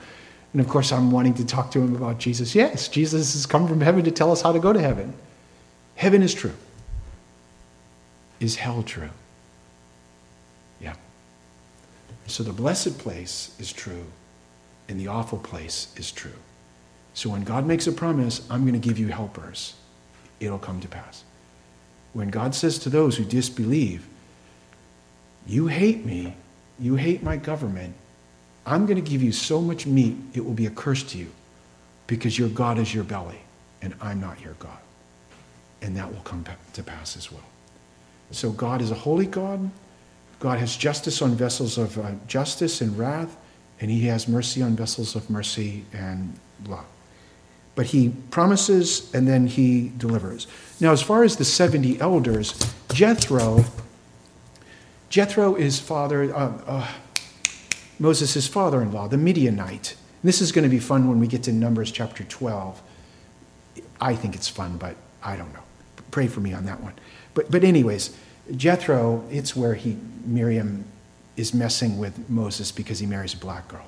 And 0.52 0.60
of 0.60 0.66
course, 0.66 0.90
I'm 0.90 1.12
wanting 1.12 1.34
to 1.34 1.46
talk 1.46 1.70
to 1.70 1.80
him 1.80 1.94
about 1.94 2.18
Jesus. 2.18 2.52
Yes, 2.52 2.88
Jesus 2.88 3.34
has 3.34 3.46
come 3.46 3.68
from 3.68 3.80
heaven 3.80 4.02
to 4.02 4.10
tell 4.10 4.32
us 4.32 4.42
how 4.42 4.50
to 4.50 4.58
go 4.58 4.72
to 4.72 4.80
heaven. 4.80 5.14
Heaven 5.94 6.20
is 6.20 6.34
true. 6.34 6.54
Is 8.40 8.56
hell 8.56 8.82
true? 8.82 9.10
Yeah. 10.80 10.96
So 12.26 12.42
the 12.42 12.52
blessed 12.52 12.98
place 12.98 13.54
is 13.58 13.72
true, 13.72 14.06
and 14.88 14.98
the 14.98 15.08
awful 15.08 15.38
place 15.38 15.92
is 15.96 16.10
true. 16.10 16.30
So 17.14 17.30
when 17.30 17.42
God 17.42 17.66
makes 17.66 17.86
a 17.86 17.92
promise, 17.92 18.46
I'm 18.50 18.62
going 18.62 18.80
to 18.80 18.88
give 18.88 18.98
you 18.98 19.08
helpers, 19.08 19.74
it'll 20.40 20.58
come 20.58 20.80
to 20.80 20.88
pass. 20.88 21.24
When 22.12 22.28
God 22.28 22.54
says 22.54 22.78
to 22.80 22.90
those 22.90 23.16
who 23.16 23.24
disbelieve, 23.24 24.06
You 25.46 25.66
hate 25.66 26.04
me, 26.04 26.34
you 26.78 26.96
hate 26.96 27.22
my 27.22 27.36
government, 27.36 27.94
I'm 28.64 28.86
going 28.86 29.02
to 29.02 29.10
give 29.10 29.22
you 29.22 29.32
so 29.32 29.60
much 29.60 29.86
meat, 29.86 30.16
it 30.34 30.44
will 30.44 30.54
be 30.54 30.66
a 30.66 30.70
curse 30.70 31.02
to 31.04 31.18
you 31.18 31.30
because 32.06 32.38
your 32.38 32.48
God 32.48 32.78
is 32.78 32.94
your 32.94 33.04
belly 33.04 33.40
and 33.80 33.94
I'm 34.00 34.20
not 34.20 34.40
your 34.40 34.54
God. 34.54 34.78
And 35.80 35.96
that 35.96 36.12
will 36.12 36.20
come 36.20 36.44
to 36.74 36.82
pass 36.82 37.16
as 37.16 37.32
well. 37.32 37.42
So 38.30 38.50
God 38.50 38.80
is 38.80 38.90
a 38.90 38.94
holy 38.94 39.26
God. 39.26 39.70
God 40.42 40.58
has 40.58 40.76
justice 40.76 41.22
on 41.22 41.36
vessels 41.36 41.78
of 41.78 41.96
uh, 42.00 42.10
justice 42.26 42.80
and 42.80 42.98
wrath, 42.98 43.36
and 43.80 43.88
he 43.88 44.06
has 44.06 44.26
mercy 44.26 44.60
on 44.60 44.74
vessels 44.74 45.14
of 45.14 45.30
mercy 45.30 45.84
and 45.92 46.36
love. 46.66 46.84
But 47.76 47.86
he 47.86 48.08
promises 48.32 49.08
and 49.14 49.28
then 49.28 49.46
he 49.46 49.92
delivers. 49.96 50.48
Now, 50.80 50.90
as 50.90 51.00
far 51.00 51.22
as 51.22 51.36
the 51.36 51.44
70 51.44 52.00
elders, 52.00 52.58
Jethro, 52.92 53.64
Jethro 55.10 55.54
is 55.54 55.78
father, 55.78 56.34
uh, 56.34 56.52
uh, 56.66 56.88
Moses' 58.00 58.48
father 58.48 58.82
in 58.82 58.90
law, 58.90 59.06
the 59.06 59.18
Midianite. 59.18 59.94
This 60.24 60.40
is 60.40 60.50
going 60.50 60.64
to 60.64 60.68
be 60.68 60.80
fun 60.80 61.08
when 61.08 61.20
we 61.20 61.28
get 61.28 61.44
to 61.44 61.52
Numbers 61.52 61.92
chapter 61.92 62.24
12. 62.24 62.82
I 64.00 64.16
think 64.16 64.34
it's 64.34 64.48
fun, 64.48 64.76
but 64.76 64.96
I 65.22 65.36
don't 65.36 65.52
know. 65.52 65.62
Pray 66.10 66.26
for 66.26 66.40
me 66.40 66.52
on 66.52 66.64
that 66.64 66.80
one. 66.80 66.94
But, 67.32 67.48
but 67.48 67.62
anyways, 67.62 68.16
Jethro, 68.56 69.24
it's 69.30 69.54
where 69.54 69.74
he, 69.74 69.96
Miriam 70.24 70.84
is 71.36 71.54
messing 71.54 71.98
with 71.98 72.28
Moses 72.28 72.72
because 72.72 72.98
he 72.98 73.06
marries 73.06 73.34
a 73.34 73.38
black 73.38 73.68
girl. 73.68 73.86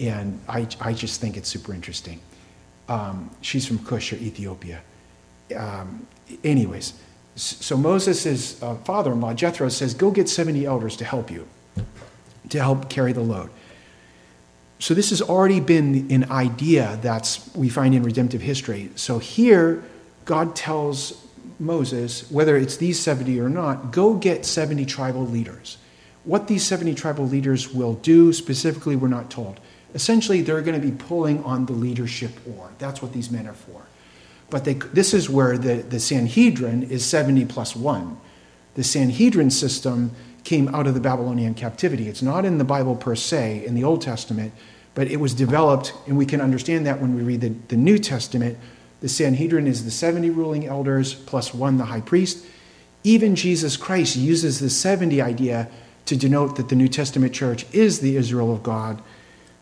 And 0.00 0.40
I, 0.48 0.66
I 0.80 0.92
just 0.92 1.20
think 1.20 1.36
it's 1.36 1.48
super 1.48 1.72
interesting. 1.72 2.20
Um, 2.88 3.30
she's 3.40 3.66
from 3.66 3.78
Cush 3.80 4.12
or 4.12 4.16
Ethiopia. 4.16 4.80
Um, 5.54 6.06
anyways, 6.44 6.94
so 7.34 7.76
Moses' 7.76 8.62
uh, 8.62 8.76
father 8.76 9.12
in 9.12 9.20
law, 9.20 9.34
Jethro, 9.34 9.68
says, 9.68 9.94
Go 9.94 10.10
get 10.10 10.28
70 10.28 10.64
elders 10.64 10.96
to 10.96 11.04
help 11.04 11.30
you 11.30 11.46
to 12.48 12.58
help 12.58 12.88
carry 12.88 13.12
the 13.12 13.20
load. 13.20 13.50
So 14.78 14.94
this 14.94 15.10
has 15.10 15.22
already 15.22 15.60
been 15.60 16.10
an 16.10 16.30
idea 16.30 16.98
that's 17.02 17.54
we 17.54 17.68
find 17.68 17.94
in 17.94 18.02
redemptive 18.02 18.42
history. 18.42 18.90
So 18.94 19.18
here, 19.18 19.82
God 20.24 20.54
tells 20.54 21.25
Moses, 21.58 22.30
whether 22.30 22.56
it's 22.56 22.76
these 22.76 23.00
70 23.00 23.40
or 23.40 23.48
not, 23.48 23.90
go 23.92 24.14
get 24.14 24.44
70 24.44 24.84
tribal 24.86 25.26
leaders. 25.26 25.78
What 26.24 26.48
these 26.48 26.66
70 26.66 26.94
tribal 26.94 27.26
leaders 27.26 27.72
will 27.72 27.94
do 27.94 28.32
specifically, 28.32 28.96
we're 28.96 29.08
not 29.08 29.30
told. 29.30 29.60
Essentially, 29.94 30.42
they're 30.42 30.62
going 30.62 30.80
to 30.80 30.86
be 30.86 30.96
pulling 30.96 31.42
on 31.44 31.66
the 31.66 31.72
leadership 31.72 32.32
oar. 32.46 32.70
That's 32.78 33.00
what 33.00 33.12
these 33.12 33.30
men 33.30 33.46
are 33.46 33.54
for. 33.54 33.86
But 34.50 34.64
they, 34.64 34.74
this 34.74 35.14
is 35.14 35.30
where 35.30 35.56
the, 35.56 35.76
the 35.76 36.00
Sanhedrin 36.00 36.84
is 36.84 37.04
70 37.04 37.46
plus 37.46 37.74
1. 37.74 38.18
The 38.74 38.84
Sanhedrin 38.84 39.50
system 39.50 40.12
came 40.44 40.72
out 40.74 40.86
of 40.86 40.94
the 40.94 41.00
Babylonian 41.00 41.54
captivity. 41.54 42.08
It's 42.08 42.22
not 42.22 42.44
in 42.44 42.58
the 42.58 42.64
Bible 42.64 42.94
per 42.94 43.16
se, 43.16 43.64
in 43.64 43.74
the 43.74 43.84
Old 43.84 44.02
Testament, 44.02 44.52
but 44.94 45.08
it 45.08 45.16
was 45.16 45.34
developed, 45.34 45.92
and 46.06 46.16
we 46.16 46.26
can 46.26 46.40
understand 46.40 46.86
that 46.86 47.00
when 47.00 47.14
we 47.14 47.22
read 47.22 47.40
the, 47.40 47.54
the 47.68 47.76
New 47.76 47.98
Testament. 47.98 48.58
The 49.00 49.08
Sanhedrin 49.08 49.66
is 49.66 49.84
the 49.84 49.90
70 49.90 50.30
ruling 50.30 50.66
elders 50.66 51.14
plus 51.14 51.52
one, 51.52 51.76
the 51.76 51.86
high 51.86 52.00
priest. 52.00 52.44
Even 53.04 53.36
Jesus 53.36 53.76
Christ 53.76 54.16
uses 54.16 54.58
the 54.58 54.70
70 54.70 55.20
idea 55.20 55.68
to 56.06 56.16
denote 56.16 56.56
that 56.56 56.68
the 56.68 56.76
New 56.76 56.88
Testament 56.88 57.34
church 57.34 57.66
is 57.72 58.00
the 58.00 58.16
Israel 58.16 58.52
of 58.52 58.62
God. 58.62 59.02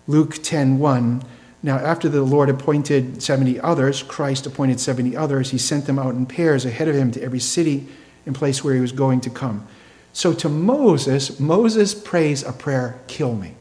Luke 0.06 0.42
10 0.42 0.78
1. 0.78 1.22
Now, 1.62 1.78
after 1.78 2.10
the 2.10 2.22
Lord 2.22 2.50
appointed 2.50 3.22
70 3.22 3.58
others, 3.60 4.02
Christ 4.02 4.46
appointed 4.46 4.80
70 4.80 5.16
others, 5.16 5.50
he 5.50 5.58
sent 5.58 5.86
them 5.86 5.98
out 5.98 6.14
in 6.14 6.26
pairs 6.26 6.66
ahead 6.66 6.88
of 6.88 6.94
him 6.94 7.10
to 7.12 7.22
every 7.22 7.40
city 7.40 7.88
and 8.26 8.34
place 8.34 8.62
where 8.62 8.74
he 8.74 8.80
was 8.80 8.92
going 8.92 9.22
to 9.22 9.30
come. 9.30 9.66
So 10.12 10.32
to 10.34 10.48
Moses, 10.48 11.40
Moses 11.40 11.94
prays 11.94 12.42
a 12.42 12.52
prayer, 12.52 13.00
kill 13.06 13.34
me. 13.34 13.54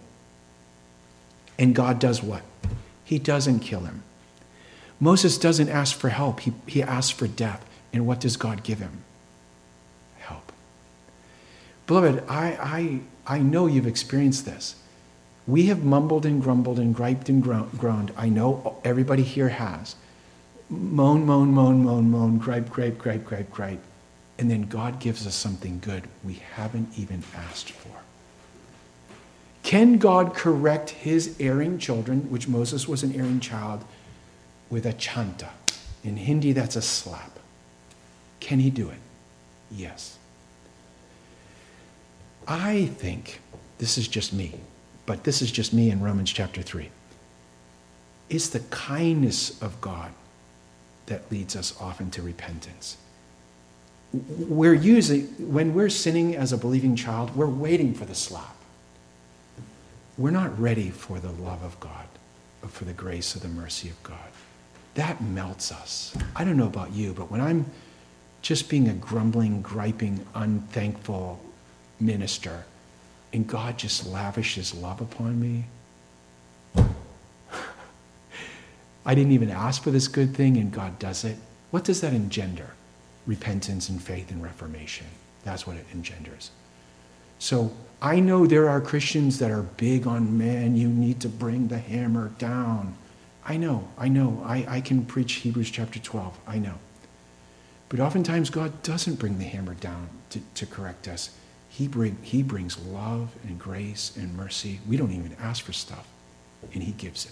And 1.58 1.74
God 1.74 2.00
does 2.00 2.22
what? 2.22 2.44
He 3.06 3.20
doesn't 3.20 3.60
kill 3.60 3.82
him. 3.82 4.04
Moses 5.00 5.38
doesn't 5.38 5.70
ask 5.70 5.96
for 5.96 6.10
help, 6.10 6.42
he, 6.42 6.54
he 6.68 6.82
asks 6.82 7.12
for 7.12 7.28
death. 7.28 7.66
And 7.92 8.08
what 8.08 8.20
does 8.20 8.38
God 8.38 8.64
give 8.64 8.80
him? 8.80 9.04
Help. 10.20 10.52
Beloved, 11.86 12.24
I, 12.28 13.02
I, 13.28 13.36
I 13.36 13.40
know 13.40 13.68
you've 13.68 13.86
experienced 13.86 14.46
this. 14.46 14.76
We 15.46 15.68
have 15.68 15.84
mumbled 15.84 16.26
and 16.26 16.42
grumbled 16.42 16.80
and 16.80 16.96
griped 16.96 17.30
and 17.30 17.44
groaned. 17.44 18.12
I 18.18 18.30
know 18.30 18.80
everybody 18.84 19.24
here 19.24 19.50
has. 19.50 19.96
Moan, 20.70 21.26
moan, 21.26 21.52
moan, 21.52 21.84
moan, 21.84 22.10
moan, 22.10 22.38
gripe, 22.40 22.70
gripe, 22.70 22.98
gripe, 22.98 23.26
gripe, 23.26 23.52
gripe 23.52 23.82
and 24.38 24.50
then 24.50 24.64
God 24.64 25.00
gives 25.00 25.28
us 25.28 25.36
something 25.36 25.80
good 25.80 26.04
we 26.24 26.42
haven't 26.56 26.90
even 26.98 27.24
asked 27.36 27.72
for. 27.72 28.02
Can 29.64 29.98
God 29.98 30.34
correct 30.34 30.90
his 30.90 31.36
erring 31.40 31.78
children, 31.78 32.30
which 32.30 32.48
Moses 32.48 32.88
was 32.88 33.04
an 33.04 33.16
erring 33.16 33.40
child, 33.40 33.86
with 34.70 34.86
a 34.86 34.94
chanta? 34.94 35.50
In 36.04 36.18
Hindi, 36.18 36.52
that's 36.52 36.76
a 36.76 36.82
slap. 36.82 37.40
Can 38.40 38.60
he 38.60 38.70
do 38.70 38.90
it? 38.90 39.00
Yes. 39.72 40.18
I 42.48 42.88
think, 42.88 43.40
this 43.78 43.98
is 43.98 44.08
just 44.08 44.34
me, 44.34 44.56
but 45.06 45.24
this 45.24 45.42
is 45.42 45.52
just 45.52 45.74
me 45.74 45.90
in 45.90 46.02
Romans 46.02 46.32
chapter 46.32 46.62
3. 46.62 46.90
It's 48.30 48.50
the 48.50 48.60
kindness 48.60 49.62
of 49.62 49.80
God 49.80 50.12
that 51.06 51.32
leads 51.32 51.56
us 51.56 51.74
often 51.80 52.12
to 52.12 52.22
repentance 52.22 52.98
we're 54.14 54.76
using, 54.76 55.24
when 55.40 55.74
we're 55.74 55.90
sinning 55.90 56.36
as 56.36 56.54
a 56.54 56.58
believing 56.58 56.96
child, 56.96 57.36
we're 57.36 57.48
waiting 57.48 57.94
for 57.94 58.06
the 58.06 58.14
slap. 58.14 58.56
We're 60.18 60.32
not 60.32 60.58
ready 60.60 60.92
for 60.92 61.20
the 61.20 61.32
love 61.32 61.64
of 61.64 61.80
God, 61.80 62.06
but 62.62 62.70
for 62.70 62.86
the 62.86 62.94
grace 62.94 63.34
of 63.34 63.42
the 63.42 63.48
mercy 63.48 63.90
of 63.90 64.02
God. 64.04 64.18
That 64.96 65.22
melts 65.22 65.72
us. 65.72 66.16
I 66.36 66.44
don't 66.44 66.58
know 66.58 66.68
about 66.68 66.94
you, 66.94 67.14
but 67.14 67.32
when 67.32 67.42
I'm 67.42 67.66
just 68.42 68.70
being 68.70 68.90
a 68.90 68.94
grumbling, 68.94 69.62
griping, 69.62 70.26
unthankful 70.36 71.40
minister, 72.00 72.66
and 73.32 73.48
God 73.48 73.78
just 73.78 74.06
lavishes 74.06 74.74
love 74.76 75.02
upon 75.02 75.40
me, 75.40 75.66
I 79.06 79.16
didn't 79.16 79.32
even 79.32 79.50
ask 79.50 79.82
for 79.82 79.92
this 79.92 80.08
good 80.08 80.36
thing, 80.36 80.58
and 80.58 80.72
God 80.72 81.00
does 81.00 81.24
it. 81.24 81.38
What 81.72 81.84
does 81.84 82.02
that 82.02 82.14
engender? 82.14 82.72
repentance 83.26 83.90
and 83.90 84.02
faith 84.02 84.32
and 84.32 84.44
reformation. 84.44 85.08
That's 85.44 85.68
what 85.68 85.78
it 85.78 85.86
engenders. 85.94 86.52
So 87.40 87.72
I 88.02 88.20
know 88.20 88.46
there 88.46 88.70
are 88.70 88.82
Christians 88.82 89.40
that 89.40 89.52
are 89.52 89.64
big 89.64 90.08
on, 90.08 90.38
man, 90.38 90.76
you 90.76 90.88
need 90.88 91.20
to 91.22 91.30
bring 91.30 91.68
the 91.68 91.78
hammer 91.78 92.30
down. 92.38 92.96
I 93.46 93.58
know, 93.58 93.88
I 93.98 94.08
know. 94.08 94.42
I, 94.46 94.66
I 94.68 94.82
can 94.82 95.06
preach 95.06 95.34
Hebrews 95.34 95.70
chapter 95.70 96.00
12. 96.00 96.40
I 96.48 96.60
know. 96.60 96.76
But 97.90 98.00
oftentimes 98.00 98.50
God 98.50 98.82
doesn't 98.84 99.20
bring 99.20 99.38
the 99.38 99.46
hammer 99.46 99.74
down 99.76 100.10
to, 100.30 100.40
to 100.56 100.66
correct 100.66 101.08
us. 101.08 101.30
He, 101.70 101.88
bring, 101.88 102.18
he 102.22 102.42
brings 102.42 102.80
love 102.80 103.36
and 103.44 103.60
grace 103.60 104.14
and 104.16 104.36
mercy. 104.38 104.80
We 104.88 104.96
don't 104.96 105.12
even 105.12 105.36
ask 105.42 105.64
for 105.64 105.74
stuff, 105.74 106.08
and 106.74 106.84
He 106.84 106.92
gives 106.94 107.26
it. 107.26 107.32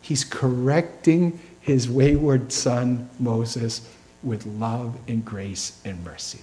He's 0.00 0.24
correcting 0.24 1.40
His 1.60 1.88
wayward 1.88 2.52
son, 2.52 3.10
Moses, 3.18 3.88
with 4.22 4.46
love 4.46 4.96
and 5.08 5.24
grace 5.24 5.80
and 5.84 6.02
mercy. 6.04 6.40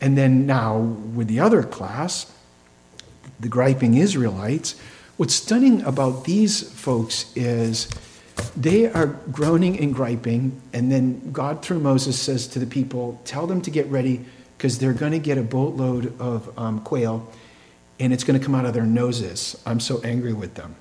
And 0.00 0.18
then 0.18 0.46
now, 0.46 0.78
with 0.78 1.28
the 1.28 1.40
other 1.40 1.62
class, 1.62 2.32
the 3.38 3.48
griping 3.48 3.94
Israelites, 3.94 4.74
what's 5.16 5.34
stunning 5.34 5.82
about 5.82 6.24
these 6.24 6.72
folks 6.72 7.32
is 7.36 7.88
they 8.56 8.86
are 8.86 9.06
groaning 9.06 9.78
and 9.78 9.94
griping, 9.94 10.60
and 10.72 10.90
then 10.90 11.32
God, 11.32 11.62
through 11.62 11.80
Moses, 11.80 12.18
says 12.18 12.46
to 12.48 12.58
the 12.58 12.66
people, 12.66 13.20
Tell 13.24 13.46
them 13.46 13.60
to 13.62 13.70
get 13.70 13.86
ready 13.86 14.24
because 14.56 14.78
they're 14.78 14.92
going 14.92 15.12
to 15.12 15.18
get 15.18 15.38
a 15.38 15.42
boatload 15.42 16.18
of 16.20 16.58
um, 16.58 16.80
quail 16.80 17.26
and 17.98 18.12
it's 18.12 18.24
going 18.24 18.38
to 18.38 18.44
come 18.44 18.54
out 18.54 18.64
of 18.64 18.72
their 18.72 18.86
noses. 18.86 19.60
I'm 19.66 19.78
so 19.78 20.00
angry 20.02 20.32
with 20.32 20.54
them. 20.54 20.74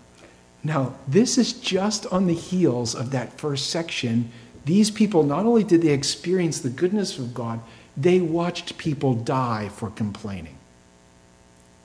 Now, 0.63 0.95
this 1.07 1.37
is 1.37 1.53
just 1.53 2.05
on 2.07 2.27
the 2.27 2.33
heels 2.33 2.95
of 2.95 3.11
that 3.11 3.37
first 3.37 3.69
section 3.69 4.31
these 4.65 4.91
people, 4.91 5.23
not 5.23 5.45
only 5.45 5.63
did 5.63 5.81
they 5.81 5.93
experience 5.93 6.59
the 6.59 6.69
goodness 6.69 7.17
of 7.17 7.33
God, 7.33 7.59
they 7.97 8.19
watched 8.19 8.77
people 8.77 9.15
die 9.15 9.69
for 9.69 9.89
complaining. 9.89 10.55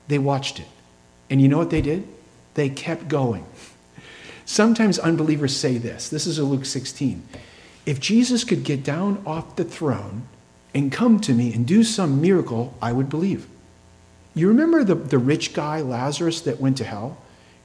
They 0.07 0.19
watched 0.19 0.59
it. 0.59 0.67
And 1.29 1.41
you 1.41 1.47
know 1.47 1.57
what 1.57 1.71
they 1.71 1.81
did? 1.81 2.07
They 2.53 2.69
kept 2.69 3.07
going. 3.07 3.45
Sometimes 4.45 4.99
unbelievers 4.99 5.55
say 5.55 5.77
this. 5.77 6.07
This 6.09 6.27
is 6.27 6.37
in 6.37 6.45
Luke 6.45 6.65
16. 6.65 7.27
If 7.85 7.99
Jesus 7.99 8.43
could 8.43 8.63
get 8.63 8.83
down 8.83 9.21
off 9.25 9.55
the 9.55 9.63
throne 9.63 10.27
and 10.73 10.91
come 10.91 11.19
to 11.21 11.33
me 11.33 11.53
and 11.53 11.65
do 11.65 11.83
some 11.83 12.21
miracle, 12.21 12.75
I 12.81 12.91
would 12.91 13.09
believe. 13.09 13.47
You 14.33 14.47
remember 14.47 14.83
the, 14.83 14.95
the 14.95 15.17
rich 15.17 15.53
guy, 15.53 15.81
Lazarus, 15.81 16.41
that 16.41 16.59
went 16.59 16.77
to 16.77 16.83
hell? 16.83 17.17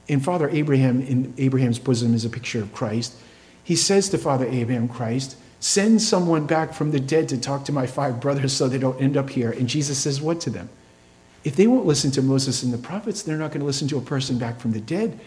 In 0.07 0.19
Father 0.19 0.49
Abraham, 0.49 1.01
in 1.01 1.33
Abraham's 1.37 1.79
bosom 1.79 2.13
is 2.13 2.25
a 2.25 2.29
picture 2.29 2.61
of 2.61 2.73
Christ. 2.73 3.15
He 3.63 3.75
says 3.75 4.09
to 4.09 4.17
Father 4.17 4.47
Abraham, 4.47 4.87
Christ, 4.87 5.37
send 5.59 6.01
someone 6.01 6.47
back 6.47 6.73
from 6.73 6.91
the 6.91 6.99
dead 6.99 7.29
to 7.29 7.37
talk 7.37 7.65
to 7.65 7.71
my 7.71 7.85
five 7.85 8.19
brothers 8.19 8.53
so 8.53 8.67
they 8.67 8.79
don't 8.79 8.99
end 9.01 9.17
up 9.17 9.29
here. 9.29 9.51
And 9.51 9.67
Jesus 9.67 9.97
says, 9.97 10.21
What 10.21 10.41
to 10.41 10.49
them? 10.49 10.69
If 11.43 11.55
they 11.55 11.67
won't 11.67 11.85
listen 11.85 12.11
to 12.11 12.21
Moses 12.21 12.63
and 12.63 12.73
the 12.73 12.77
prophets, 12.77 13.21
they're 13.21 13.37
not 13.37 13.51
going 13.51 13.61
to 13.61 13.65
listen 13.65 13.87
to 13.89 13.97
a 13.97 14.01
person 14.01 14.37
back 14.37 14.59
from 14.59 14.71
the 14.71 14.79
dead. 14.79 15.19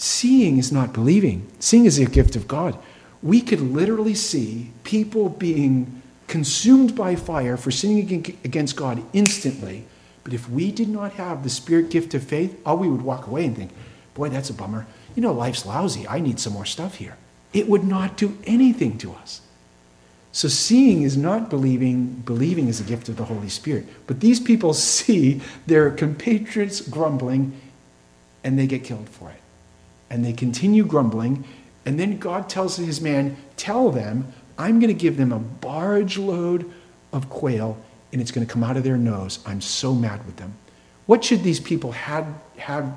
Seeing 0.00 0.56
is 0.56 0.72
not 0.72 0.94
believing, 0.94 1.46
seeing 1.58 1.84
is 1.84 1.98
a 1.98 2.06
gift 2.06 2.34
of 2.34 2.48
God. 2.48 2.78
We 3.22 3.42
could 3.42 3.60
literally 3.60 4.14
see 4.14 4.70
people 4.82 5.28
being 5.28 6.00
consumed 6.26 6.96
by 6.96 7.16
fire 7.16 7.58
for 7.58 7.70
sinning 7.70 8.24
against 8.42 8.76
God 8.76 9.02
instantly. 9.12 9.84
But 10.24 10.32
if 10.32 10.48
we 10.48 10.72
did 10.72 10.88
not 10.88 11.12
have 11.12 11.42
the 11.42 11.50
spirit 11.50 11.90
gift 11.90 12.14
of 12.14 12.24
faith, 12.24 12.58
all 12.64 12.78
we 12.78 12.88
would 12.88 13.02
walk 13.02 13.26
away 13.26 13.44
and 13.44 13.54
think, 13.54 13.72
boy, 14.14 14.30
that's 14.30 14.48
a 14.48 14.54
bummer. 14.54 14.86
You 15.14 15.20
know, 15.20 15.34
life's 15.34 15.66
lousy. 15.66 16.08
I 16.08 16.18
need 16.18 16.40
some 16.40 16.54
more 16.54 16.64
stuff 16.64 16.94
here. 16.94 17.18
It 17.52 17.68
would 17.68 17.84
not 17.84 18.16
do 18.16 18.38
anything 18.44 18.96
to 18.98 19.12
us. 19.12 19.42
So 20.32 20.48
seeing 20.48 21.02
is 21.02 21.18
not 21.18 21.50
believing, 21.50 22.22
believing 22.24 22.68
is 22.68 22.80
a 22.80 22.84
gift 22.84 23.10
of 23.10 23.18
the 23.18 23.26
Holy 23.26 23.50
Spirit. 23.50 23.86
But 24.06 24.20
these 24.20 24.40
people 24.40 24.72
see 24.96 25.42
their 25.66 25.90
compatriots 25.90 26.80
grumbling 26.80 27.60
and 28.42 28.58
they 28.58 28.66
get 28.66 28.82
killed 28.82 29.10
for 29.10 29.28
it. 29.28 29.39
And 30.10 30.24
they 30.24 30.32
continue 30.32 30.84
grumbling. 30.84 31.44
And 31.86 31.98
then 31.98 32.18
God 32.18 32.48
tells 32.48 32.76
his 32.76 33.00
man, 33.00 33.36
Tell 33.56 33.90
them, 33.90 34.32
I'm 34.58 34.80
going 34.80 34.88
to 34.88 35.00
give 35.00 35.16
them 35.16 35.32
a 35.32 35.38
barge 35.38 36.18
load 36.18 36.70
of 37.12 37.28
quail 37.30 37.78
and 38.12 38.20
it's 38.20 38.30
going 38.30 38.46
to 38.46 38.52
come 38.52 38.64
out 38.64 38.76
of 38.76 38.84
their 38.84 38.96
nose. 38.96 39.38
I'm 39.46 39.60
so 39.60 39.94
mad 39.94 40.24
with 40.26 40.36
them. 40.36 40.54
What 41.06 41.24
should 41.24 41.42
these 41.42 41.60
people 41.60 41.92
had, 41.92 42.26
have, 42.56 42.96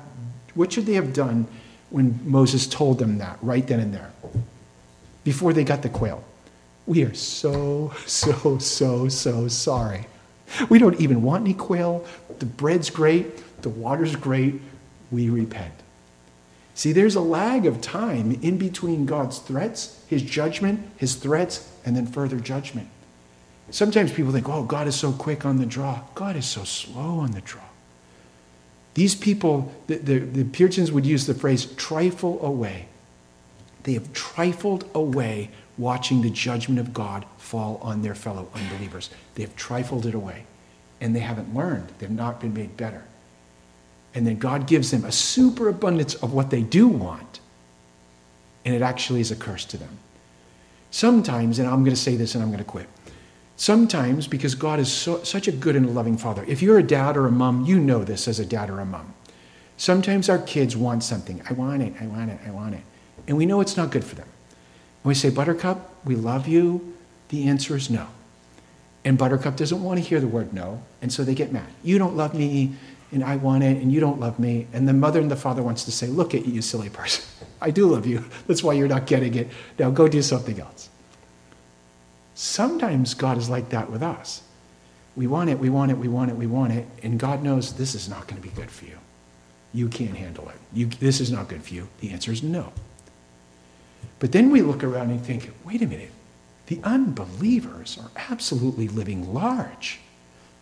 what 0.54 0.72
should 0.72 0.86
they 0.86 0.94
have 0.94 1.12
done 1.12 1.46
when 1.90 2.18
Moses 2.24 2.66
told 2.66 2.98
them 2.98 3.18
that 3.18 3.38
right 3.42 3.66
then 3.66 3.80
and 3.80 3.94
there? 3.94 4.12
Before 5.22 5.52
they 5.52 5.64
got 5.64 5.82
the 5.82 5.88
quail. 5.88 6.22
We 6.86 7.04
are 7.04 7.14
so, 7.14 7.92
so, 8.06 8.58
so, 8.58 9.08
so 9.08 9.48
sorry. 9.48 10.06
We 10.68 10.78
don't 10.78 11.00
even 11.00 11.22
want 11.22 11.44
any 11.44 11.54
quail. 11.54 12.04
The 12.38 12.46
bread's 12.46 12.90
great, 12.90 13.62
the 13.62 13.70
water's 13.70 14.14
great. 14.16 14.60
We 15.10 15.30
repent. 15.30 15.72
See, 16.74 16.92
there's 16.92 17.14
a 17.14 17.20
lag 17.20 17.66
of 17.66 17.80
time 17.80 18.38
in 18.42 18.58
between 18.58 19.06
God's 19.06 19.38
threats, 19.38 20.02
his 20.08 20.22
judgment, 20.22 20.80
his 20.96 21.14
threats, 21.14 21.70
and 21.84 21.96
then 21.96 22.06
further 22.06 22.40
judgment. 22.40 22.88
Sometimes 23.70 24.12
people 24.12 24.32
think, 24.32 24.48
oh, 24.48 24.64
God 24.64 24.86
is 24.88 24.96
so 24.96 25.12
quick 25.12 25.46
on 25.46 25.58
the 25.58 25.66
draw. 25.66 26.00
God 26.14 26.36
is 26.36 26.46
so 26.46 26.64
slow 26.64 27.18
on 27.20 27.30
the 27.30 27.40
draw. 27.40 27.62
These 28.94 29.14
people, 29.14 29.72
the, 29.86 29.96
the, 29.96 30.18
the 30.18 30.44
Puritans 30.44 30.92
would 30.92 31.06
use 31.06 31.26
the 31.26 31.34
phrase 31.34 31.66
trifle 31.66 32.44
away. 32.44 32.86
They 33.84 33.94
have 33.94 34.12
trifled 34.12 34.88
away 34.94 35.50
watching 35.76 36.22
the 36.22 36.30
judgment 36.30 36.80
of 36.80 36.94
God 36.94 37.24
fall 37.36 37.78
on 37.82 38.02
their 38.02 38.14
fellow 38.14 38.48
unbelievers. 38.54 39.10
They 39.34 39.42
have 39.42 39.56
trifled 39.56 40.06
it 40.06 40.14
away 40.14 40.44
and 41.00 41.14
they 41.14 41.20
haven't 41.20 41.54
learned. 41.54 41.92
They've 41.98 42.10
not 42.10 42.40
been 42.40 42.54
made 42.54 42.76
better. 42.76 43.04
And 44.14 44.26
then 44.26 44.38
God 44.38 44.66
gives 44.66 44.90
them 44.90 45.04
a 45.04 45.12
superabundance 45.12 46.14
of 46.14 46.32
what 46.32 46.50
they 46.50 46.62
do 46.62 46.86
want, 46.86 47.40
and 48.64 48.74
it 48.74 48.82
actually 48.82 49.20
is 49.20 49.30
a 49.30 49.36
curse 49.36 49.64
to 49.66 49.76
them. 49.76 49.98
Sometimes, 50.90 51.58
and 51.58 51.68
I'm 51.68 51.82
going 51.82 51.94
to 51.94 52.00
say 52.00 52.14
this 52.14 52.34
and 52.36 52.42
I'm 52.42 52.50
going 52.50 52.62
to 52.62 52.64
quit. 52.64 52.86
Sometimes, 53.56 54.26
because 54.26 54.54
God 54.54 54.78
is 54.78 54.92
so, 54.92 55.22
such 55.24 55.48
a 55.48 55.52
good 55.52 55.74
and 55.76 55.94
loving 55.94 56.16
father, 56.16 56.44
if 56.46 56.62
you're 56.62 56.78
a 56.78 56.82
dad 56.82 57.16
or 57.16 57.26
a 57.26 57.32
mom, 57.32 57.64
you 57.64 57.78
know 57.78 58.04
this 58.04 58.28
as 58.28 58.38
a 58.38 58.46
dad 58.46 58.70
or 58.70 58.80
a 58.80 58.84
mom. 58.84 59.12
Sometimes 59.76 60.28
our 60.28 60.38
kids 60.38 60.76
want 60.76 61.02
something. 61.02 61.42
I 61.48 61.52
want 61.52 61.82
it, 61.82 61.94
I 62.00 62.06
want 62.06 62.30
it, 62.30 62.38
I 62.46 62.50
want 62.50 62.74
it. 62.74 62.82
And 63.26 63.36
we 63.36 63.46
know 63.46 63.60
it's 63.60 63.76
not 63.76 63.90
good 63.90 64.04
for 64.04 64.14
them. 64.14 64.28
And 64.28 65.08
we 65.08 65.14
say, 65.14 65.30
Buttercup, 65.30 65.90
we 66.04 66.14
love 66.14 66.46
you. 66.46 66.94
The 67.28 67.48
answer 67.48 67.76
is 67.76 67.90
no. 67.90 68.06
And 69.04 69.18
Buttercup 69.18 69.56
doesn't 69.56 69.82
want 69.82 69.98
to 69.98 70.04
hear 70.04 70.20
the 70.20 70.28
word 70.28 70.52
no, 70.54 70.82
and 71.02 71.12
so 71.12 71.24
they 71.24 71.34
get 71.34 71.52
mad. 71.52 71.66
You 71.82 71.98
don't 71.98 72.16
love 72.16 72.34
me, 72.34 72.74
and 73.14 73.24
I 73.24 73.36
want 73.36 73.64
it, 73.64 73.80
and 73.80 73.92
you 73.92 74.00
don't 74.00 74.20
love 74.20 74.38
me. 74.38 74.66
And 74.72 74.88
the 74.88 74.92
mother 74.92 75.20
and 75.20 75.30
the 75.30 75.36
father 75.36 75.62
wants 75.62 75.84
to 75.84 75.92
say, 75.92 76.08
Look 76.08 76.34
at 76.34 76.44
you, 76.44 76.54
you 76.54 76.62
silly 76.62 76.90
person. 76.90 77.24
I 77.60 77.70
do 77.70 77.86
love 77.86 78.06
you. 78.06 78.24
That's 78.46 78.62
why 78.62 78.74
you're 78.74 78.88
not 78.88 79.06
getting 79.06 79.34
it. 79.34 79.48
Now 79.78 79.90
go 79.90 80.08
do 80.08 80.20
something 80.20 80.60
else. 80.60 80.90
Sometimes 82.34 83.14
God 83.14 83.38
is 83.38 83.48
like 83.48 83.70
that 83.70 83.90
with 83.90 84.02
us. 84.02 84.42
We 85.16 85.28
want 85.28 85.48
it, 85.48 85.58
we 85.58 85.70
want 85.70 85.92
it, 85.92 85.98
we 85.98 86.08
want 86.08 86.30
it, 86.30 86.36
we 86.36 86.48
want 86.48 86.72
it, 86.72 86.86
and 87.02 87.18
God 87.18 87.42
knows 87.42 87.74
this 87.74 87.94
is 87.94 88.08
not 88.08 88.26
going 88.26 88.42
to 88.42 88.46
be 88.46 88.52
good 88.54 88.70
for 88.70 88.84
you. 88.84 88.98
You 89.72 89.88
can't 89.88 90.16
handle 90.16 90.48
it. 90.48 90.56
You, 90.72 90.86
this 90.86 91.20
is 91.20 91.30
not 91.30 91.48
good 91.48 91.62
for 91.62 91.72
you. 91.72 91.88
The 92.00 92.10
answer 92.10 92.32
is 92.32 92.42
no. 92.42 92.72
But 94.18 94.32
then 94.32 94.50
we 94.50 94.62
look 94.62 94.82
around 94.82 95.10
and 95.10 95.24
think, 95.24 95.50
wait 95.64 95.82
a 95.82 95.86
minute, 95.86 96.10
the 96.66 96.80
unbelievers 96.82 97.98
are 98.00 98.10
absolutely 98.30 98.88
living 98.88 99.32
large. 99.32 100.00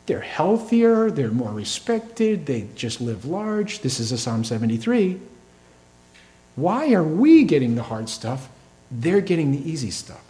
They're 0.06 0.20
healthier, 0.20 1.10
they're 1.10 1.30
more 1.30 1.52
respected, 1.52 2.46
they 2.46 2.68
just 2.74 3.00
live 3.00 3.24
large. 3.24 3.80
This 3.80 4.00
is 4.00 4.12
a 4.12 4.18
Psalm 4.18 4.44
73. 4.44 5.20
Why 6.56 6.92
are 6.92 7.04
we 7.04 7.44
getting 7.44 7.76
the 7.76 7.84
hard 7.84 8.08
stuff? 8.08 8.48
They're 8.90 9.20
getting 9.20 9.52
the 9.52 9.70
easy 9.70 9.90
stuff. 9.90 10.24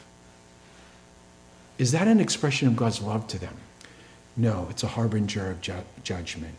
Is 1.78 1.92
that 1.92 2.06
an 2.06 2.20
expression 2.20 2.68
of 2.68 2.76
God's 2.76 3.00
love 3.00 3.26
to 3.28 3.38
them? 3.38 3.56
No, 4.36 4.68
it's 4.70 4.82
a 4.82 4.88
harbinger 4.88 5.50
of 5.50 5.60
ju- 5.60 5.84
judgment. 6.04 6.54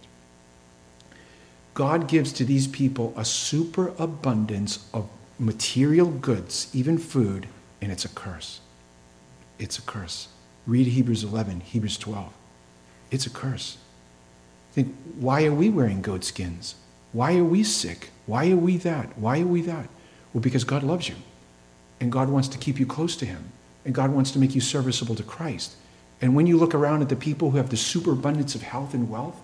God 1.74 2.08
gives 2.08 2.34
to 2.34 2.46
these 2.46 2.68
people 2.68 3.14
a 3.16 3.26
superabundance 3.26 4.88
of 4.94 5.08
material 5.40 6.10
goods, 6.10 6.70
even 6.74 6.98
food, 6.98 7.48
and 7.82 7.92
it's 7.92 8.06
a 8.06 8.10
curse. 8.10 8.60
It's 9.58 9.78
a 9.80 9.82
curse. 9.82 10.28
Read 10.68 10.88
Hebrews 10.88 11.24
11, 11.24 11.62
Hebrews 11.62 11.98
12. 11.98 12.32
It's 13.14 13.28
a 13.28 13.30
curse. 13.30 13.78
Think, 14.72 14.94
why 15.20 15.46
are 15.46 15.54
we 15.54 15.70
wearing 15.70 16.02
goat 16.02 16.24
skins? 16.24 16.74
Why 17.12 17.38
are 17.38 17.44
we 17.44 17.64
sick? 17.64 18.10
Why 18.26 18.50
are 18.50 18.58
we 18.58 18.78
that? 18.78 19.16
Why 19.20 19.42
are 19.42 19.46
we 19.46 19.62
that? 19.62 19.88
Well, 20.34 20.42
because 20.42 20.64
God 20.64 20.82
loves 20.82 21.08
you. 21.08 21.16
And 22.00 22.12
God 22.12 22.28
wants 22.28 22.48
to 22.50 22.58
keep 22.58 22.80
you 22.80 22.88
close 22.88 23.16
to 23.18 23.28
Him. 23.28 23.52
And 23.86 23.94
God 23.94 24.10
wants 24.10 24.32
to 24.32 24.40
make 24.40 24.56
you 24.56 24.62
serviceable 24.62 25.14
to 25.14 25.22
Christ. 25.22 25.76
And 26.22 26.36
when 26.36 26.48
you 26.48 26.58
look 26.58 26.74
around 26.74 27.04
at 27.04 27.10
the 27.10 27.16
people 27.16 27.52
who 27.52 27.58
have 27.58 27.70
the 27.70 27.78
superabundance 27.78 28.56
of 28.56 28.64
health 28.64 28.96
and 28.96 29.08
wealth, 29.12 29.40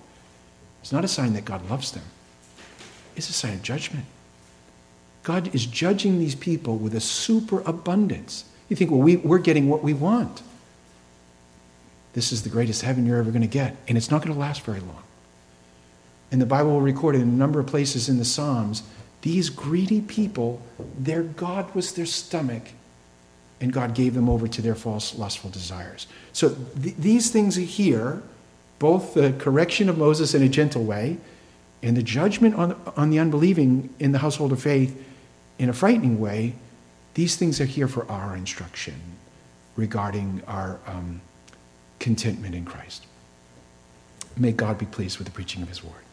it's 0.82 0.92
not 0.92 1.06
a 1.06 1.08
sign 1.08 1.34
that 1.34 1.46
God 1.46 1.70
loves 1.70 1.92
them, 1.92 2.06
it's 3.16 3.30
a 3.30 3.34
sign 3.34 3.54
of 3.54 3.62
judgment. 3.62 4.06
God 5.22 5.54
is 5.54 5.68
judging 5.68 6.18
these 6.18 6.34
people 6.34 6.78
with 6.78 6.96
a 6.96 7.02
superabundance. 7.02 8.46
You 8.68 8.76
think, 8.76 8.90
well, 8.90 9.02
we, 9.02 9.18
we're 9.18 9.38
getting 9.38 9.70
what 9.70 9.84
we 9.84 9.94
want. 9.94 10.42
This 12.14 12.32
is 12.32 12.44
the 12.44 12.50
greatest 12.50 12.82
heaven 12.82 13.06
you're 13.06 13.20
ever 13.20 13.32
going 13.32 13.42
to 13.42 13.48
get, 13.48 13.76
and 13.88 13.98
it's 13.98 14.10
not 14.10 14.22
going 14.22 14.34
to 14.34 14.40
last 14.40 14.62
very 14.62 14.80
long. 14.80 15.04
And 16.32 16.42
the 16.42 16.46
Bible 16.46 16.72
will 16.72 16.82
record 16.82 17.16
in 17.16 17.22
a 17.22 17.26
number 17.26 17.60
of 17.60 17.68
places 17.68 18.10
in 18.10 18.18
the 18.18 18.26
Psalms 18.26 18.84
these 19.22 19.50
greedy 19.50 20.00
people, 20.02 20.62
their 20.98 21.24
God 21.24 21.74
was 21.76 21.94
their 21.94 22.06
stomach, 22.06 22.70
and 23.60 23.74
God 23.74 23.94
gave 23.94 24.14
them 24.14 24.30
over 24.30 24.48
to 24.48 24.62
their 24.62 24.76
false, 24.76 25.14
lustful 25.16 25.50
desires. 25.50 26.08
So 26.32 26.56
th- 26.82 26.96
these 26.96 27.30
things 27.30 27.58
are 27.58 27.62
here 27.62 28.24
both 28.80 29.14
the 29.14 29.34
correction 29.34 29.90
of 29.90 29.98
Moses 29.98 30.34
in 30.34 30.42
a 30.42 30.48
gentle 30.48 30.86
way 30.86 31.18
and 31.84 31.98
the 31.98 32.04
judgment 32.04 32.56
on, 32.56 32.80
on 32.96 33.10
the 33.10 33.20
unbelieving 33.20 33.94
in 34.00 34.14
the 34.14 34.20
household 34.20 34.54
of 34.54 34.62
faith 34.62 34.98
in 35.58 35.70
a 35.70 35.74
frightening 35.74 36.20
way, 36.20 36.56
these 37.14 37.36
things 37.36 37.60
are 37.60 37.66
here 37.66 37.88
for 37.88 38.10
our 38.10 38.36
instruction 38.36 38.96
regarding 39.76 40.42
our 40.48 40.80
um, 40.88 41.22
contentment 42.00 42.56
in 42.56 42.66
Christ. 42.66 43.06
May 44.38 44.52
God 44.52 44.78
be 44.78 44.86
pleased 44.86 45.18
with 45.18 45.28
the 45.28 45.34
preaching 45.34 45.62
of 45.62 45.70
his 45.70 45.84
word. 45.84 46.04